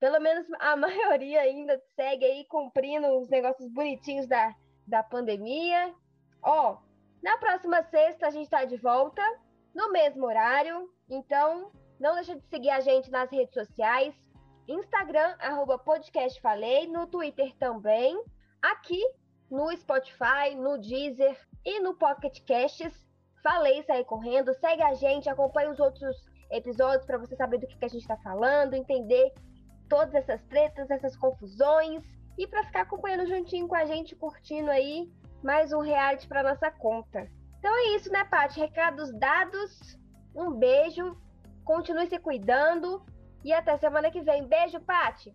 Pelo 0.00 0.18
menos 0.18 0.44
a 0.58 0.74
maioria 0.74 1.42
ainda 1.42 1.80
segue 1.94 2.24
aí 2.24 2.44
cumprindo 2.46 3.20
os 3.20 3.28
negócios 3.28 3.70
bonitinhos 3.70 4.26
da, 4.26 4.52
da 4.84 5.00
pandemia. 5.04 5.94
Ó, 6.42 6.78
na 7.22 7.38
próxima 7.38 7.84
sexta 7.84 8.26
a 8.26 8.30
gente 8.30 8.50
tá 8.50 8.64
de 8.64 8.78
volta, 8.78 9.22
no 9.72 9.92
mesmo 9.92 10.26
horário. 10.26 10.90
Então, 11.08 11.70
não 12.00 12.16
deixa 12.16 12.34
de 12.34 12.44
seguir 12.48 12.70
a 12.70 12.80
gente 12.80 13.12
nas 13.12 13.30
redes 13.30 13.54
sociais. 13.54 14.12
Instagram, 14.66 15.36
arroba 15.38 15.78
podcast 15.78 16.40
falei, 16.40 16.88
no 16.88 17.06
Twitter 17.06 17.54
também. 17.56 18.20
Aqui 18.62 19.00
no 19.50 19.70
Spotify, 19.76 20.54
no 20.56 20.78
Deezer 20.78 21.38
e 21.64 21.80
no 21.80 21.94
Pocket 21.94 22.40
Casts. 22.46 23.08
Falei 23.42 23.82
sair 23.82 24.04
correndo. 24.04 24.54
Segue 24.54 24.82
a 24.82 24.94
gente, 24.94 25.28
acompanhe 25.28 25.70
os 25.70 25.80
outros 25.80 26.16
episódios 26.50 27.06
para 27.06 27.18
você 27.18 27.36
saber 27.36 27.58
do 27.58 27.66
que, 27.66 27.78
que 27.78 27.84
a 27.84 27.88
gente 27.88 28.02
está 28.02 28.16
falando, 28.18 28.74
entender 28.74 29.32
todas 29.88 30.14
essas 30.14 30.42
tretas, 30.44 30.90
essas 30.90 31.16
confusões 31.16 32.04
e 32.38 32.46
para 32.46 32.64
ficar 32.64 32.82
acompanhando 32.82 33.26
juntinho 33.26 33.66
com 33.66 33.74
a 33.74 33.84
gente, 33.84 34.14
curtindo 34.14 34.70
aí 34.70 35.10
mais 35.42 35.72
um 35.72 35.80
reality 35.80 36.28
para 36.28 36.42
nossa 36.42 36.70
conta. 36.70 37.26
Então 37.58 37.74
é 37.74 37.96
isso, 37.96 38.10
né, 38.12 38.24
Paty? 38.24 38.60
Recados 38.60 39.12
dados. 39.12 39.98
Um 40.34 40.52
beijo 40.52 41.16
Continue 41.70 42.08
se 42.08 42.18
cuidando 42.18 43.00
e 43.44 43.52
até 43.52 43.76
semana 43.78 44.10
que 44.10 44.20
vem. 44.20 44.44
Beijo, 44.44 44.80
Pati. 44.80 45.32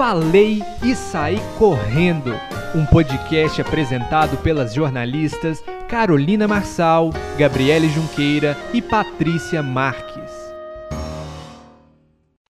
Falei 0.00 0.62
e 0.82 0.94
saí 0.96 1.38
correndo. 1.58 2.32
Um 2.74 2.86
podcast 2.86 3.60
apresentado 3.60 4.38
pelas 4.38 4.72
jornalistas 4.72 5.62
Carolina 5.90 6.48
Marçal, 6.48 7.10
Gabriele 7.36 7.86
Junqueira 7.90 8.56
e 8.72 8.80
Patrícia 8.80 9.62
Marques. 9.62 10.19